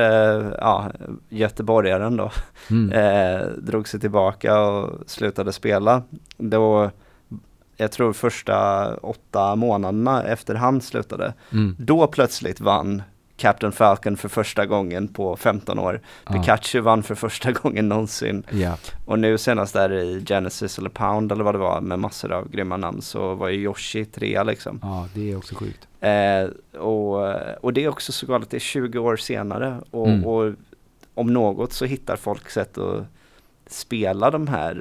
[0.59, 0.91] ja,
[1.29, 2.31] göteborgaren då
[2.71, 2.93] Mm.
[2.93, 6.03] eh, drog sig tillbaka och slutade spela.
[6.37, 6.91] Då,
[7.83, 11.77] jag tror första åtta månaderna efter han slutade, Mm.
[11.79, 13.03] då plötsligt vann
[13.37, 16.01] Captain Falcon för första gången på 15 år.
[16.27, 16.33] Ja.
[16.33, 18.43] Pikachu vann för första gången någonsin.
[18.51, 18.77] Ja.
[19.05, 22.51] Och nu senast där i Genesis eller Pound eller vad det var med massor av
[22.51, 24.79] grymma namn så var ju Yoshi trea liksom.
[24.83, 25.89] ja, det är också sjukt.
[26.01, 27.35] Eh, och,
[27.65, 30.25] och det är också så galet, det är 20 år senare och, Mm.
[30.25, 30.53] och
[31.15, 33.05] om något så hittar folk sätt att
[33.67, 34.75] spela de här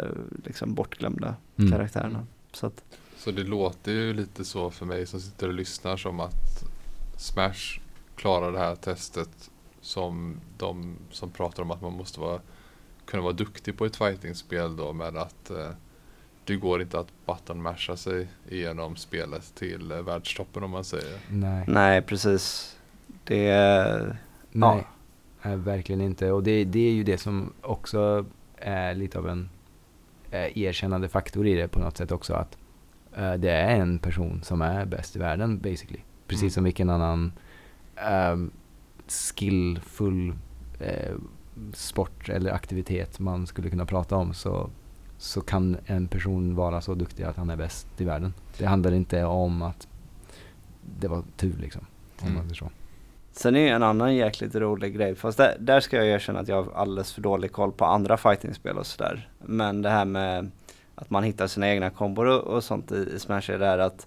[0.00, 1.72] eh, liksom bortglömda Mm.
[1.72, 2.26] karaktärerna.
[2.54, 2.84] Så att,
[3.16, 6.64] Så det låter ju lite så för mig som sitter och lyssnar som att
[7.16, 7.80] Smash
[8.16, 9.50] klarar det här testet
[9.80, 12.40] som de som pratar om att man måste vara,
[13.04, 15.70] kunna vara duktig på ett fightingspel då med att eh,
[16.44, 17.62] det går inte att button
[17.96, 21.18] sig igenom spelet till eh, världstoppen om man säger.
[21.28, 21.64] Nej.
[21.68, 22.76] Nej, precis.
[23.24, 24.16] Det är...
[24.52, 24.86] Nej,
[25.42, 26.32] nej, verkligen inte.
[26.32, 28.24] Och det, det är ju det som också
[28.56, 29.48] är lite av en
[30.34, 32.34] eh, erkännande faktor i det på något sätt också.
[32.34, 32.58] Att
[33.16, 36.00] eh, det är en person som är bäst i världen basically.
[36.26, 36.50] Precis Mm.
[36.50, 37.32] som vilken annan
[37.96, 38.50] ehm,
[39.08, 40.32] skillfull
[40.80, 41.14] eh,
[41.72, 44.70] sport eller aktivitet man skulle kunna prata om så,
[45.18, 48.34] så kan en person vara så duktig att han är bäst i världen.
[48.58, 49.88] Det handlar inte om att
[51.00, 51.86] det var tur liksom.
[52.20, 52.38] Om Mm.
[52.46, 52.70] man så.
[53.36, 56.48] Sen är ju en annan jäkligt rolig grej, fast där, där ska jag erkänna att
[56.48, 59.28] jag har alldeles för dålig koll på andra fightingspel och sådär.
[59.38, 60.50] Men det här med
[60.94, 63.78] att man hittar sina egna kombor och, och sånt i, i Smash är det här
[63.78, 64.06] att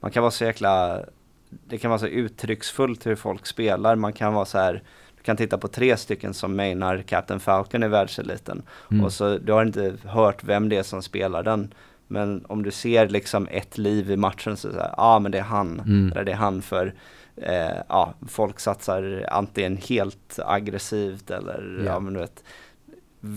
[0.00, 1.00] man kan vara så jäkla,
[1.48, 3.96] det kan vara så uttrycksfullt hur folk spelar.
[3.96, 4.82] Man kan vara så här,
[5.16, 8.62] du kan titta på tre stycken som mainar Captain Falcon i världseliten.
[8.90, 9.04] Mm.
[9.04, 11.74] Och så, du har inte hört vem det är som spelar den.
[12.08, 15.02] Men om du ser liksom ett liv i matchen så är det så här, ja
[15.02, 15.80] ah, men det är han.
[15.80, 16.12] Mm.
[16.12, 16.94] Eller det är han för,
[17.36, 21.84] eh, ja, folk satsar antingen helt aggressivt eller, Ja.
[21.92, 22.44] ja men du vet,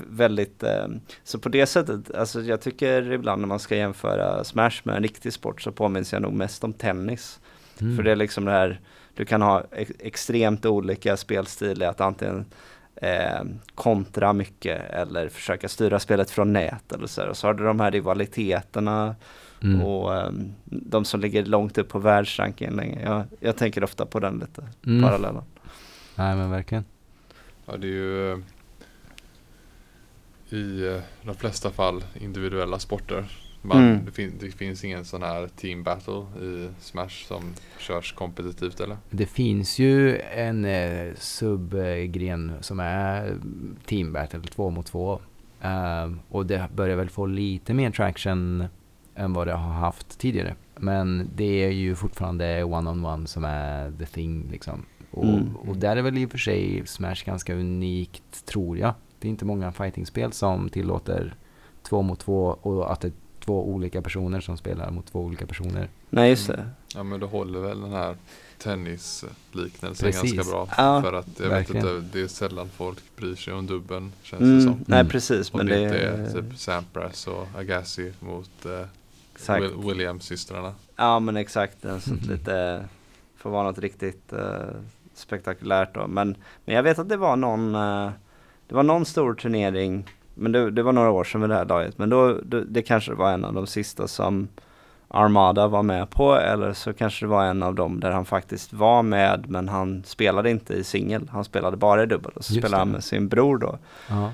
[0.09, 0.87] väldigt, eh,
[1.23, 5.03] så på det sättet, alltså jag tycker ibland när man ska jämföra Smash med en
[5.03, 7.39] riktig sport så påminns jag nog mest om tennis.
[7.81, 7.95] Mm.
[7.95, 8.79] För det är liksom det här,
[9.13, 12.45] du kan ha ex- extremt olika spelstilar, att antingen
[12.95, 13.41] eh,
[13.75, 17.27] kontra mycket eller försöka styra spelet från nät eller så här.
[17.29, 19.15] Och så har du de här rivaliteterna
[19.63, 19.81] Mm.
[19.81, 23.01] och ehm, de som ligger långt upp på världsrankingen länge.
[23.03, 25.03] Jag, jag tänker ofta på den lite, Mm.
[25.03, 25.43] parallellen.
[26.15, 26.85] Nej men verkligen.
[27.65, 28.37] Ja, det är ju eh,
[30.49, 33.25] i eh, de flesta fall individuella sporter.
[33.61, 34.05] Man, Mm.
[34.05, 38.97] det, fin- det finns ingen sån här team battle i Smash som körs kompetitivt eller?
[39.09, 43.35] Det finns ju en eh, subgren som är
[43.85, 45.19] team battle, två mot två.
[45.61, 48.65] Ehm, och det börjar väl få lite mer traction
[49.19, 50.55] än vad det har haft tidigare.
[50.75, 54.85] Men det är ju fortfarande one-on-one som är the thing liksom.
[55.11, 55.55] Och, Mm.
[55.55, 58.93] och där är väl i och för sig Smash ganska unikt, tror jag.
[59.19, 61.35] Det är inte många fightingspel som tillåter
[61.83, 65.45] två mot två och att det är två olika personer som spelar mot två olika
[65.47, 65.89] personer.
[66.09, 66.69] Nej just det.
[66.95, 68.15] Ja men då håller väl den här
[68.57, 70.67] tennisliknelsen ganska bra.
[70.77, 71.85] Ja, för att jag verkligen.
[71.85, 74.83] vet inte, det är sällan folk bryr sig om dubben känns det Mm, som.
[74.87, 75.11] nej Mm.
[75.11, 78.85] precis Om men det det inte är är typ Sampras och Agassi mot eh,
[79.39, 79.63] exakt.
[79.63, 80.73] Will- Williams-systrarna.
[80.95, 82.85] Ja men exakt, en sånt lite,
[83.37, 84.75] får vara något riktigt eh,
[85.13, 86.07] spektakulärt då.
[86.07, 86.35] Men,
[86.65, 88.09] men jag vet att det var någon, eh,
[88.67, 90.05] det var någon stor turnering,
[90.35, 91.97] men det, det var några år sedan vid det här laget.
[91.97, 94.47] Men då, då, det kanske var en av de sista som
[95.07, 98.73] Armada var med på eller så kanske det var en av dem där han faktiskt
[98.73, 102.53] var med men han spelade inte i singel, han spelade bara i dubbel och så
[102.53, 102.85] Just spelade det.
[102.85, 103.77] han med sin bror då.
[104.09, 104.31] Ja.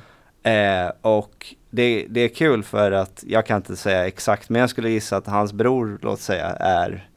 [0.52, 4.70] Eh, och det, det är kul för att jag kan inte säga exakt men jag
[4.70, 7.08] skulle gissa att hans bror, låt säga, är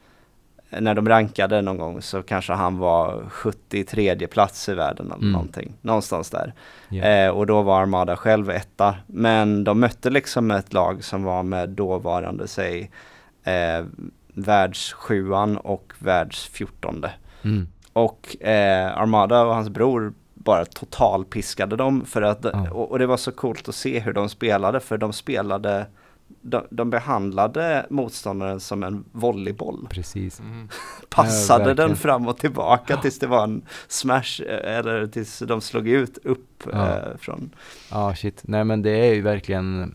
[0.71, 5.33] när de rankade någon gång så kanske han var 73 plats i världen eller Mm.
[5.33, 5.73] någonting.
[5.81, 6.53] Någonstans där.
[6.89, 7.05] Ja.
[7.05, 8.95] Eh, och då var Armada själv etta.
[9.07, 12.91] Men de mötte liksom ett lag som var med dåvarande, säg,
[13.45, 13.85] eh,
[14.35, 17.11] världssjuan och världsfjortonde.
[17.45, 17.69] Mm.
[17.93, 20.13] Och eh, Armada och hans bror
[20.49, 22.71] bara totalpiskade dem för att, Ja.
[22.71, 25.87] och, och det var så coolt att se hur de spelade för de spelade,
[26.43, 29.87] de, de behandlade motståndaren som en volleyboll.
[29.91, 30.41] Precis.
[30.41, 30.69] Mm.
[31.09, 31.97] Passade den verkligen.
[31.97, 36.63] fram och tillbaka tills det var en smash eh, eller tills de slog ut upp
[36.73, 36.89] Ja.
[36.89, 37.51] eh, från.
[37.91, 38.41] Ja, shit.
[38.45, 39.95] Nej men det är ju verkligen,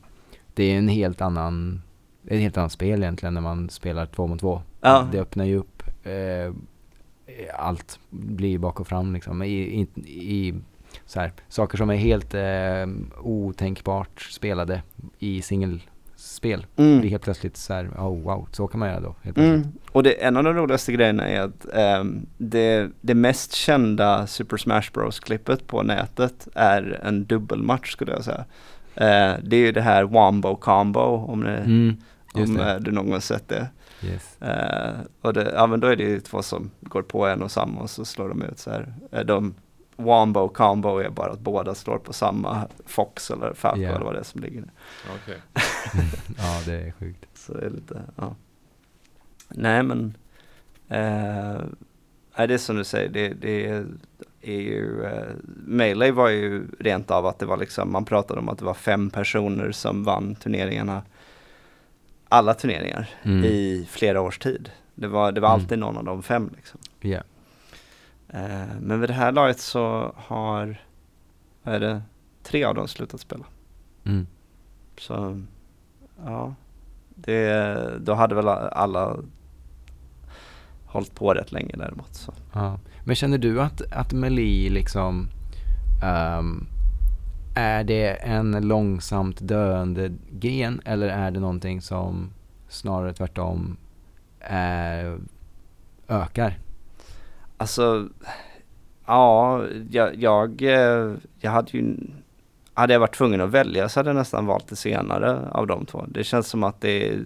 [0.53, 1.81] det är en helt annan,
[2.27, 4.61] ett helt annat spel egentligen när man spelar två mot två.
[4.81, 5.07] Ja.
[5.11, 6.53] Det öppnar ju upp, eh,
[7.57, 9.43] allt blir bak och fram liksom.
[9.43, 10.53] I, i, i
[11.05, 12.88] så här, saker som är helt eh,
[13.22, 14.81] otänkbart spelade
[15.19, 16.65] i singelspel.
[16.76, 16.99] Mm.
[16.99, 19.15] Blir helt plötsligt så här, oh wow, så kan man göra då.
[19.22, 19.38] Helt.
[19.38, 19.64] Mm.
[19.91, 24.57] Och det, en av de roligaste grejerna är att ehm, det, det mest kända Super
[24.57, 28.45] Smash Bros-klippet på nätet är en dubbelmatch skulle jag säga.
[28.95, 31.97] Eh, det är ju det här Wombo Combo om, det, Mm,
[32.35, 32.72] just om det.
[32.73, 33.68] eh, du någon gång sett det.
[34.05, 34.41] Yes.
[34.41, 37.51] Eh, och det, ja men då är det ju två som går på en och
[37.51, 38.93] samma och så slår de ut så här.
[39.11, 39.53] Eh, de,
[39.95, 43.89] Wombo Combo är bara att båda slår på samma Fox eller Falco Ja.
[43.89, 44.71] eller vad det är som ligger där.
[45.23, 45.38] Okej.
[46.38, 47.25] ja, det är sjukt.
[47.34, 48.35] Så det är lite, ja.
[49.49, 50.17] Nej men,
[50.88, 51.61] eh,
[52.35, 53.85] det är som du säger, det, det är,
[54.41, 55.34] är ju, eh,
[55.65, 58.73] Melee var ju rent av att det var liksom, man pratade om att det var
[58.73, 61.01] fem personer som vann turneringarna.
[62.34, 63.43] Alla turneringar Mm.
[63.45, 64.69] i flera års tid.
[64.95, 65.61] Det var, det var Mm.
[65.61, 66.80] alltid någon av de fem liksom.
[67.01, 67.19] Ja.
[68.30, 70.81] Eh, men vid det här laget så har,
[71.64, 72.01] vad är det,
[72.43, 73.45] tre av dem slutat spela.
[74.05, 74.27] Mm.
[74.97, 75.41] Så
[76.26, 76.53] ja,
[77.15, 79.18] det, då hade väl alla
[80.85, 82.15] hållit på rätt länge däremot.
[82.15, 82.34] Så.
[82.53, 82.80] Ja.
[83.03, 85.27] Men känner du att, att Meli liksom
[86.03, 86.68] ehm,
[87.53, 92.30] är det en långsamt döende gen eller är det någonting som
[92.69, 93.77] snarare tvärtom
[94.39, 95.17] är,
[96.07, 96.59] ökar?
[97.57, 98.07] Alltså,
[99.05, 101.95] ja, jag, jag, eh, jag hade ju,
[102.73, 105.85] hade jag varit tvungen att välja så hade jag nästan valt det senare av de
[105.85, 106.05] två.
[106.07, 107.19] Det känns som att det är,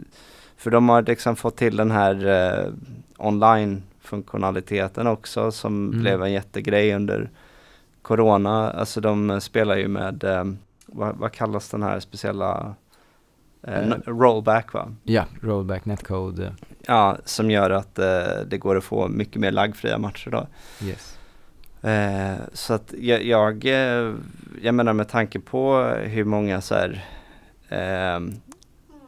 [0.57, 2.71] för de har liksom fått till den här eh,
[3.17, 5.99] online-funktionaliteten också som Mm.
[6.01, 7.29] blev en jättegrej under
[8.07, 8.71] Corona.
[8.71, 10.43] Alltså de spelar ju med, eh,
[10.85, 12.75] vad, vad kallas den här speciella,
[13.63, 13.95] eh, Eh.
[14.05, 14.95] rollback va?
[15.03, 16.53] Ja, rollback netcode.
[16.85, 18.05] Ja, som gör att eh,
[18.47, 20.47] det går att få mycket mer laggfria matcher då.
[20.84, 21.17] Yes.
[21.81, 24.13] Eh, så att jag, jag, eh,
[24.61, 27.05] jag menar med tanke på hur många så här
[27.69, 28.19] eh,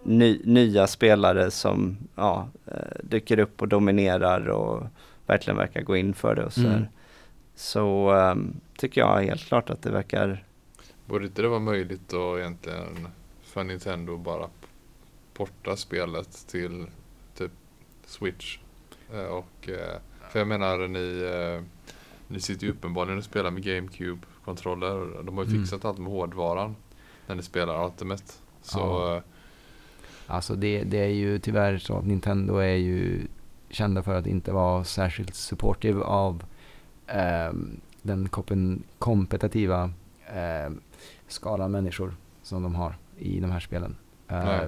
[0.03, 2.73] ny, nya spelare som ja, eh,
[3.03, 4.83] dyker upp och dominerar och
[5.27, 6.83] verkligen verkar gå in för det och så Mm.
[7.59, 8.35] Så eh,
[8.77, 10.43] tycker jag helt klart att det verkar,
[11.05, 13.07] Borde inte det vara möjligt då egentligen
[13.41, 14.49] för Nintendo bara
[15.33, 16.87] porta spelet till
[17.37, 17.51] typ
[18.05, 18.57] Switch?
[19.13, 19.99] Eh, och, eh,
[20.31, 21.63] för jag menar ni, eh,
[22.27, 25.23] ni sitter ju uppenbarligen och spelar med GameCube-kontroller.
[25.23, 25.61] De har ju Mm.
[25.63, 26.75] fixat allt med hårdvaran
[27.27, 28.23] när ni spelar Ultimate.
[28.61, 29.21] Så Ja.
[30.27, 33.27] Alltså det, det är ju tyvärr så att Nintendo är ju
[33.69, 36.43] kända för att inte vara särskilt supportive av
[37.13, 38.29] ehm, den
[38.99, 39.91] kompetitiva
[40.67, 40.81] um,
[41.27, 43.95] skalan människor som de har i de här spelen.
[44.27, 44.61] Eh,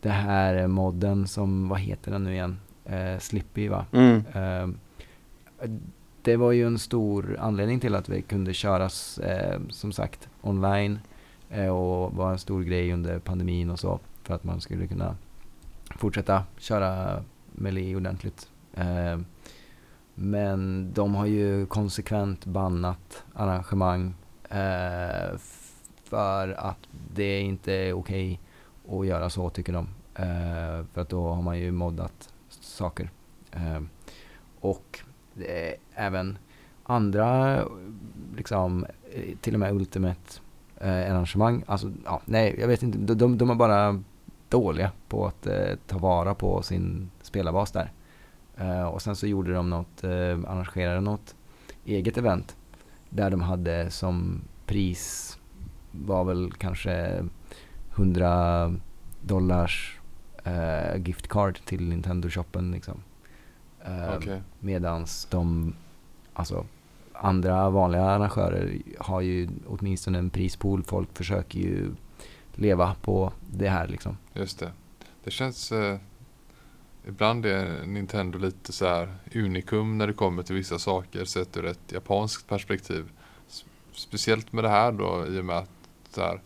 [0.00, 2.60] det här modden som, vad heter den nu igen?
[2.90, 3.86] Uh, Slippy va?
[3.92, 4.78] mm, Ehm,
[6.22, 10.98] det var ju en stor anledning till att vi kunde köras eh, som sagt online
[11.50, 15.16] eh, och var en stor grej under pandemin och så för att man skulle kunna
[15.96, 17.22] fortsätta köra
[17.52, 18.48] Melee ordentligt.
[20.14, 24.14] Men de har ju konsekvent bannat arrangemang
[24.50, 25.38] eh,
[26.04, 26.78] för att
[27.14, 28.40] det inte är okej
[28.88, 29.88] att göra så tycker de.
[30.14, 33.10] Eh, för att då har man ju moddat saker.
[33.52, 33.82] Ehm, eh,
[34.60, 35.00] och
[35.94, 36.38] även
[36.84, 37.58] andra,
[38.36, 40.40] liksom, eh, till och med Ultimate
[40.80, 41.64] eh, arrangemang.
[41.66, 42.98] Alltså, ja, nej, jag vet inte.
[42.98, 44.02] De, de, de är bara
[44.48, 47.92] dåliga på att eh, ta vara på sin spelarbas där.
[48.56, 50.10] Eh, och sen så gjorde de något, eh,
[50.46, 51.34] arrangerade något
[51.84, 52.56] eget event
[53.10, 55.38] där de hade som pris
[55.90, 57.24] var väl kanske
[57.94, 58.74] 100
[59.20, 59.98] dollars
[60.44, 63.02] eh, gift card till Nintendo-shoppen liksom.
[63.84, 64.42] Eh, okej.
[64.60, 65.74] Medans de,
[66.32, 66.66] alltså
[67.12, 70.82] andra vanliga arrangörer har ju åtminstone en prispool.
[70.82, 71.90] Folk försöker ju
[72.54, 74.16] leva på det här liksom.
[74.34, 74.72] Just det.
[75.24, 75.98] Det känns eh,
[77.08, 81.66] Ibland är Nintendo lite så här unikum när det kommer till vissa saker sett ur
[81.66, 83.10] ett japanskt perspektiv.
[83.92, 85.70] Speciellt med det här då i och med att
[86.10, 86.38] så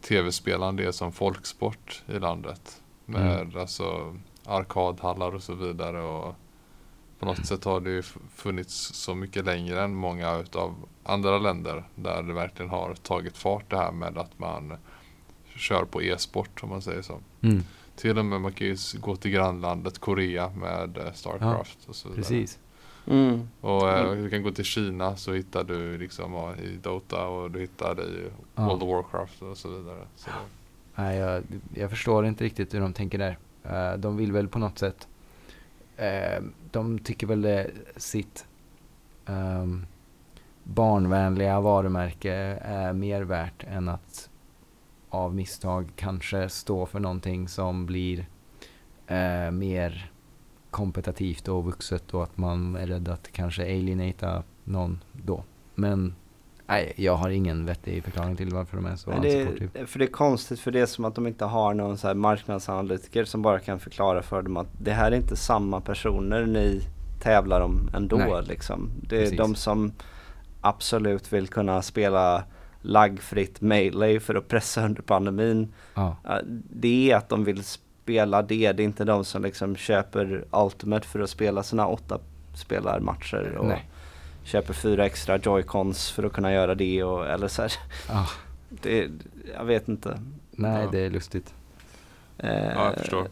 [0.00, 2.82] tv-spelande är som folksport i landet.
[3.04, 6.02] Med alltså arkadhallar och så vidare.
[6.02, 6.34] Och
[7.18, 8.02] på något sätt har det ju
[8.34, 13.70] funnits så mycket längre än många utav andra länder där det verkligen har tagit fart
[13.70, 14.76] det här med att man
[15.56, 17.18] kör på e-sport om man säger så.
[17.40, 17.62] Mm,
[18.00, 22.08] Till och med man kan ju gå till grannlandet Korea med eh, Starcraft och så
[22.08, 22.58] precis.
[23.06, 24.22] mm, Och eh, Mm.
[24.22, 28.00] du kan gå till Kina så hittar du liksom ja, i Dota och du hittar
[28.00, 28.66] i Ja.
[28.66, 30.06] World of Warcraft och så vidare.
[30.16, 30.30] Så,
[30.94, 31.42] Nej, jag,
[31.74, 33.38] jag förstår inte riktigt hur de tänker där.
[33.64, 35.08] Eh, de vill väl på något sätt,
[36.70, 38.46] de tycker väl det sitt
[39.26, 39.86] ehm,
[40.64, 42.32] barnvänliga varumärke
[42.62, 44.29] är mer värt än att
[45.10, 48.26] av misstag kanske stå för någonting som blir
[49.06, 50.10] eh, mer
[50.70, 55.44] kompetitivt och vuxet och att man är rädd att kanske alienata någon då.
[55.74, 56.14] Men
[56.66, 59.86] nej, jag har ingen vettig förklaring till varför de är så unsupportive.
[59.86, 62.14] för det är konstigt för det är som att de inte har någon så här
[62.14, 66.82] marknadsanalytiker som bara kan förklara för dem att det här är inte samma personer ni
[67.20, 68.42] tävlar om ändå Nej.
[68.42, 68.90] liksom.
[69.02, 69.38] Det är Precis.
[69.38, 69.92] de som
[70.60, 72.44] absolut vill kunna spela
[72.82, 75.72] laggfritt melee för att pressa under pandemin.
[75.94, 76.16] Ja.
[76.24, 76.40] Ja,
[76.70, 81.06] Det är att de vill spela det, det är inte de som liksom köper Ultimate
[81.08, 82.18] för att spela sina åtta
[82.54, 83.88] spelarmatcher och Nej.
[84.44, 87.72] köper fyra extra joycons för att kunna göra det och eller så här.
[88.08, 88.26] Ah,
[88.68, 89.08] Det,
[89.56, 90.20] jag vet inte.
[90.50, 90.90] nej, Ja.
[90.90, 91.54] det är lustigt.
[92.38, 93.28] Eh, Ja, jag förstår.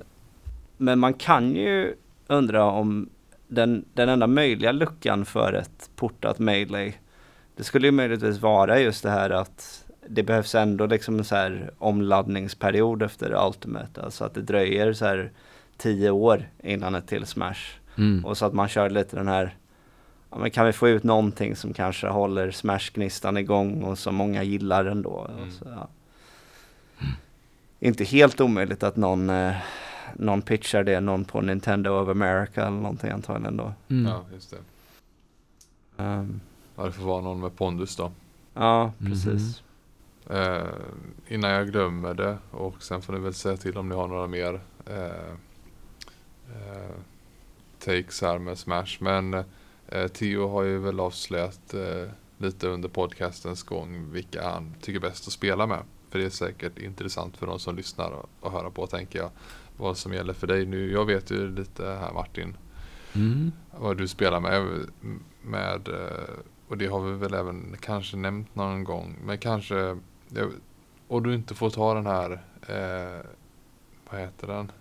[0.76, 1.94] men man kan ju
[2.26, 3.08] undra om
[3.48, 6.92] den, den enda möjliga luckan för ett portat melee
[7.58, 11.34] det skulle ju möjligtvis vara just det här att det behövs ändå liksom en så
[11.34, 14.02] här omladdningsperiod efter Ultimate.
[14.02, 15.30] Alltså att det dröjer så här
[15.76, 17.60] tio år innan ett till Smash.
[17.96, 18.24] Mm.
[18.24, 19.56] Och så att man kör lite den här,
[20.30, 24.42] ja, men kan vi få ut någonting som kanske håller Smash-gnistan igång och som många
[24.42, 25.30] gillar ändå.
[25.38, 25.50] Mm.
[25.50, 25.88] Så, ja.
[27.80, 29.56] Inte helt omöjligt att någon, eh,
[30.14, 33.72] någon pitchar det, någon på Nintendo of America eller någonting antagligen då.
[33.88, 34.06] Mm.
[34.12, 34.56] Ja, just det.
[36.02, 36.40] Um,
[36.78, 38.12] Ja, det får vara någon med pondus då.
[38.54, 39.10] ja, Mhm.
[39.10, 39.62] precis.
[40.30, 40.66] Eh,
[41.28, 44.26] innan jag glömmer det och sen får ni väl säga till om ni har några
[44.26, 45.32] mer eh,
[46.54, 46.90] eh,
[47.78, 48.96] takes här med Smash.
[49.00, 49.34] Men
[49.88, 55.26] eh, Theo har ju väl avslöjat eh, lite under podcastens gång vilka han tycker bäst
[55.26, 55.82] att spela med.
[56.10, 59.30] För det är säkert intressant för de som lyssnar och, och höra på tänker jag.
[59.76, 60.92] Vad som gäller för dig nu.
[60.92, 62.56] Jag vet ju lite här Martin
[63.14, 63.52] Mm.
[63.78, 64.86] vad du spelar med.
[65.42, 66.34] med eh,
[66.68, 69.16] och det har vi väl även kanske nämnt någon gång.
[69.24, 69.98] Men kanske,
[71.08, 72.30] och du inte får ta den här,
[72.68, 73.24] eh,
[74.10, 74.72] vad heter den?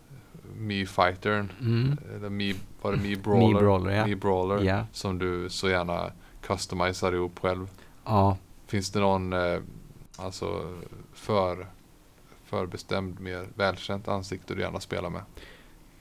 [0.57, 1.51] Me Fightern.
[1.61, 1.97] Mm.
[2.15, 3.53] Eller Me, var det Me Brawler?
[3.53, 4.07] Me Brawler, ja.
[4.07, 4.63] Me Brawler.
[4.63, 4.85] Ja.
[4.91, 6.11] Som du så gärna
[6.41, 7.69] customiserar ihop själv.
[8.05, 8.37] Ja.
[8.67, 9.59] Finns det någon, eh,
[10.17, 10.75] alltså
[11.13, 11.67] för,
[12.45, 15.21] förbestämd, mer välkänt ansikte du gärna spelar med?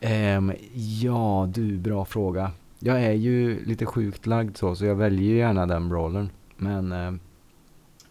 [0.00, 2.52] Ehm, ja, du, bra fråga.
[2.78, 6.30] Jag är ju lite sjukt lagd så, så jag väljer ju gärna den brawlern.
[6.56, 7.20] Men ehm,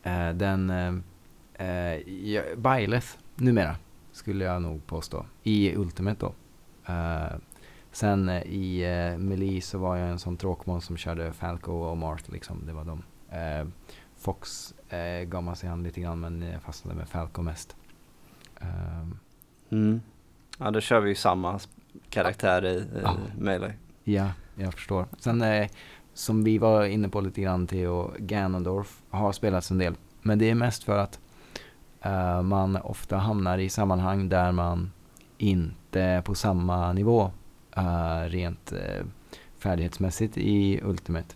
[0.03, 3.75] eh, den, eh, eh, Byleth numera,
[4.11, 5.25] skulle jag nog påstå.
[5.43, 6.33] I Ultimate då.
[6.93, 7.37] Eh,
[7.91, 11.97] sen eh, i eh, Melee så var jag en sån tråkmån som körde Falco och
[11.97, 12.65] Mart liksom.
[12.65, 13.03] Det var de.
[13.29, 13.67] Eh,
[14.17, 17.75] Fox eh, gav man sig an lite grann men jag fastnade med Falco mest.
[18.61, 19.17] Ehm,
[19.69, 20.01] Mm.
[20.59, 21.59] Ja, då kör vi ju samma
[22.09, 23.15] karaktär i, i Ja.
[23.37, 23.73] Melee.
[24.03, 25.05] Ja, jag förstår.
[25.19, 25.67] Sen eh,
[26.13, 29.95] som vi var inne på lite grann, Theo Ganondorf har spelats en del.
[30.21, 31.19] Men det är mest för att
[32.01, 34.91] eh, man ofta hamnar i sammanhang där man
[35.37, 37.31] inte är på samma nivå
[37.75, 39.05] eh, rent eh,
[39.57, 41.35] färdighetsmässigt i Ultimate.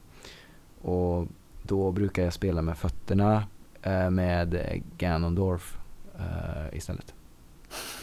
[0.82, 1.28] Och
[1.64, 3.44] då brukar jag spela med fötterna
[3.82, 5.78] eh, med eh, Ganondorf
[6.20, 7.14] eh, istället.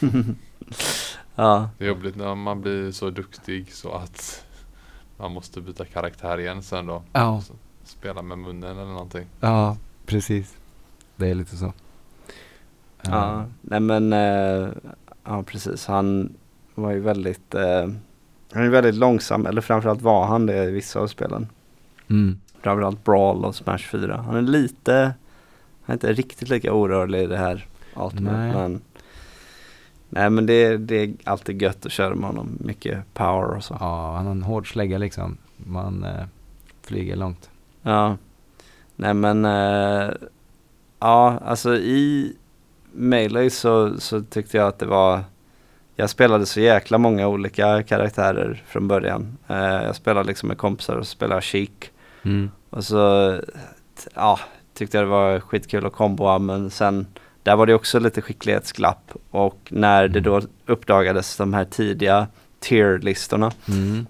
[1.35, 4.46] ja, Det är jobbigt när man blir så duktig så att
[5.17, 7.03] man måste byta karaktär igen sen då.
[7.13, 7.43] Ja,
[7.85, 9.27] Spela med munnen eller någonting.
[9.41, 9.77] ja
[10.07, 10.55] precis.
[11.17, 11.73] Det är lite så.
[13.03, 13.33] ja.
[13.33, 14.69] Eh, nej men, eh,
[15.25, 15.87] ja precis.
[15.87, 16.33] Han
[16.75, 17.89] var ju väldigt, eh,
[18.53, 21.49] han är väldigt långsam, eller framförallt var han det i vissa av spelen.
[22.11, 22.41] Mm.
[22.63, 24.17] Framförallt Brawl och Smash 4.
[24.27, 25.15] Han är lite,
[25.83, 27.67] han är inte riktigt lika orörlig i det här
[27.97, 28.37] Ultimate.
[28.37, 28.53] Nej.
[28.53, 28.81] Men,
[30.09, 32.59] nej men det, det är alltid gött att köra med honom.
[32.61, 33.77] Mycket power och så.
[33.81, 35.37] Ja, han har en hård slägga liksom.
[35.57, 36.25] Man eh,
[36.83, 37.51] flyger långt.
[37.83, 38.17] Ja.
[38.97, 40.11] Nej men, eh,
[40.99, 42.33] ja alltså i
[42.93, 45.25] Melee så, så tyckte jag att det var,
[45.97, 49.39] jag spelade så jäkla många olika karaktärer från början.
[49.49, 51.71] Eh, jag spelade liksom med kompisar och spelade Chic.
[52.23, 52.51] Mm.
[52.71, 53.35] Och så,
[54.15, 54.41] ja,
[54.75, 57.07] tyckte jag det var skitkul att komboa men sen,
[57.47, 59.13] där var det också lite skicklighetsglapp.
[59.31, 62.27] Och när det då uppdagades de här tidiga
[62.61, 64.07] tier-listorna, Mm.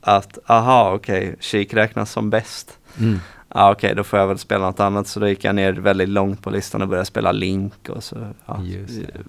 [0.00, 2.78] att aha okej, Chic räknas som bäst.
[2.98, 3.18] Mm.
[3.54, 5.06] Ja okej, då får jag väl spela något annat.
[5.06, 8.16] Så då gick jag ner väldigt långt på listan och började spela Link och så
[8.46, 8.60] ja,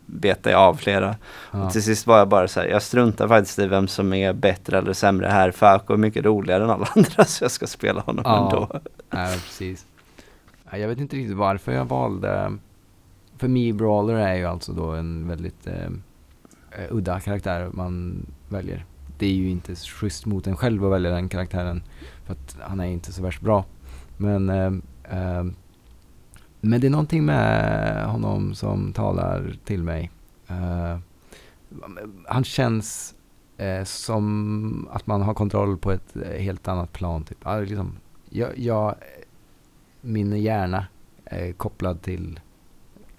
[0.05, 1.15] betade jag av flera.
[1.51, 1.65] Ja.
[1.65, 4.33] Och till sist var jag bara så här, jag struntar faktiskt i vem som är
[4.33, 5.51] bättre eller sämre här.
[5.51, 8.43] Falco är mycket roligare än alla andra så jag ska spela honom Ja.
[8.45, 8.69] ändå.
[9.09, 9.85] Ja, precis.
[10.71, 12.57] Ja, Jag vet inte riktigt varför jag valde...
[13.41, 15.85] För Me Brawler är ju alltså då en väldigt eh,
[16.71, 18.85] eh, udda karaktär man väljer.
[19.17, 21.83] Det är ju inte schysst mot en själv att välja den karaktären.
[22.25, 23.65] För att han är inte så värst bra.
[24.17, 24.65] Men, eh,
[25.03, 25.43] eh,
[26.59, 30.11] men det är någonting med honom som talar till mig.
[30.47, 30.97] Eh,
[32.27, 33.15] han känns
[33.57, 37.23] eh, som att man har kontroll på ett eh, helt annat plan.
[37.23, 37.47] Typ.
[37.47, 37.97] Alltså, liksom,
[38.29, 38.95] jag, jag,
[40.01, 40.85] min hjärna
[41.25, 42.39] är kopplad till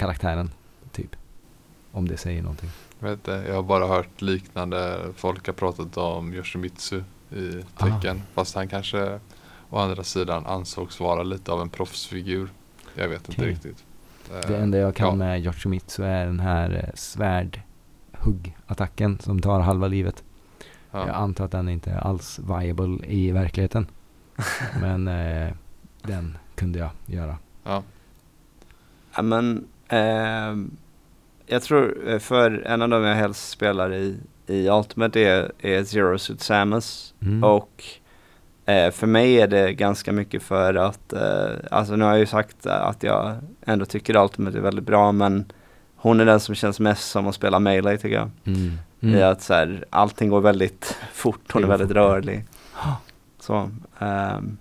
[0.03, 0.51] karaktären,
[0.93, 1.17] typ.
[1.93, 2.71] Om det säger någonting.
[3.01, 4.99] Jag, vet inte, jag har bara hört liknande.
[5.17, 8.23] Folk har pratat om Yoshimitsu i tecken.
[8.35, 9.21] Fast han kanske
[9.71, 12.49] å andra sidan ansågs vara lite av en proffsfigur.
[12.95, 13.51] Jag vet inte Okej.
[13.53, 13.85] riktigt.
[14.33, 15.15] Eh, Det enda jag kan ja.
[15.15, 20.23] med Yoshimitsu är den här eh, svärdhuggattacken som tar halva livet.
[20.91, 21.13] Jag Ja.
[21.13, 23.87] antar att den inte är alls viable i verkligheten.
[24.81, 25.53] Men eh,
[26.03, 27.37] den kunde jag göra.
[27.65, 27.83] Ja.
[29.17, 29.65] Ja men,
[29.97, 30.71] ehm,
[31.47, 34.17] jag tror eh, för en av dem jag helst spelar i
[34.47, 37.15] i Ultimate är, är Zero Suit Samus.
[37.23, 37.45] Mm.
[37.45, 37.85] Och
[38.67, 42.27] eh, för mig är det ganska mycket för att, eh, alltså nu har jag ju
[42.27, 43.37] sagt att jag
[43.67, 45.45] ändå tycker Ultimate är väldigt bra men
[45.97, 48.31] hon är den som känns mest som att spela Melee tycker jag.
[48.45, 48.71] Mm.
[49.01, 49.31] I Mm.
[49.33, 51.95] att så här, allting går väldigt fort, hon är väldigt ja.
[51.97, 52.45] rörlig.
[53.41, 54.57] Så, ehm,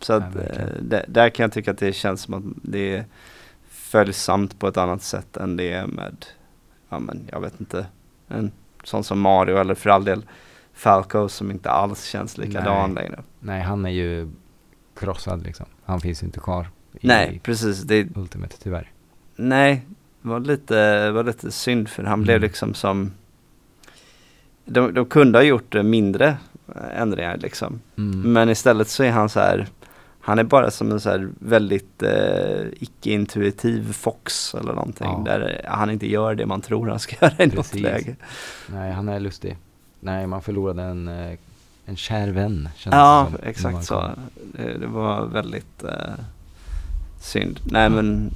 [0.00, 0.92] så Ja, att, verkligen.
[0.92, 3.04] eh, där kan jag tycka att det känns som att det är
[3.90, 6.26] följsamt på ett annat sätt än det är med,
[6.88, 7.86] ja men jag vet inte,
[8.28, 8.52] en
[8.84, 10.22] sån som Mario eller för all del
[10.74, 13.04] Falco som inte alls känns likadan Nej.
[13.04, 13.22] längre.
[13.40, 14.28] Nej, han är ju
[14.98, 15.66] krossad liksom.
[15.84, 16.68] Han finns inte kvar
[17.00, 17.82] i Nej, precis.
[17.82, 18.90] Det, Ultimate tyvärr.
[19.36, 19.86] nej,
[20.22, 22.22] det var lite, var lite synd för han Mm.
[22.22, 23.12] blev liksom som
[24.64, 26.36] de, de kunde ha gjort mindre
[26.94, 27.80] ändringar liksom.
[27.98, 28.32] Mm.
[28.32, 29.68] Men istället så är han så här
[30.30, 35.06] Han är bara som en så väldigt eh, icke-intuitiv fox eller någonting.
[35.06, 35.22] Ja.
[35.24, 37.80] Där han inte gör det man tror han ska göra i något Precis.
[37.80, 38.16] läge.
[38.66, 39.56] Nej, han är lustig.
[40.00, 41.38] Nej, man förlorade en, eh,
[41.86, 42.68] en kär vän.
[42.76, 44.10] känns Ja, som, exakt så.
[44.52, 46.24] Det, det var väldigt eh,
[47.20, 47.60] synd.
[47.64, 48.30] Nej men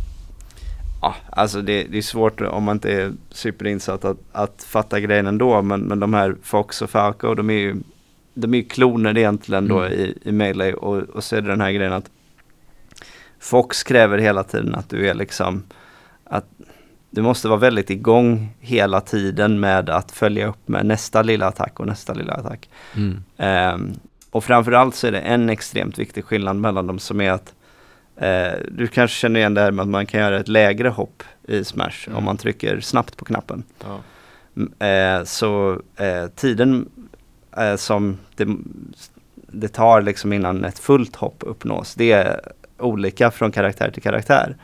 [1.03, 5.27] Ja, alltså det, det är svårt om man inte är superinsatt att, att fatta grejen
[5.27, 5.63] ändå.
[5.63, 7.77] Men, men de här Fox och Falco, de är ju
[8.35, 9.93] de är ju kloner egentligen då Mm.
[9.93, 10.75] i, i Melee.
[10.75, 12.11] Och, och så är det den här grejen att
[13.41, 15.63] Fox kräver hela tiden att du är liksom
[16.25, 16.45] att
[17.11, 21.81] du måste vara väldigt igång hela tiden med att följa upp med nästa lilla attack
[21.81, 22.69] och nästa lilla attack.
[22.97, 23.25] Mm.
[23.37, 23.93] Ehm,
[24.31, 27.55] och framförallt så är det en extremt viktig skillnad mellan dem som är att
[28.17, 31.23] eh, du kanske känner igen det här med att man kan göra ett lägre hopp
[31.49, 32.19] i Smash Mm.
[32.19, 33.63] om man trycker snabbt på knappen.
[33.85, 34.87] Ja.
[34.87, 36.89] Eh, så eh, tiden
[37.57, 38.49] eh, som det,
[39.35, 42.41] det tar liksom innan ett fullt hopp uppnås, det är
[42.79, 44.57] olika från karaktär till karaktär.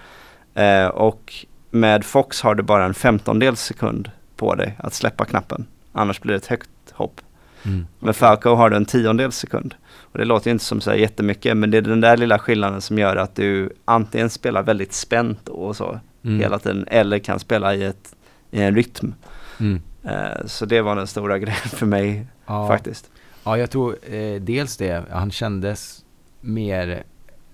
[0.55, 1.35] Eh, och
[1.71, 5.67] med Fox har du bara en femtondels sekund på dig att släppa knappen.
[5.93, 7.21] Annars blir det ett högt hopp.
[7.63, 7.87] Mm.
[7.99, 8.17] Med.
[8.17, 9.75] Falco har du en tiondels sekund.
[10.13, 12.81] Och det låter inte som så här jättemycket men det är den där lilla skillnaden
[12.81, 16.41] som gör att du antingen spelar väldigt spänt och så Mm.
[16.41, 18.15] hela tiden eller kan spela i, ett,
[18.51, 19.15] i en rytm.
[19.61, 19.81] Mm.
[20.05, 22.69] Eh, så det var den stora grejen för mig Ja.
[22.69, 23.11] faktiskt.
[23.45, 25.05] Ja, jag tror eh, dels det.
[25.11, 26.05] Han kändes
[26.41, 27.03] mer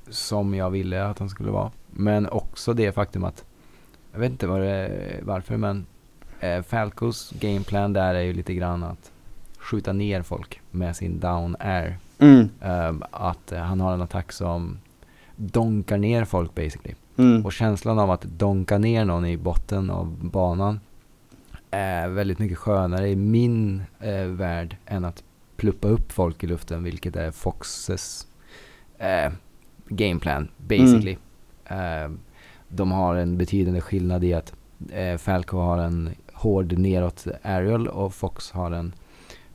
[0.09, 1.71] som jag ville att han skulle vara.
[1.91, 3.45] Men också det faktum att,
[4.13, 4.91] jag vet inte vad det,
[5.23, 5.87] varför, men
[6.41, 9.13] eh, Falcos gameplan där är ju lite grann att
[9.59, 11.99] skjuta ner folk med sin down air.
[12.19, 12.49] Mm.
[12.61, 14.79] Eh, att han har en attack som
[15.37, 16.95] donkar ner folk basically.
[17.17, 17.47] Mm.
[17.47, 20.81] Och känslan av att donka ner någon i botten av banan
[21.77, 25.25] är väldigt mycket skönare i min eh, värld än att
[25.57, 28.27] pluppa upp folk i luften, vilket är Foxes
[28.99, 29.33] eh,
[29.89, 31.17] gameplan basically.
[31.65, 32.11] Eh,
[32.69, 34.55] de har en betydande skillnad i att
[34.93, 38.93] eh, Falco har en hård neråt aerial och Fox har en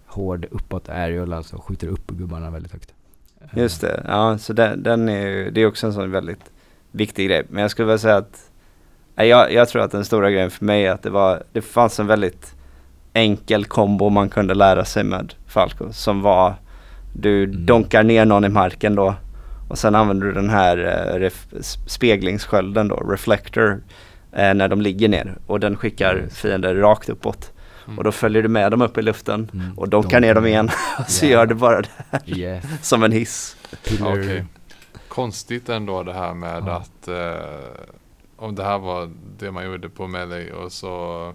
[0.06, 2.94] hård uppåt aerial, alltså skjuter upp gubbarna väldigt högt.
[3.54, 6.52] Just det, ja så den, den är ju, det är också en sån väldigt
[6.92, 7.46] viktig grej.
[7.50, 8.51] Men jag skulle vilja säga att
[9.28, 12.00] jag, jag tror att den stora grejen för mig är att det var, det fanns
[12.00, 12.56] en väldigt
[13.14, 16.54] enkel kombo man kunde lära sig med Falco som var
[17.14, 17.66] du Mm.
[17.66, 19.16] donkar ner någon i marken då
[19.70, 21.46] och sen använder du den här eh, ref,
[21.88, 23.84] speglingsskölden då, reflector,
[24.32, 27.52] eh, när de ligger ner och den skickar fiender rakt uppåt
[27.86, 27.98] Mm.
[27.98, 29.78] och då följer du med dem upp i luften Mm.
[29.78, 30.70] och donkar ner dem igen
[31.00, 31.32] och så Ja.
[31.32, 31.90] gör du bara det
[32.38, 32.64] Yes.
[32.82, 33.58] som en hiss.
[34.02, 34.46] Okej.
[35.08, 36.72] Konstigt ändå det här med Ja.
[36.78, 37.46] att eh,
[38.42, 41.26] om det här var det man gjorde på Melee och så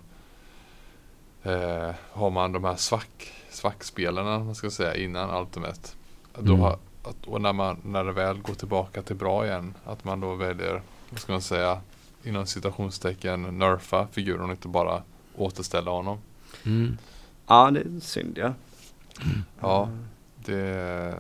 [1.43, 5.89] eh, har man de här svack, svackspelarna man ska säga innan Ultimate.
[6.35, 6.61] Då Mm.
[6.61, 10.21] har, att, och när, man, när det väl går tillbaka till bra igen att man
[10.21, 11.81] då väljer, vad ska man säga,
[12.25, 15.03] inom citationstecken nerfa figuren och inte bara
[15.37, 16.19] återställa honom.
[16.65, 16.99] Mm.
[17.47, 18.53] Ja, det är synd ja.
[19.61, 19.89] Ja,
[20.37, 21.15] det,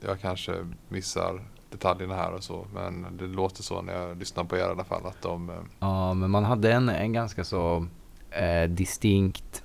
[0.00, 1.40] jag kanske missar
[1.70, 4.84] detaljerna här och så men det låter så när jag lyssnar på er i alla
[4.84, 7.86] fall att de eh, Ja, men man hade en, en ganska så
[8.30, 9.62] eh, distinkt...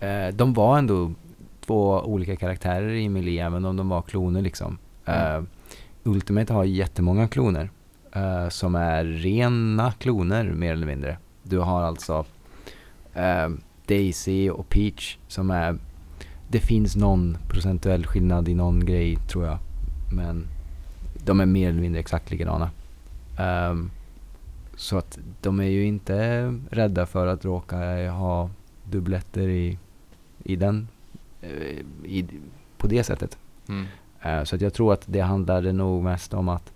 [0.00, 1.12] Eh, de var ändå
[1.60, 4.78] två olika karaktärer i Melee, även om de var kloner liksom.
[5.04, 5.42] Eh,
[6.02, 7.70] Ultimate har jättemånga kloner.
[8.12, 11.18] Eh, som är rena kloner mer eller mindre.
[11.42, 12.24] Du har alltså
[13.14, 13.48] eh,
[13.86, 15.78] Daisy och Peach som är...
[16.48, 19.58] Det finns någon procentuell skillnad i någon grej tror jag.
[20.12, 20.48] Men
[21.24, 22.70] de är mer eller mindre exakt likadana.
[23.38, 23.90] Ehm,
[24.76, 28.50] så att de är ju inte rädda för att råka ha
[28.84, 29.78] dubbletter i,
[30.44, 30.88] i den,
[31.40, 32.26] eh, i,
[32.78, 33.38] på det sättet.
[33.68, 33.86] mm,
[34.22, 36.72] Eh, så att jag tror att det handlade nog mest om att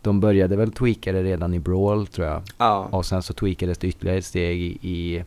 [0.00, 2.42] de började väl tweaka det redan i Brawl tror jag.
[2.58, 2.88] Ja.
[2.90, 5.24] Och sen så tweakades det ytterligare ett steg i, i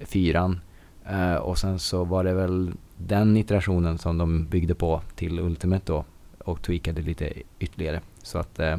[0.00, 0.60] fyran.
[1.06, 5.92] Eh, och sen så var det väl den iterationen som de byggde på till Ultimate
[5.92, 6.04] då
[6.50, 8.00] och tweakade lite ytterligare.
[8.22, 8.76] Så att eh,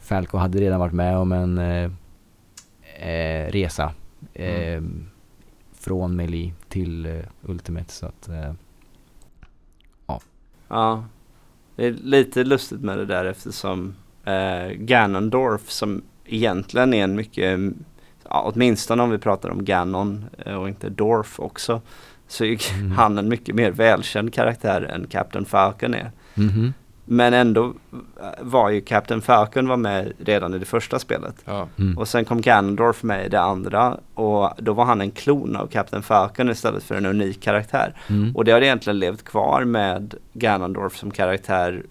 [0.00, 1.90] Falco hade redan varit med om en eh,
[3.08, 3.92] eh, resa
[4.34, 5.06] Mm.
[5.80, 7.92] från Melee till eh, Ultimate.
[7.92, 8.52] Så att, eh,
[10.68, 11.04] Ja,
[11.76, 13.94] det är lite lustigt med det där eftersom
[14.74, 17.60] Ganondorf som egentligen är en mycket,
[18.28, 20.24] ja, åtminstone om vi pratar om Ganon
[20.58, 21.80] och inte Dorf också,
[22.28, 22.90] så är Mm.
[22.96, 26.10] han en mycket mer välkänd karaktär än Captain Falcon är.
[26.34, 26.72] mhm.
[27.04, 27.74] Men ändå
[28.40, 31.34] var ju Captain Falcon var med redan i det första spelet.
[31.44, 31.68] Ja.
[31.78, 31.98] Mm.
[31.98, 35.66] Och sen kom Ganondorf med i det andra och då var han en klon av
[35.66, 37.94] Captain Falcon istället för en unik karaktär.
[38.08, 38.36] Mm.
[38.36, 41.82] Och det har egentligen levt kvar med Ganondorf som karaktär.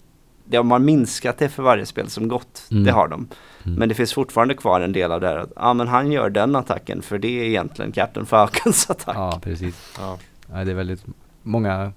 [0.44, 2.66] Det har man minskat det för varje spel som gått.
[2.70, 2.84] Mm.
[2.84, 3.28] Det har de.
[3.64, 3.78] Mm.
[3.78, 6.30] Men det finns fortfarande kvar en del av det här att ja men han gör
[6.30, 9.16] den attacken för det är egentligen Captain Falcons attack.
[9.16, 9.92] Ja, precis.
[9.98, 10.18] Ja.
[10.52, 11.04] Ja, det är väldigt
[11.42, 11.92] många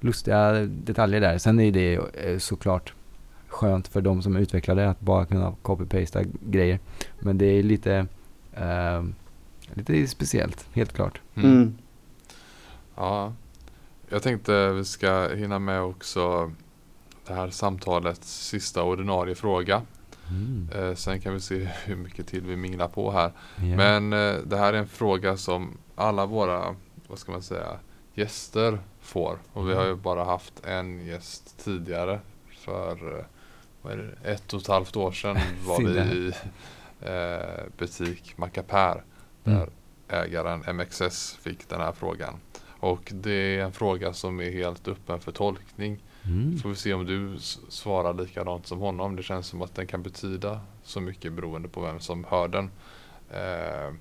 [0.00, 1.38] lustiga detaljer där.
[1.38, 2.92] Sen är det eh, såklart
[3.48, 6.78] skönt för de som utvecklar det att bara kunna copy-pasta grejer.
[7.18, 8.06] Men det är lite,
[8.52, 9.04] eh,
[9.74, 11.20] lite speciellt, helt klart.
[11.34, 11.52] Mm.
[11.52, 11.78] Mm.
[12.96, 13.32] ja.
[14.10, 16.52] Jag tänkte vi ska hinna med också
[17.26, 19.82] det här samtalets sista ordinarie fråga.
[20.30, 20.68] Mm.
[20.74, 23.32] Eh, sen kan vi se hur mycket till vi minglar på här.
[23.56, 23.76] Ja.
[23.76, 26.76] Men eh, det här är en fråga som alla våra,
[27.08, 27.66] vad ska man säga,
[28.14, 28.78] gäster
[29.08, 29.38] får.
[29.52, 32.20] Och vi har ju bara haft en gäst tidigare.
[32.58, 33.18] För
[33.84, 35.36] eh, ett och ett halvt år sedan
[35.66, 36.32] var vi i
[37.00, 39.02] eh, butik Macapär.
[39.44, 39.70] Där Mm.
[40.08, 42.34] ägaren MXS fick den här frågan.
[42.80, 46.02] Och det är en fråga som är helt öppen för tolkning.
[46.24, 46.58] Mm.
[46.58, 49.16] Får vi se om du svarar likadant som honom.
[49.16, 52.70] Det känns som att den kan betyda så mycket beroende på vem som hör den.
[53.30, 53.94] Eh,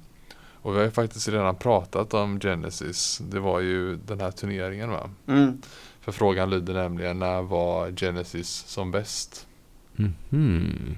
[0.68, 3.18] och vi har ju faktiskt redan pratat om Genesis.
[3.18, 5.10] Det var ju den här turneringen va?
[5.28, 5.62] Mm.
[6.00, 9.48] För frågan lyder nämligen när var Genesis som bäst?
[9.96, 10.98] Mhm.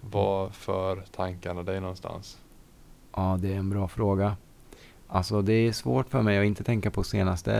[0.00, 2.38] Vad för tankarna dig någonstans?
[3.16, 4.36] Ja, det är en bra fråga.
[5.06, 7.52] Alltså det är svårt för mig att inte tänka på senaste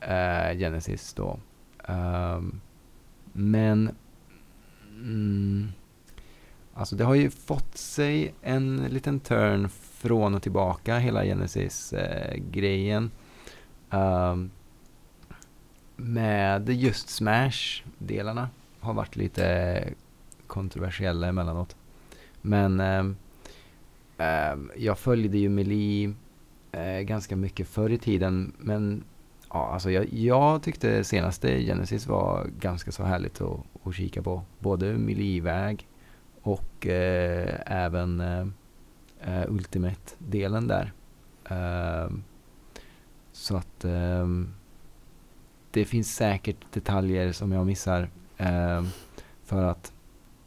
[0.00, 1.38] eh, Genesis då.
[1.84, 2.60] Ehm,
[3.32, 3.96] men
[4.88, 5.68] mm,
[6.74, 13.10] alltså det har ju fått sig en liten turn från och tillbaka hela Genesis-grejen.
[13.90, 14.50] Um,
[15.96, 18.48] med just Smash-delarna
[18.80, 19.84] har varit lite
[20.46, 21.76] kontroversiella emellanåt.
[22.42, 23.16] Men um,
[24.18, 26.14] um, jag följde ju Melee
[26.76, 28.52] uh, ganska mycket förr i tiden.
[28.58, 29.04] Men
[29.50, 34.42] ja, alltså jag, jag tyckte senaste Genesis var ganska så härligt att, att kika på.
[34.58, 35.86] Både Melee-väg
[36.42, 38.22] och uh, även
[39.20, 40.92] eh, eh, Ultimate-delen där.
[41.44, 42.22] Ehm,
[43.32, 44.54] så att ehm,
[45.70, 48.08] det finns säkert detaljer som jag missar.
[48.36, 48.86] ehm,
[49.44, 49.92] för att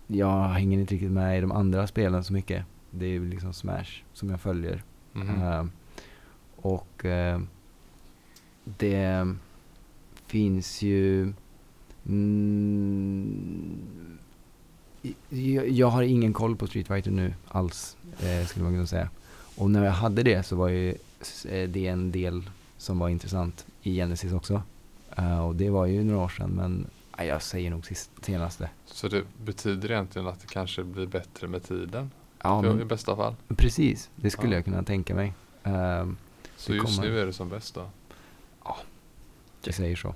[0.07, 2.65] jag hänger inte riktigt med i de andra spelen så mycket.
[2.89, 4.83] Det är ju liksom Smash som jag följer.
[5.15, 5.71] Ehm,
[6.55, 7.47] och ehm,
[8.63, 9.35] det
[10.25, 11.33] finns ju...
[12.05, 13.77] Mm,
[15.29, 19.09] jag, jag har ingen koll på Street Fighter nu alls, eh, skulle man kunna säga.
[19.55, 20.89] Och när jag hade det så var ju
[21.49, 24.61] eh, det en del som var intressant i Genesis också.
[25.17, 26.87] Eh, och det var ju några år sedan, men
[27.17, 28.69] nej, jag säger nog sist, senaste.
[28.85, 32.11] Så det betyder egentligen att det kanske blir bättre med tiden?
[32.43, 33.35] Ja, Ja, I men, bästa fall.
[33.57, 34.09] precis.
[34.15, 34.55] Det skulle Ja.
[34.57, 35.33] jag kunna tänka mig.
[35.63, 36.17] Ehm,
[36.57, 37.01] Så just kommer.
[37.09, 37.89] nu är det som bäst då?
[39.63, 40.15] jag säger så.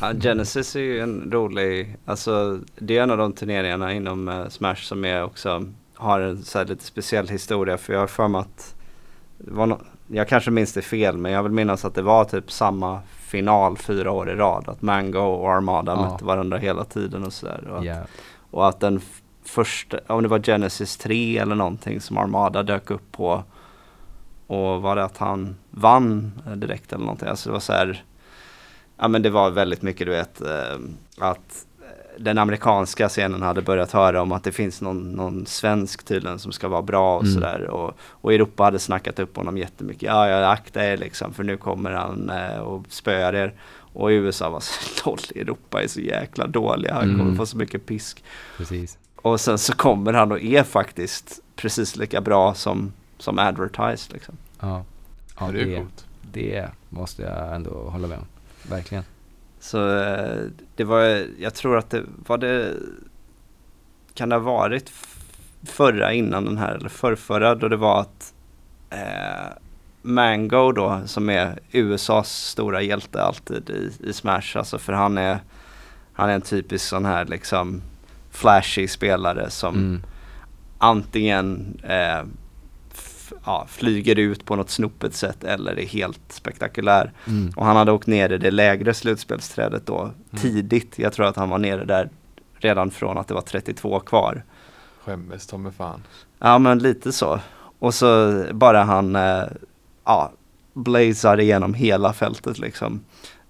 [0.00, 4.48] Ja, Genesis är ju en rolig, alltså det är en av de turneringarna inom eh,
[4.48, 5.64] Smash som är också
[5.94, 8.74] har en så lite speciell historia för jag har för mig att
[9.38, 13.00] no- jag kanske minns det fel men jag vill minnas att det var typ samma
[13.18, 14.68] final fyra år i rad.
[14.68, 16.00] Att Mango och Armada Ja.
[16.10, 17.68] mötte varandra hela tiden och sådär.
[17.68, 17.96] Och, Ja.
[18.50, 19.00] och att den
[19.44, 23.42] första, om det var Genesis 3 eller någonting som Armada dök upp på.
[24.46, 27.28] Och var det att han vann eh, direkt eller någonting.
[27.28, 28.04] Alltså det var så här.
[28.98, 30.78] Ja men det var väldigt mycket du vet eh,
[31.18, 31.86] att eh,
[32.22, 36.52] den amerikanska scenen hade börjat höra om att det finns någon, någon svensk tydligen som
[36.52, 37.34] ska vara bra och Mm.
[37.34, 37.66] sådär.
[37.70, 40.02] Och, och Europa hade snackat upp honom jättemycket.
[40.02, 43.54] Ja, ja akta er liksom för nu kommer han eh, och spöar er.
[43.92, 44.70] Och i USA var så
[45.10, 46.94] LOL, Europa är så jäkla dåliga.
[46.94, 47.36] Han kommer Mm.
[47.36, 48.24] få så mycket pisk.
[48.56, 48.98] Precis.
[49.16, 54.34] Och sen så kommer han och är faktiskt precis lika bra som, som advertised liksom.
[54.60, 54.84] Ja.
[55.40, 55.82] ja det
[56.32, 58.24] det måste jag ändå hålla med om.
[58.70, 59.04] Verkligen.
[59.60, 60.42] Så eh,
[60.76, 62.74] det var, jag tror att det var det,
[64.14, 64.92] kan det ha varit
[65.64, 68.34] förra innan den här eller förrförra då det var att
[68.90, 69.56] eh,
[70.02, 74.56] Mango då som är USAs stora hjälte alltid i, i Smash.
[74.56, 75.38] Alltså för han är,
[76.12, 77.82] han är en typisk sån här liksom
[78.30, 80.02] flashy spelare som Mm.
[80.78, 82.24] antingen eh,
[83.44, 87.12] ja, flyger ut på något snopet sätt eller är helt spektakulär.
[87.26, 87.52] Mm.
[87.56, 90.14] Och han hade åkt ner i det lägre slutspelsträdet då Mm.
[90.42, 90.98] tidigt.
[90.98, 92.10] Jag tror att han var nere där
[92.58, 94.44] redan från att det var 32 kvar.
[95.04, 96.02] Skämmes ta fan.
[96.38, 97.40] Ja men lite så.
[97.78, 99.44] Och så bara han eh,
[100.04, 100.32] ja,
[100.74, 103.00] blazar igenom hela fältet liksom.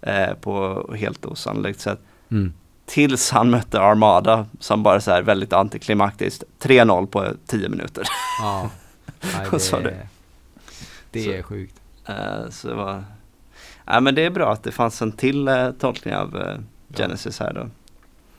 [0.00, 2.00] Eh, på helt osannolikt sätt.
[2.30, 2.52] Mm.
[2.86, 6.44] Tills han mötte Armada som bara så här väldigt antiklimaktiskt.
[6.62, 8.04] 3-0 på 10 minuter.
[8.42, 8.70] Ja.
[9.22, 10.08] Nej, Vad sa det,
[11.10, 11.80] det Så- är sjukt.
[12.06, 13.04] Eh, så det var...
[13.84, 16.58] Ja men det är bra att det fanns en till eh, tolkning av eh,
[16.88, 16.96] Ja.
[16.96, 17.68] Genesis här då.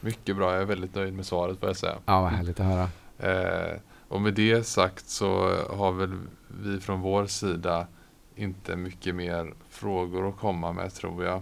[0.02, 1.96] Mycket bra, jag är väldigt nöjd med svaret får jag säga.
[2.06, 2.90] Ja, vad härligt att höra.
[3.20, 3.78] Eh,
[4.08, 7.88] och med det sagt så har väl vi från vår sida
[8.36, 11.42] inte mycket mer frågor att komma med tror jag.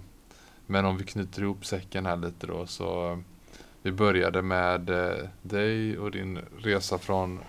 [0.65, 3.22] Men om vi knyter ihop säcken här lite då så
[3.81, 7.39] vi började med eh, dig och din resa från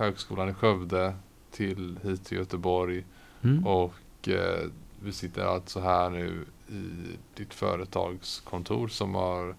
[0.00, 1.14] Högskolan i Skövde
[1.50, 3.04] till hit till Göteborg
[3.42, 3.66] Mm.
[3.66, 4.66] och eh,
[5.02, 9.54] vi sitter alltså här nu i ditt företagskontor som har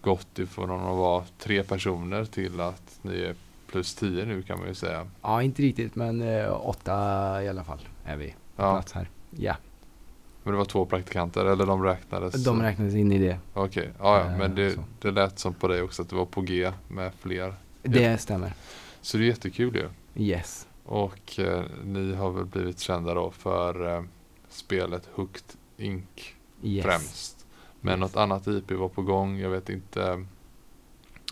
[0.00, 3.34] gått ifrån att vara tre personer till att ni är
[3.70, 5.06] plus tio nu kan man ju säga.
[5.22, 6.92] Ja, inte riktigt, men eh, åtta
[7.42, 9.08] i alla fall är vi på Ja, plats här.
[9.30, 9.56] Ja,
[10.42, 12.44] men det var två praktikanter eller de räknades?
[12.44, 13.38] de räknades in i det.
[13.54, 14.80] Okej, ja, ja, Eh, men det, så.
[15.00, 17.54] det lät som på dig också att det var på G med fler.
[17.82, 18.52] Det stämmer.
[19.02, 19.88] Så det är jättekul ju.
[20.24, 20.68] Yes.
[20.84, 24.02] Och eh, ni har väl blivit kända då för eh,
[24.48, 25.44] spelet Hooked
[25.76, 26.34] Inc.
[26.62, 26.84] yes.
[26.84, 27.46] främst.
[27.80, 29.38] Men något annat IP var på gång.
[29.38, 30.24] Jag vet inte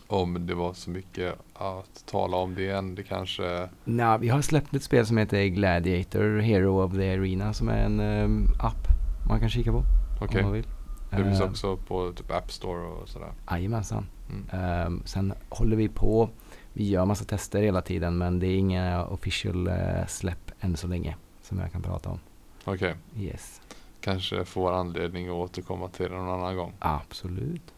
[0.07, 2.95] om det var så mycket att tala om det än.
[2.95, 3.69] Det kanske...
[3.85, 7.85] Nej, vi har släppt ett spel som heter Gladiator Hero of the Arena som är
[7.85, 8.89] en ehm, app
[9.29, 9.83] man kan kika på
[10.21, 10.39] Okej.
[10.39, 10.67] om man vill.
[11.11, 13.33] Det finns Eh, också på typ App Store och sådär.
[13.51, 14.07] Jajamensan.
[14.31, 14.47] Mm.
[14.53, 16.31] Ehm, sen håller vi på,
[16.73, 20.87] vi gör massa tester hela tiden men det är inga official eh, släpp än så
[20.87, 22.19] länge som jag kan prata om.
[22.65, 22.95] Okej.
[23.19, 23.61] Yes,
[24.01, 26.73] Kanske får anledning att återkomma till det någon annan gång.
[26.79, 27.75] absolut.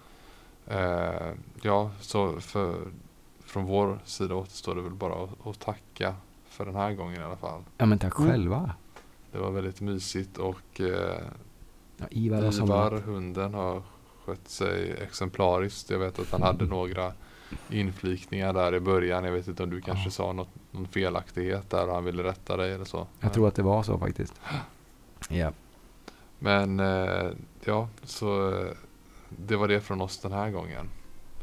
[0.67, 1.31] Eh,
[1.63, 2.77] ja, så för,
[3.45, 6.15] från vår sida återstår det väl bara att, att tacka
[6.49, 7.63] för den här gången i alla fall.
[7.79, 8.31] Ja men tack Mm.
[8.31, 8.71] själva.
[9.33, 11.23] Det var väldigt mysigt och eh,
[11.97, 13.83] Ja, Ivar Ivar, hunden, har
[14.25, 15.91] skött sig exemplariskt.
[15.91, 17.13] Jag vet att han hade några
[17.71, 19.25] inflikningar där i början.
[19.25, 20.11] Jag vet inte om du kanske Ja.
[20.11, 23.07] sa något, någon felaktighet där och han ville rätta dig eller så.
[23.21, 24.35] Jag tror att det var så faktiskt.
[25.29, 25.53] Ja.
[26.39, 27.31] Men eh,
[27.65, 28.71] ja, så eh,
[29.29, 30.89] det var det från oss den här gången.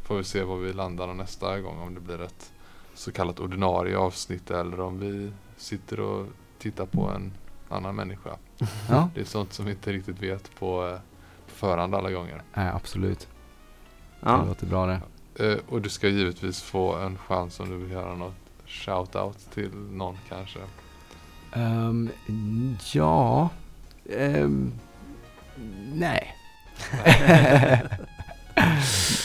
[0.03, 2.51] Får vi se var vi landar nästa gång om det blir ett
[2.93, 6.25] så kallat ordinarie avsnitt eller om vi sitter och
[6.59, 7.31] tittar på en
[7.69, 8.29] annan människa.
[8.89, 10.93] ja, Det är sånt som vi inte riktigt vet på, eh,
[11.45, 12.41] på förhand alla gånger.
[12.53, 13.19] nej, absolut.
[13.19, 14.45] Det Ja.
[14.47, 15.01] låter bra det.
[15.39, 18.33] Eh, och du ska givetvis få en chans om du vill göra något
[18.67, 20.59] shout-out till någon kanske.
[21.53, 22.09] Ehm,
[22.93, 23.49] ja,
[24.17, 24.71] ehm,
[25.93, 26.35] nej.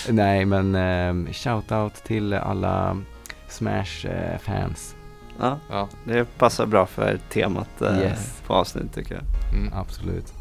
[0.09, 2.97] nej, men um, shout-out till alla
[3.49, 4.95] Smash-fans.
[5.41, 8.43] ja, Ja, det passar bra för temat eh, Yes.
[8.47, 9.25] på avsnitt tycker jag.
[9.59, 9.73] mm.
[9.75, 10.33] Absolut.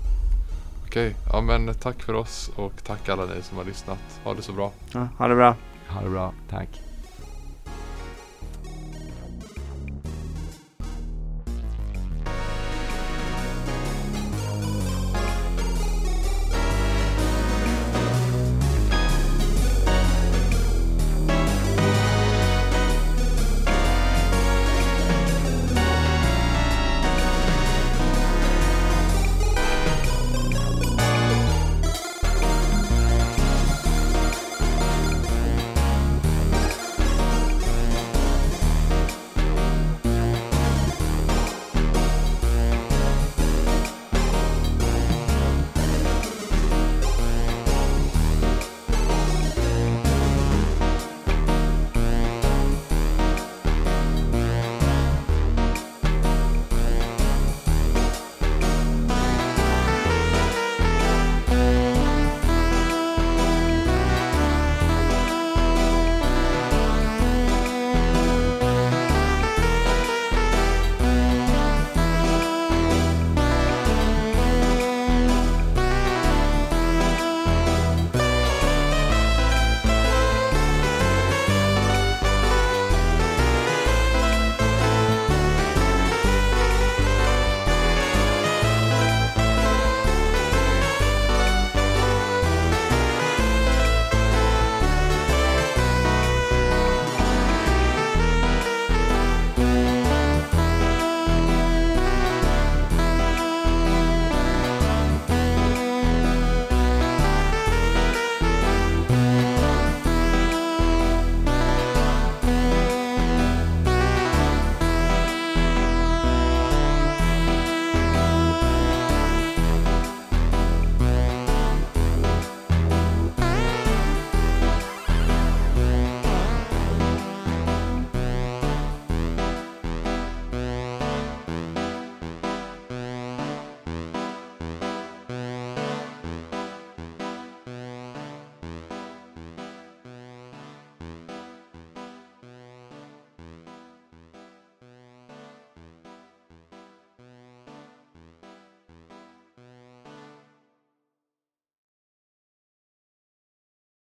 [0.93, 1.15] Okej.
[1.31, 4.21] Ja men tack för oss och tack alla ni som har lyssnat.
[4.23, 4.71] Ha det så bra.
[4.93, 5.55] Ja, ha det bra.
[5.89, 6.33] Ha det bra.
[6.49, 6.92] Tack.